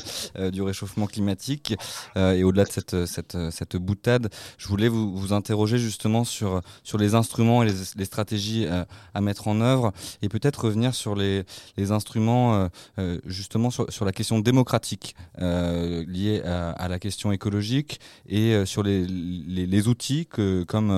du 0.53 0.63
réchauffement 0.63 1.07
climatique. 1.07 1.75
Euh, 2.17 2.28
et 2.35 2.45
au-delà 2.45 2.65
de 2.65 2.71
cette, 2.71 3.07
cette, 3.07 3.37
cette 3.51 3.77
boutade, 3.77 4.31
je 4.57 4.69
voulais 4.69 4.89
vous, 4.89 5.17
vous 5.17 5.33
interroger 5.33 5.79
justement 5.79 6.25
sur, 6.25 6.61
sur 6.83 6.99
les 6.99 7.15
instruments 7.15 7.63
et 7.63 7.71
les, 7.97 8.05
stratégies 8.05 8.67
euh, 8.67 8.85
à 9.15 9.21
mettre 9.21 9.49
en 9.49 9.61
œuvre 9.61 9.93
et 10.23 10.29
peut-être 10.29 10.65
revenir 10.65 10.95
sur 10.95 11.15
les, 11.15 11.45
les 11.77 11.91
instruments 11.93 12.69
euh, 12.99 13.19
justement 13.27 13.71
sur, 13.71 14.05
la 14.05 14.13
question 14.13 14.39
démocratique 14.39 15.15
liée 15.39 16.41
à, 16.45 16.89
la 16.89 16.99
question 16.99 17.33
écologique 17.33 18.01
et 18.27 18.65
sur 18.65 18.83
les, 18.83 19.07
les, 19.07 19.89
outils 19.89 20.27
que, 20.27 20.63
comme 20.65 20.91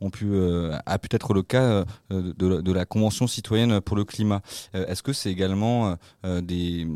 ont 0.00 0.10
pu, 0.10 0.30
a 0.86 0.98
pu 0.98 1.08
être 1.12 1.34
le 1.34 1.42
cas 1.42 1.84
de 2.10 2.72
la 2.72 2.84
Convention 2.84 3.26
citoyenne 3.26 3.80
pour 3.80 3.96
le 3.96 4.04
climat. 4.04 4.42
Est-ce 4.74 5.02
que 5.02 5.12
c'est 5.12 5.30
également 5.30 5.96
des 6.24 6.86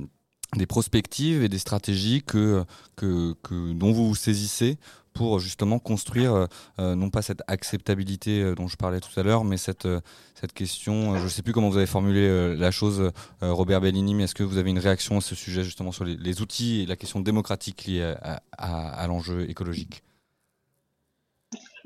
des 0.56 0.66
prospectives 0.66 1.42
et 1.42 1.48
des 1.48 1.58
stratégies 1.58 2.22
que, 2.22 2.64
que, 2.96 3.34
que 3.42 3.72
dont 3.72 3.92
vous 3.92 4.08
vous 4.08 4.14
saisissez 4.14 4.78
pour 5.16 5.38
justement 5.38 5.78
construire 5.78 6.46
euh, 6.78 6.94
non 6.94 7.08
pas 7.10 7.22
cette 7.22 7.42
acceptabilité 7.46 8.42
euh, 8.42 8.54
dont 8.54 8.68
je 8.68 8.76
parlais 8.76 9.00
tout 9.00 9.18
à 9.18 9.22
l'heure, 9.22 9.44
mais 9.44 9.56
cette, 9.56 9.86
euh, 9.86 10.00
cette 10.34 10.52
question, 10.52 11.14
euh, 11.14 11.18
je 11.18 11.24
ne 11.24 11.28
sais 11.28 11.42
plus 11.42 11.52
comment 11.54 11.70
vous 11.70 11.78
avez 11.78 11.86
formulé 11.86 12.20
euh, 12.20 12.54
la 12.54 12.70
chose, 12.70 13.10
Robert 13.40 13.80
Bellini, 13.80 14.14
mais 14.14 14.24
est-ce 14.24 14.34
que 14.34 14.42
vous 14.42 14.58
avez 14.58 14.70
une 14.70 14.78
réaction 14.78 15.16
à 15.16 15.20
ce 15.20 15.34
sujet 15.34 15.64
justement 15.64 15.90
sur 15.90 16.04
les, 16.04 16.16
les 16.16 16.42
outils 16.42 16.82
et 16.82 16.86
la 16.86 16.96
question 16.96 17.20
démocratique 17.20 17.86
liée 17.86 18.14
à, 18.22 18.42
à, 18.58 18.88
à 18.90 19.06
l'enjeu 19.06 19.48
écologique? 19.48 20.02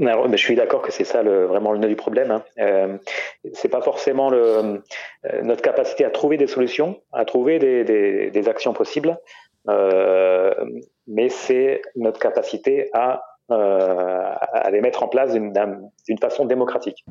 Je 0.00 0.36
suis 0.36 0.56
d'accord 0.56 0.82
que 0.82 0.92
c'est 0.92 1.04
ça 1.04 1.22
le, 1.22 1.44
vraiment 1.44 1.72
le 1.72 1.78
nœud 1.78 1.88
du 1.88 1.96
problème. 1.96 2.30
Hein. 2.30 2.42
Euh, 2.58 2.96
c'est 3.52 3.68
pas 3.68 3.82
forcément 3.82 4.30
le, 4.30 4.82
euh, 5.26 5.42
notre 5.42 5.62
capacité 5.62 6.04
à 6.04 6.10
trouver 6.10 6.36
des 6.36 6.46
solutions, 6.46 7.00
à 7.12 7.24
trouver 7.24 7.58
des, 7.58 7.84
des, 7.84 8.30
des 8.30 8.48
actions 8.48 8.72
possibles, 8.72 9.18
euh, 9.68 10.54
mais 11.06 11.28
c'est 11.28 11.82
notre 11.96 12.18
capacité 12.18 12.88
à, 12.92 13.22
euh, 13.50 14.32
à 14.52 14.70
les 14.70 14.80
mettre 14.80 15.02
en 15.02 15.08
place 15.08 15.32
d'une 15.32 16.18
façon 16.20 16.44
démocratique. 16.46 17.04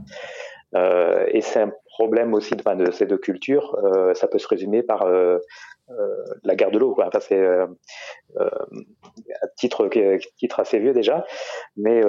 Et 0.75 1.41
c'est 1.41 1.61
un 1.61 1.73
problème 1.87 2.33
aussi 2.35 2.55
de, 2.55 2.85
de 2.85 2.91
ces 2.91 3.07
deux 3.07 3.17
cultures. 3.17 3.75
Ça 4.13 4.27
peut 4.27 4.37
se 4.37 4.47
résumer 4.47 4.83
par 4.83 5.07
la 6.43 6.55
guerre 6.55 6.71
de 6.71 6.79
l'eau. 6.79 6.95
Enfin, 6.97 7.19
c'est 7.19 7.39
euh, 7.39 7.67
euh, 8.37 8.49
un 9.41 9.47
titre, 9.57 9.89
titre 10.37 10.59
assez 10.59 10.79
vieux 10.79 10.93
déjà, 10.93 11.25
mais 11.77 12.01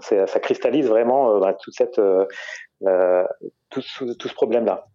ça 0.00 0.40
cristallise 0.40 0.86
vraiment 0.86 1.38
bah, 1.38 1.54
toute 1.54 1.74
cette, 1.74 2.00
tout, 2.80 3.82
tout, 4.18 4.28
ce 4.28 4.34
problème-là. 4.34 4.86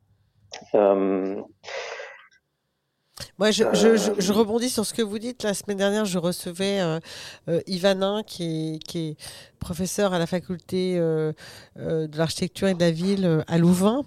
Moi, 3.37 3.51
je, 3.51 3.63
je, 3.73 4.13
je, 4.17 4.33
rebondis 4.33 4.69
sur 4.69 4.85
ce 4.85 4.93
que 4.93 5.01
vous 5.01 5.19
dites. 5.19 5.43
La 5.43 5.53
semaine 5.53 5.77
dernière, 5.77 6.05
je 6.05 6.17
recevais 6.17 6.79
euh, 6.81 6.99
euh 7.47 7.61
Ivanin, 7.67 8.23
qui 8.23 8.79
qui 8.87 9.09
est, 9.09 9.17
professeur 9.63 10.13
à 10.13 10.19
la 10.19 10.27
faculté 10.27 10.95
euh, 10.97 11.33
euh, 11.79 12.07
de 12.07 12.17
l'architecture 12.17 12.67
et 12.67 12.73
de 12.73 12.79
la 12.79 12.91
ville 12.91 13.43
à 13.47 13.57
Louvain, 13.57 14.03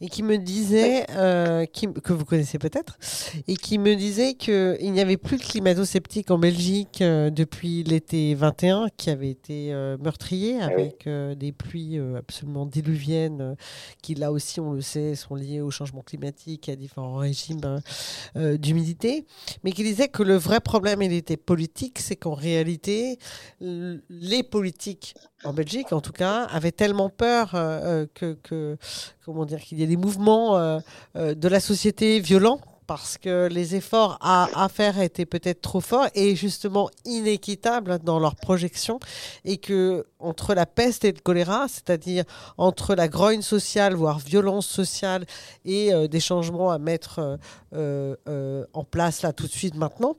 et 0.00 0.08
qui 0.08 0.22
me 0.22 0.36
disait, 0.36 1.06
qui, 1.72 1.88
que 1.92 2.12
vous 2.12 2.24
connaissez 2.24 2.58
peut-être, 2.58 2.98
et 3.48 3.56
qui 3.56 3.78
me 3.78 3.94
disait 3.94 4.34
qu'il 4.34 4.92
n'y 4.92 5.00
avait 5.00 5.16
plus 5.16 5.36
de 5.36 5.42
climato-sceptiques 5.42 6.30
en 6.30 6.38
Belgique 6.38 7.00
depuis 7.00 7.82
l'été 7.82 8.34
21, 8.34 8.88
qui 8.96 9.10
avait 9.10 9.30
été 9.30 9.72
meurtrier 10.00 10.58
ah 10.60 10.66
avec 10.66 11.08
des 11.38 11.52
pluies 11.52 11.98
absolument 12.16 12.66
diluviennes, 12.66 13.56
qui 14.02 14.14
là 14.14 14.32
aussi, 14.32 14.60
on 14.60 14.72
le 14.72 14.80
sait, 14.80 15.14
sont 15.14 15.34
liées 15.34 15.60
au 15.60 15.70
changement 15.70 16.02
climatique, 16.02 16.68
à 16.68 16.76
différents 16.76 17.16
régimes 17.16 17.80
euh, 18.36 18.56
d'humidité, 18.56 19.26
mais 19.64 19.72
qui 19.72 19.82
disait 19.82 20.08
que 20.08 20.22
le 20.22 20.36
vrai 20.36 20.60
problème, 20.60 21.02
il 21.02 21.12
était 21.12 21.36
politique, 21.36 21.98
c'est 21.98 22.16
qu'en 22.16 22.34
réalité, 22.34 23.18
les 23.60 24.42
politiques, 24.42 24.89
en 25.44 25.52
Belgique 25.52 25.92
en 25.92 26.00
tout 26.00 26.12
cas, 26.12 26.44
avaient 26.44 26.72
tellement 26.72 27.08
peur 27.08 27.52
euh, 27.54 28.06
que, 28.14 28.34
que, 28.42 28.76
comment 29.24 29.44
dire, 29.44 29.60
qu'il 29.60 29.78
y 29.78 29.82
ait 29.82 29.86
des 29.86 29.96
mouvements 29.96 30.56
euh, 30.56 30.80
de 31.14 31.48
la 31.48 31.60
société 31.60 32.20
violents 32.20 32.60
parce 32.90 33.18
que 33.18 33.46
les 33.46 33.76
efforts 33.76 34.18
à, 34.20 34.68
faire 34.68 35.00
étaient 35.00 35.24
peut-être 35.24 35.60
trop 35.60 35.80
forts 35.80 36.08
et 36.16 36.34
justement 36.34 36.90
inéquitables 37.04 38.00
dans 38.00 38.18
leur 38.18 38.34
projection 38.34 38.98
et 39.44 39.58
que 39.58 40.06
entre 40.18 40.54
la 40.54 40.66
peste 40.66 41.04
et 41.04 41.12
le 41.12 41.20
choléra, 41.20 41.68
c'est-à-dire 41.68 42.24
entre 42.58 42.96
la 42.96 43.06
grogne 43.06 43.42
sociale, 43.42 43.94
voire 43.94 44.18
violence 44.18 44.66
sociale 44.66 45.24
et 45.64 45.94
euh, 45.94 46.08
des 46.08 46.18
changements 46.18 46.72
à 46.72 46.78
mettre 46.78 47.20
euh, 47.20 47.36
euh, 47.36 47.36
en 47.72 48.84
place 48.84 49.22
là 49.22 49.32
tout 49.32 49.46
de 49.46 49.52
suite 49.52 49.76
maintenant, 49.76 50.16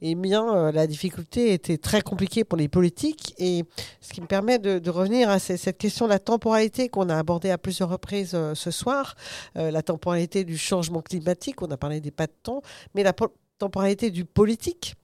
eh 0.00 0.14
bien 0.14 0.70
la 0.70 0.86
difficulté 0.86 1.52
était 1.52 1.78
très 1.78 2.00
compliquée 2.00 2.44
pour 2.44 2.58
les 2.58 2.68
politiques. 2.68 3.34
Et 3.38 3.64
ce 4.00 4.12
qui 4.12 4.20
me 4.20 4.26
permet 4.26 4.58
de, 4.58 4.90
revenir 4.90 5.30
à 5.30 5.38
cette 5.38 5.78
question 5.78 6.06
de 6.06 6.10
la 6.10 6.18
temporalité 6.18 6.88
qu'on 6.88 7.08
a 7.08 7.16
abordée 7.16 7.50
à 7.50 7.58
plusieurs 7.58 7.88
reprises 7.88 8.36
ce 8.54 8.70
soir, 8.70 9.16
la 9.54 9.82
temporalité 9.82 10.44
du 10.44 10.56
changement 10.56 11.02
climatique, 11.02 11.62
on 11.62 11.70
a 11.70 11.76
parlé 11.76 12.00
des 12.00 12.10
pas 12.10 12.26
de 12.26 12.32
temps, 12.42 12.62
mais 12.94 13.02
la 13.02 13.12
temporalité 13.58 14.10
du 14.10 14.24
politique, 14.24 14.94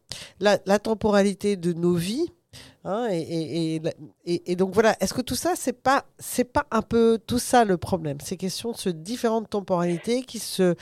la, 0.40 0.58
temporalité 0.78 1.56
de 1.56 1.72
nos 1.72 1.94
vies. 1.94 2.32
Hein, 2.84 3.08
et, 3.10 3.80
donc 4.56 4.72
voilà, 4.72 4.96
est-ce 5.00 5.14
que 5.14 5.20
tout 5.20 5.34
ça, 5.34 5.54
c'est 5.56 5.74
pas, 5.74 6.06
c'est 6.18 6.44
pas 6.44 6.66
un 6.70 6.82
peu 6.82 7.18
tout 7.24 7.38
ça 7.38 7.64
le 7.64 7.76
problème? 7.76 8.18
Ces 8.20 8.36
questions 8.36 8.72
de 8.72 8.76
ce 8.76 8.88
différentes 8.88 9.50
temporalités 9.50 10.22
qui 10.22 10.38
se 10.38 10.74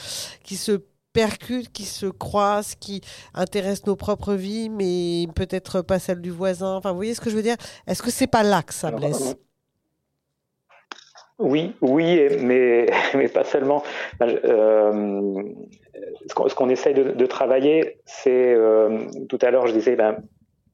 percutent, 1.16 1.72
qui 1.72 1.84
se 1.84 2.04
croisent, 2.04 2.76
qui 2.78 3.00
intéressent 3.32 3.86
nos 3.86 3.96
propres 3.96 4.34
vies, 4.34 4.68
mais 4.68 5.26
peut-être 5.34 5.80
pas 5.80 5.98
celles 5.98 6.20
du 6.20 6.30
voisin. 6.30 6.76
Enfin, 6.76 6.90
vous 6.90 6.96
voyez 6.96 7.14
ce 7.14 7.22
que 7.22 7.30
je 7.30 7.36
veux 7.36 7.42
dire? 7.42 7.56
Est-ce 7.86 8.02
que 8.02 8.10
c'est 8.10 8.26
pas 8.26 8.42
là 8.42 8.62
que 8.62 8.74
ça 8.74 8.90
blesse? 8.90 9.34
oui, 11.38 11.74
oui, 11.80 12.20
mais, 12.40 12.86
mais 13.14 13.28
pas 13.28 13.44
seulement. 13.44 13.82
Euh, 14.20 15.42
ce 16.26 16.54
qu'on 16.54 16.68
essaye 16.68 16.92
de, 16.92 17.12
de 17.12 17.26
travailler, 17.26 17.98
c'est, 18.04 18.54
euh, 18.54 19.06
tout 19.30 19.38
à 19.40 19.50
l'heure 19.50 19.66
je 19.66 19.72
disais, 19.72 19.96
ben, 19.96 20.18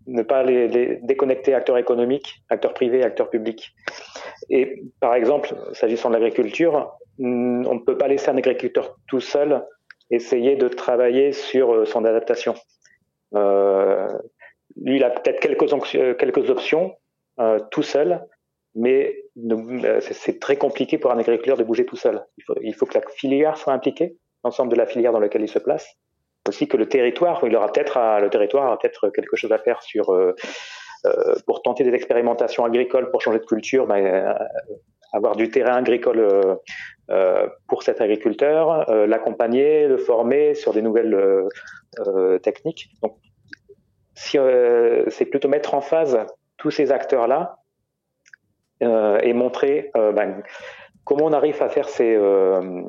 ne 0.08 0.22
pas 0.22 0.42
les, 0.42 0.66
les, 0.66 0.96
déconnecter 1.02 1.54
acteurs 1.54 1.78
économiques, 1.78 2.42
acteurs 2.50 2.74
privés, 2.74 3.04
acteurs 3.04 3.30
publics. 3.30 3.72
Et 4.50 4.82
par 4.98 5.14
exemple, 5.14 5.54
s'agissant 5.72 6.08
de 6.10 6.14
l'agriculture, 6.14 6.90
on 7.20 7.74
ne 7.74 7.84
peut 7.84 7.96
pas 7.96 8.08
laisser 8.08 8.30
un 8.30 8.36
agriculteur 8.36 8.96
tout 9.06 9.20
seul 9.20 9.62
essayer 10.12 10.56
de 10.56 10.68
travailler 10.68 11.32
sur 11.32 11.74
euh, 11.74 11.84
son 11.84 12.04
adaptation. 12.04 12.54
Euh, 13.34 14.08
lui, 14.76 14.96
il 14.96 15.04
a 15.04 15.10
peut-être 15.10 15.40
quelques, 15.40 16.18
quelques 16.18 16.50
options 16.50 16.94
euh, 17.40 17.58
tout 17.70 17.82
seul, 17.82 18.24
mais 18.74 19.16
euh, 19.38 20.00
c'est 20.00 20.38
très 20.38 20.56
compliqué 20.56 20.98
pour 20.98 21.10
un 21.12 21.18
agriculteur 21.18 21.56
de 21.56 21.64
bouger 21.64 21.84
tout 21.84 21.96
seul. 21.96 22.24
Il 22.62 22.74
faut, 22.74 22.86
que 22.86 22.98
la 22.98 23.04
filière 23.16 23.56
soit 23.56 23.72
impliquée, 23.72 24.16
l'ensemble 24.44 24.70
de 24.70 24.76
la 24.76 24.86
filière 24.86 25.12
dans 25.12 25.20
laquelle 25.20 25.42
il 25.42 25.48
se 25.48 25.58
place. 25.58 25.86
Aussi 26.48 26.66
que 26.66 26.76
le 26.76 26.88
territoire, 26.88 27.40
il 27.44 27.54
aura 27.54 27.70
peut-être 27.70 28.18
le 28.20 28.28
territoire 28.28 28.76
peut-être 28.78 29.10
quelque 29.10 29.36
chose 29.36 29.52
à 29.52 29.58
faire 29.58 29.80
sur 29.82 30.10
euh, 30.10 30.34
euh, 31.04 31.34
pour 31.46 31.62
tenter 31.62 31.84
des 31.84 31.94
expérimentations 31.94 32.64
agricoles 32.64 33.10
pour 33.10 33.20
changer 33.20 33.38
de 33.38 33.44
culture, 33.44 33.86
ben, 33.86 34.04
euh, 34.04 34.34
avoir 35.12 35.36
du 35.36 35.50
terrain 35.50 35.76
agricole 35.76 36.20
euh, 37.10 37.48
pour 37.68 37.82
cet 37.82 38.00
agriculteur, 38.00 38.90
l'accompagner, 39.06 39.86
le 39.86 39.98
former 39.98 40.54
sur 40.54 40.72
des 40.72 40.82
nouvelles 40.82 41.48
techniques. 42.42 42.90
Donc, 43.02 43.16
si, 44.14 44.38
c'est 45.08 45.26
plutôt 45.26 45.48
mettre 45.48 45.74
en 45.74 45.80
phase 45.80 46.18
tous 46.56 46.70
ces 46.70 46.92
acteurs 46.92 47.26
là 47.26 47.58
euh, 48.82 49.18
et 49.22 49.32
montrer 49.32 49.90
euh, 49.96 50.12
ben, 50.12 50.42
comment 51.04 51.26
on 51.26 51.32
arrive 51.32 51.62
à 51.62 51.68
faire 51.68 51.88
ces 51.88 52.16
euh, 52.16 52.82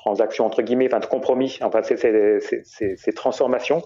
transactions 0.00 0.46
entre 0.46 0.62
guillemets, 0.62 0.88
enfin 0.88 1.00
de 1.00 1.06
compromis, 1.06 1.58
enfin 1.62 1.82
ces, 1.82 1.96
ces, 1.96 3.12
transformations 3.12 3.82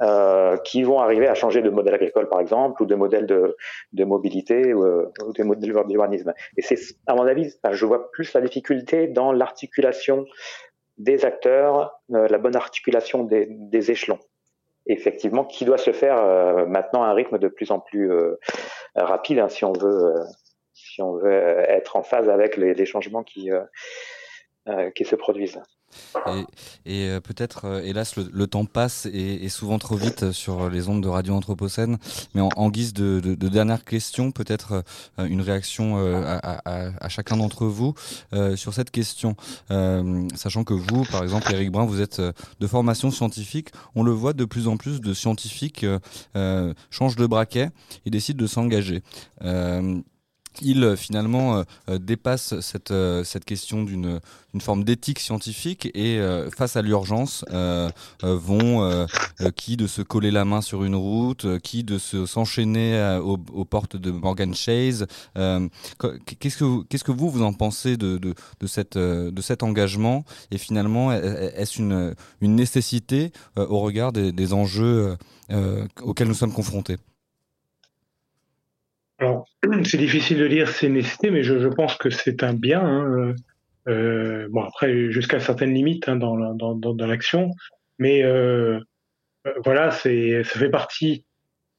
euh, 0.00 0.56
qui 0.58 0.82
vont 0.82 0.98
arriver 0.98 1.28
à 1.28 1.34
changer 1.34 1.60
de 1.62 1.70
modèle 1.70 1.94
agricole 1.94 2.28
par 2.28 2.40
exemple 2.40 2.82
ou 2.82 2.86
de 2.86 2.94
modèle 2.94 3.26
de, 3.26 3.56
de 3.92 4.04
mobilité 4.04 4.72
ou, 4.72 4.84
ou 4.84 5.32
de 5.32 5.42
modèle 5.42 5.72
d'urbanisme. 5.86 6.32
Et 6.56 6.62
c'est 6.62 6.78
à 7.06 7.14
mon 7.14 7.26
avis, 7.26 7.52
je 7.70 7.86
vois 7.86 8.10
plus 8.10 8.32
la 8.32 8.40
difficulté 8.40 9.06
dans 9.06 9.32
l'articulation 9.32 10.24
des 10.98 11.24
acteurs, 11.24 12.00
euh, 12.14 12.28
la 12.28 12.38
bonne 12.38 12.56
articulation 12.56 13.24
des, 13.24 13.46
des 13.50 13.90
échelons. 13.90 14.18
effectivement, 14.86 15.44
qui 15.44 15.64
doit 15.64 15.78
se 15.78 15.92
faire 15.92 16.18
euh, 16.18 16.66
maintenant 16.66 17.02
à 17.02 17.08
un 17.08 17.14
rythme 17.14 17.38
de 17.38 17.48
plus 17.48 17.70
en 17.70 17.80
plus 17.80 18.10
rapide 18.94 19.38
hein, 19.38 19.48
si 19.48 19.64
on 19.64 19.72
veut 19.72 20.14
si 20.72 21.02
on 21.02 21.16
veut 21.16 21.32
être 21.68 21.96
en 21.96 22.02
phase 22.02 22.28
avec 22.28 22.56
les, 22.56 22.86
changements 22.86 23.22
qui, 23.22 23.50
euh, 23.50 23.60
euh, 23.60 23.64
qui 24.94 25.04
se 25.04 25.16
produisent. 25.16 25.60
Et, 26.86 27.08
euh, 27.08 27.20
peut-être, 27.20 27.82
hélas, 27.84 28.16
le, 28.16 28.46
temps 28.46 28.64
passe 28.64 29.06
et, 29.06 29.48
souvent 29.48 29.78
trop 29.78 29.96
vite 29.96 30.32
sur 30.32 30.68
les 30.68 30.88
ondes 30.88 31.02
de 31.02 31.08
Radio 31.08 31.34
Anthropocène. 31.34 31.98
Mais 32.34 32.40
en, 32.40 32.70
guise 32.70 32.92
de, 32.92 33.34
dernière 33.34 33.84
question, 33.84 34.30
peut-être 34.30 34.84
une 35.18 35.40
réaction 35.40 35.96
à, 35.96 37.08
chacun 37.08 37.36
d'entre 37.36 37.66
vous 37.66 37.94
sur 38.56 38.74
cette 38.74 38.90
question. 38.90 39.36
sachant 40.34 40.64
que 40.64 40.74
vous, 40.74 41.04
par 41.04 41.22
exemple, 41.22 41.52
Eric 41.52 41.70
Brun, 41.70 41.86
vous 41.86 42.00
êtes 42.00 42.20
de 42.20 42.66
formation 42.66 43.10
scientifique. 43.10 43.68
On 43.94 44.02
le 44.02 44.12
voit 44.12 44.32
de 44.32 44.44
plus 44.44 44.68
en 44.68 44.76
plus 44.76 45.00
de 45.00 45.14
scientifiques 45.14 45.86
changent 46.90 47.16
de 47.16 47.26
braquet 47.26 47.70
et 48.06 48.10
décident 48.10 48.40
de 48.42 48.46
s'engager 48.46 49.02
il 50.62 50.84
euh, 50.84 50.96
finalement 50.96 51.56
euh, 51.56 51.62
euh, 51.88 51.98
dépasse 51.98 52.58
cette, 52.60 52.92
cette 53.24 53.44
question 53.44 53.82
d'une 53.82 54.20
une 54.52 54.60
forme 54.60 54.82
d'éthique 54.82 55.20
scientifique 55.20 55.88
et 55.94 56.18
face 56.56 56.74
à 56.74 56.82
l'urgence 56.82 57.44
vont 58.20 59.06
qui 59.54 59.76
de 59.76 59.86
se 59.86 60.02
coller 60.02 60.32
la 60.32 60.44
main 60.44 60.60
sur 60.60 60.82
une 60.82 60.96
route, 60.96 61.60
qui 61.60 61.84
de 61.84 61.98
se 61.98 62.26
s'enchaîner 62.26 63.20
aux, 63.22 63.38
aux, 63.52 63.64
portes 63.64 63.96
de 63.96 64.10
Morgan 64.10 64.52
Chase. 64.52 65.06
qu'est-ce 65.36 66.56
que 66.56 66.82
qu'est-ce 66.82 67.04
que 67.04 67.12
vous 67.12 67.30
vous 67.30 67.42
en 67.42 67.52
pensez 67.52 67.96
de, 67.96 68.18
de, 68.18 68.34
de 68.58 68.66
cette 68.66 68.98
de 68.98 69.40
cet 69.40 69.62
engagement 69.62 70.24
et 70.50 70.58
finalement 70.58 71.12
est-ce 71.12 71.80
une 71.80 72.16
une 72.40 72.56
nécessité 72.56 73.30
au 73.56 73.78
regard 73.78 74.10
des, 74.10 74.32
des 74.32 74.52
enjeux 74.52 75.16
auxquels 76.02 76.26
nous 76.26 76.34
sommes 76.34 76.52
confrontés? 76.52 76.96
Alors, 79.20 79.46
c'est 79.84 79.98
difficile 79.98 80.38
de 80.38 80.48
dire 80.48 80.68
c'est 80.68 80.88
nécessité, 80.88 81.30
mais 81.30 81.42
je, 81.42 81.68
pense 81.68 81.96
que 81.96 82.10
c'est 82.10 82.42
un 82.42 82.54
bien. 82.54 82.82
Hein. 82.82 83.34
Euh, 83.88 84.48
bon, 84.50 84.62
après, 84.62 85.10
jusqu'à 85.10 85.40
certaines 85.40 85.74
limites 85.74 86.08
hein, 86.08 86.16
dans, 86.16 86.54
dans, 86.54 86.74
dans, 86.74 87.06
l'action, 87.06 87.50
mais 87.98 88.24
euh, 88.24 88.80
euh, 89.46 89.52
voilà, 89.64 89.90
ça 89.90 90.10
fait 90.10 90.70
partie 90.70 91.24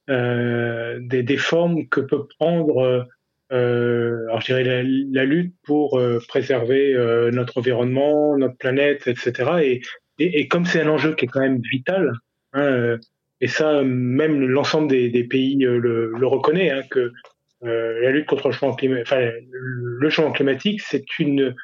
euh, 0.10 1.00
des, 1.02 1.24
des, 1.24 1.38
formes 1.38 1.88
que 1.88 2.02
peut 2.02 2.28
prendre, 2.40 3.08
euh, 3.52 4.26
alors 4.28 4.42
je 4.42 4.46
dirais 4.48 4.64
la, 4.64 5.26
lutte 5.26 5.56
pour 5.64 6.00
euh, 6.00 6.20
préserver 6.28 6.96
notre 7.32 7.58
environnement, 7.58 8.38
notre 8.38 8.58
planète, 8.58 9.08
etc. 9.08 9.52
Et, 9.64 9.82
et, 10.20 10.48
comme 10.48 10.66
c'est 10.66 10.82
un 10.82 10.90
enjeu 10.90 11.16
qui 11.16 11.26
est 11.26 11.28
quand 11.28 11.42
même 11.42 11.62
vital. 11.72 12.14
Hein, 12.54 12.98
et 13.42 13.48
ça, 13.48 13.82
même 13.84 14.40
l'ensemble 14.40 14.88
des, 14.88 15.24
pays 15.24 15.58
le, 15.58 16.28
reconnaît, 16.28 16.84
que 16.90 17.00
euh, 17.00 17.14
la 17.62 18.12
lutte 18.12 18.28
contre 18.28 18.48
le 18.48 18.54
changement 18.54 18.76
climatique, 18.76 19.08
enfin, 19.08 19.30
le 19.44 20.10
changement 20.10 20.32
climatique, 20.32 20.82
c'est 20.82 21.20
une 21.20 21.56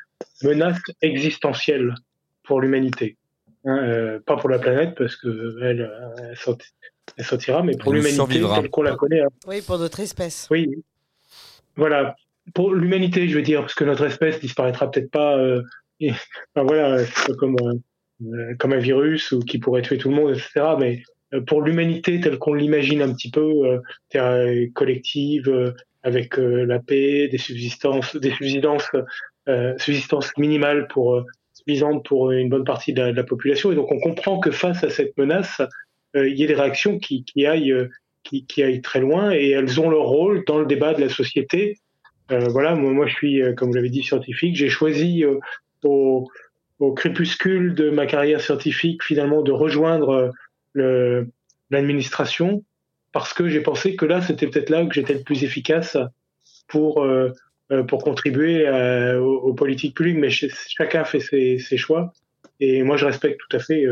menace 0.44 0.80
existentielle 1.02 1.94
pour 2.44 2.62
l'humanité. 2.62 3.18
Hein, 3.66 3.78
euh, 3.84 4.20
pas 4.26 4.38
pour 4.38 4.50
la 4.50 4.60
planète 4.60 4.96
parce 4.96 5.16
que 5.16 5.58
elle, 5.62 5.92
elle, 6.20 7.26
sortira, 7.26 7.64
mais 7.64 7.76
pour 7.76 7.94
l'humanité 7.94 8.42
telle 8.42 8.70
qu'on 8.70 8.84
la 8.84 8.96
connaît. 8.96 9.22
Hein. 9.22 9.30
Oui, 9.48 9.62
pour 9.62 9.78
notre 9.78 10.00
espèce. 10.00 10.48
Oui, 10.50 10.70
voilà. 11.76 12.16
Pour 12.54 12.74
l'humanité, 12.74 13.28
je 13.28 13.36
veux 13.36 13.42
dire, 13.42 13.62
parce 13.62 13.74
que 13.74 13.84
notre 13.84 14.06
espèce 14.06 14.40
disparaîtra 14.40 14.90
peut-être 14.90 15.12
pas. 15.12 15.38
Euh, 15.38 15.64
enfin, 16.02 16.66
voilà, 16.66 17.04
comme 17.38 17.58
comme 18.58 18.74
un 18.74 18.80
virus 18.80 19.32
ou 19.32 19.40
qui 19.42 19.60
pourrait 19.60 19.82
tuer 19.82 19.98
tout 19.98 20.10
le 20.10 20.16
monde, 20.16 20.32
etc. 20.32 20.76
Mais 20.80 21.04
pour 21.46 21.62
l'humanité 21.62 22.20
telle 22.20 22.38
qu'on 22.38 22.54
l'imagine 22.54 23.02
un 23.02 23.14
petit 23.14 23.32
peu, 23.32 23.80
collective, 24.74 25.74
avec 26.04 26.38
la 26.38 26.80
paix, 26.80 27.28
des 27.28 27.38
subsistances, 27.38 28.16
des 28.16 28.32
subsistances, 28.32 28.90
subsistances 29.78 30.32
minimales 30.38 30.88
pour 30.88 31.24
suffisantes 31.54 32.06
pour 32.06 32.32
une 32.32 32.50
bonne 32.50 32.64
partie 32.64 32.94
de 32.94 33.02
la, 33.02 33.24
population. 33.24 33.72
Et 33.72 33.76
donc 33.76 33.92
on 33.92 34.00
comprend 34.00 34.40
que 34.40 34.52
face 34.52 34.84
à 34.84 34.90
cette 34.90 35.18
menace, 35.18 35.62
il 36.16 36.38
y 36.38 36.44
ait 36.44 36.48
des 36.48 36.56
réactions 36.56 36.98
qui, 36.98 37.26
qui 37.26 37.46
aillent 37.46 37.88
qui, 38.28 38.46
qui, 38.46 38.64
aillent 38.64 38.82
très 38.82 39.00
loin 39.00 39.32
et 39.32 39.52
elles 39.52 39.80
ont 39.80 39.90
leur 39.90 40.06
rôle 40.06 40.44
dans 40.46 40.60
le 40.60 40.66
débat 40.66 40.94
de 40.94 41.02
la 41.02 41.10
société. 41.10 41.78
Euh, 42.32 42.48
voilà, 42.50 42.76
moi, 42.76 42.92
moi 42.92 43.08
je 43.08 43.14
suis, 43.14 43.42
comme 43.56 43.70
vous 43.70 43.76
l'avez 43.76 43.90
dit, 43.90 44.04
scientifique. 44.04 44.56
J'ai 44.56 44.70
choisi 44.70 45.24
euh, 45.24 45.40
au, 45.84 46.28
au, 46.80 46.94
crépuscule 46.94 47.74
de 47.74 47.90
ma 47.90 48.06
carrière 48.06 48.42
scientifique 48.42 49.04
finalement 49.04 49.42
de 49.42 49.52
rejoindre 49.52 50.34
l'administration 51.70 52.64
parce 53.12 53.34
que 53.34 53.48
j'ai 53.48 53.62
pensé 53.62 53.96
que 53.96 54.06
là 54.06 54.22
c'était 54.22 54.48
peut-être 54.48 54.70
là 54.70 54.86
que 54.86 54.94
j'étais 54.94 55.14
le 55.14 55.24
plus 55.24 55.44
efficace 55.44 55.98
pour 56.68 57.04
euh, 57.04 57.32
pour 57.88 58.04
contribuer 58.04 58.70
aux, 59.20 59.54
politiques 59.54 59.96
publiques. 59.96 60.20
Mais 60.20 60.30
chacun 60.30 61.04
fait 61.04 61.20
ses, 61.20 61.78
choix 61.78 62.14
et 62.60 62.84
moi 62.84 62.98
je 62.98 63.06
respecte 63.06 63.40
tout 63.40 63.58
à 63.58 63.60
fait 63.60 63.86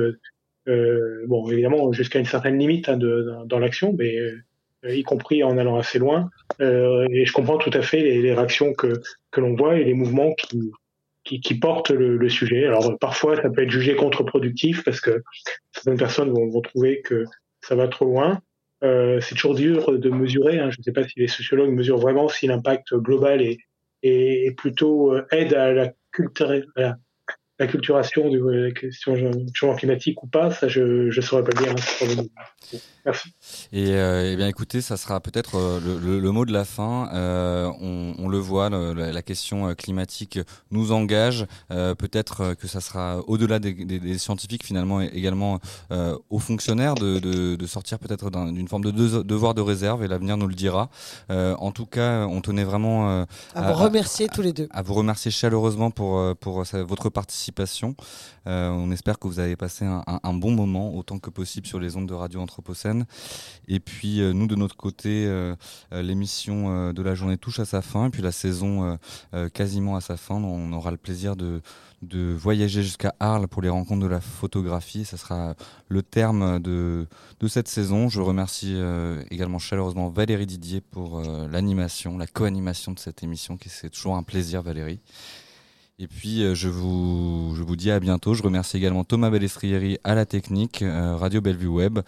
euh, 0.68 1.26
bon, 1.28 1.50
évidemment, 1.50 1.92
jusqu'à 1.92 2.20
une 2.20 2.26
certaine 2.26 2.58
limite 2.58 2.90
hein, 2.90 2.98
de, 2.98 3.28
dans 3.46 3.60
l'action, 3.60 3.94
mais 3.98 4.18
euh, 4.18 4.96
y 4.96 5.04
compris 5.04 5.44
en 5.44 5.58
allant 5.58 5.78
assez 5.78 6.00
loin. 6.00 6.30
Euh, 6.62 7.06
et 7.12 7.26
je 7.26 7.34
comprends 7.34 7.58
tout 7.58 7.72
à 7.74 7.82
fait 7.82 8.02
les, 8.02 8.22
les 8.22 8.34
réactions 8.34 8.74
que, 8.74 9.02
que 9.32 9.42
l'on 9.42 9.56
voit 9.56 9.78
et 9.78 9.84
les 9.84 9.94
mouvements 9.94 10.34
qui, 10.34 10.72
qui, 11.26 11.42
qui 11.42 11.56
portent 11.56 11.90
le, 11.90 12.18
le, 12.18 12.30
sujet. 12.30 12.66
Alors 12.66 12.98
parfois, 13.00 13.36
ça 13.36 13.50
peut 13.50 13.64
être 13.64 13.72
jugé 13.72 13.96
contre-productif 13.96 14.84
parce 14.84 15.02
que 15.02 15.24
certaines 15.74 15.98
personnes 15.98 16.30
vont, 16.30 16.48
vont, 16.50 16.62
trouver 16.62 17.02
que 17.02 17.26
ça 17.62 17.76
va 17.76 17.88
trop 17.88 18.06
loin. 18.06 18.42
Euh, 18.84 19.20
c'est 19.22 19.36
toujours 19.36 19.56
dur 19.56 19.98
de 19.98 20.10
mesurer. 20.10 20.60
Hein. 20.60 20.70
Je 20.70 20.78
ne 20.80 20.84
sais 20.84 20.92
pas 20.92 21.08
si 21.08 21.20
les 21.20 21.28
sociologues 21.28 21.72
mesurent 21.72 22.00
vraiment 22.00 22.30
si 22.30 22.48
l'impact 22.48 22.94
global 22.94 23.42
est, 23.42 23.58
est, 24.04 24.46
est 24.46 24.52
plutôt 24.52 25.14
euh, 25.14 25.26
aide 25.32 25.54
à 25.54 25.74
la 25.74 25.92
culture, 26.12 26.52
à 26.78 26.96
la 27.58 27.68
culturation 27.68 28.30
de 28.30 28.40
la 28.40 28.72
question 28.72 29.16
changement 29.54 29.76
climatique 29.76 30.22
ou 30.24 30.28
pas, 30.28 30.52
ça 30.52 30.68
je 30.68 31.16
ne 31.16 31.22
saurais 31.22 31.44
pas 31.44 31.54
dire. 31.54 31.72
Hein, 31.72 32.24
Merci. 33.06 33.30
Et, 33.72 33.92
euh, 33.94 34.32
eh 34.34 34.36
bien 34.36 34.48
écoutez, 34.48 34.82
ça 34.82 34.98
sera 34.98 35.20
peut-être 35.20 35.56
euh, 35.56 35.80
le, 35.80 36.20
le, 36.20 36.32
mot 36.32 36.44
de 36.44 36.52
la 36.52 36.66
fin. 36.66 37.08
Euh, 37.14 37.70
on, 37.80 38.16
on, 38.18 38.28
le 38.28 38.40
voit, 38.40 38.70
le, 38.70 38.94
la 38.94 39.22
question 39.22 39.68
euh, 39.70 39.74
climatique 39.76 40.40
nous 40.72 40.92
engage. 40.92 41.46
Euh, 41.70 41.94
peut-être 41.94 42.56
que 42.56 42.68
ça 42.68 42.82
sera 42.82 43.20
au-delà 43.28 43.60
des, 43.60 43.74
des, 43.74 44.00
des, 44.00 44.18
scientifiques 44.18 44.66
finalement 44.66 45.02
également 45.02 45.60
aux 46.30 46.40
fonctionnaires 46.40 46.96
de, 46.96 47.20
de, 47.20 47.56
de 47.56 47.68
sortir 47.68 48.00
peut-être 48.00 48.32
d'une 48.52 48.68
forme 48.68 48.84
de 48.84 48.92
devoir 49.22 49.54
de 49.54 49.62
réserve 49.62 50.04
et 50.04 50.08
l'avenir 50.08 50.38
nous 50.38 50.48
le 50.48 50.56
dira. 50.56 50.90
en 51.30 51.72
tout 51.72 51.86
cas, 51.86 52.26
on 52.26 52.42
tenait 52.42 52.64
vraiment 52.64 53.08
à, 53.08 53.28
à, 53.54 53.72
vous 53.72 53.84
remercier 53.84 54.28
tous 54.28 54.42
les 54.42 54.54
deux. 54.54 54.68
À 54.72 54.82
vous 54.82 54.94
remercier 54.94 55.32
chaleureusement 55.32 55.92
pour, 55.92 56.36
pour 56.38 56.64
votre 56.88 57.10
participation. 57.10 57.45
On 58.46 58.92
espère 58.92 59.20
que 59.20 59.28
vous 59.28 59.40
avez 59.40 59.56
passé 59.56 59.86
un, 59.86 60.34
bon 60.34 60.52
moment 60.52 60.94
autant 60.96 61.20
que 61.20 61.30
possible 61.30 61.68
sur 61.68 61.80
les 61.80 61.96
ondes 61.96 62.08
de 62.08 62.14
Radio 62.14 62.40
Anthropocène. 62.40 63.06
Et 63.68 63.80
puis 63.80 64.22
euh, 64.22 64.34
nous 64.34 64.48
de 64.48 64.56
notre 64.56 64.76
côté, 64.76 65.26
euh, 65.26 65.56
euh, 65.94 66.02
l'émission 66.02 66.94
de 66.94 67.02
la 67.02 67.16
journée 67.16 67.38
touche 67.38 67.60
à 67.60 67.66
sa 67.66 67.82
fin, 67.82 68.08
et 68.08 68.10
puis 68.10 68.22
la 68.22 68.32
saison 68.32 68.98
quasiment 69.54 69.96
à 69.96 70.02
sa 70.02 70.18
fin. 70.18 70.36
On 70.36 70.72
aura 70.74 70.92
le 70.92 70.98
plaisir 70.98 71.36
de, 71.36 71.62
de 72.02 72.34
voyager 72.34 72.84
jusqu'à 72.84 73.14
Arles 73.20 73.48
pour 73.48 73.62
les 73.62 73.70
rencontres 73.70 74.04
de 74.04 74.08
la 74.08 74.22
photographie. 74.22 75.06
Ça 75.06 75.18
sera 75.18 75.56
le 75.88 76.04
terme 76.04 76.60
de, 76.60 77.08
de 77.40 77.48
cette 77.48 77.68
saison. 77.68 78.10
Je 78.10 78.22
remercie 78.22 78.76
également 79.30 79.60
chaleureusement 79.60 80.10
Valérie 80.10 80.46
Didier 80.46 80.82
pour 80.82 81.22
l'animation, 81.22 82.18
la 82.18 82.28
co-animation 82.28 82.92
de 82.92 83.00
cette 83.00 83.24
émission, 83.24 83.58
qui 83.58 83.70
c'est 83.70 83.90
toujours 83.90 84.16
un 84.16 84.24
plaisir 84.24 84.62
Valérie. 84.62 85.00
Et 85.98 86.08
puis 86.08 86.44
euh, 86.44 86.56
je 86.56 86.68
vous 86.68 87.54
je 87.56 87.64
vous 87.64 87.76
dis 87.76 87.90
à 87.90 88.00
bientôt. 88.00 88.34
Je 88.34 88.44
remercie 88.44 88.76
également 88.76 89.06
Thomas 89.06 89.30
Bellestrieri 89.30 89.98
à 90.04 90.14
la 90.14 90.26
technique, 90.26 90.82
euh, 90.82 91.16
Radio 91.16 91.40
Bellevue 91.40 91.68
Web 91.68 92.00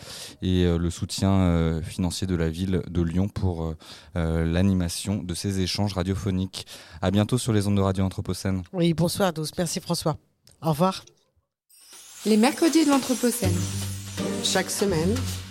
et 0.42 0.66
euh, 0.66 0.78
le 0.78 0.90
soutien 0.90 1.82
financier 1.84 2.28
de 2.28 2.36
la 2.36 2.50
ville 2.50 2.82
de 2.90 3.02
Lyon 3.02 3.30
pour 3.30 3.74
l'animation 4.16 5.24
de 5.24 5.34
ces 5.34 5.62
échanges 5.62 5.94
radiophoniques. 5.94 6.66
À 7.02 7.12
bientôt 7.12 7.38
sur 7.38 7.54
les 7.54 7.68
ondes 7.68 7.78
de 7.78 7.82
Radio 7.82 8.04
Anthropocène. 8.04 8.64
Oui, 8.74 8.94
bonsoir 8.94 9.34
tous. 9.34 9.52
Merci 9.58 9.80
François. 9.80 10.18
Au 10.62 10.70
revoir. 10.70 11.06
Les 12.26 12.38
mercredis 12.38 12.86
de 12.86 12.90
l'Anthropocène. 12.90 13.56
Chaque 14.44 14.70
semaine. 14.70 15.16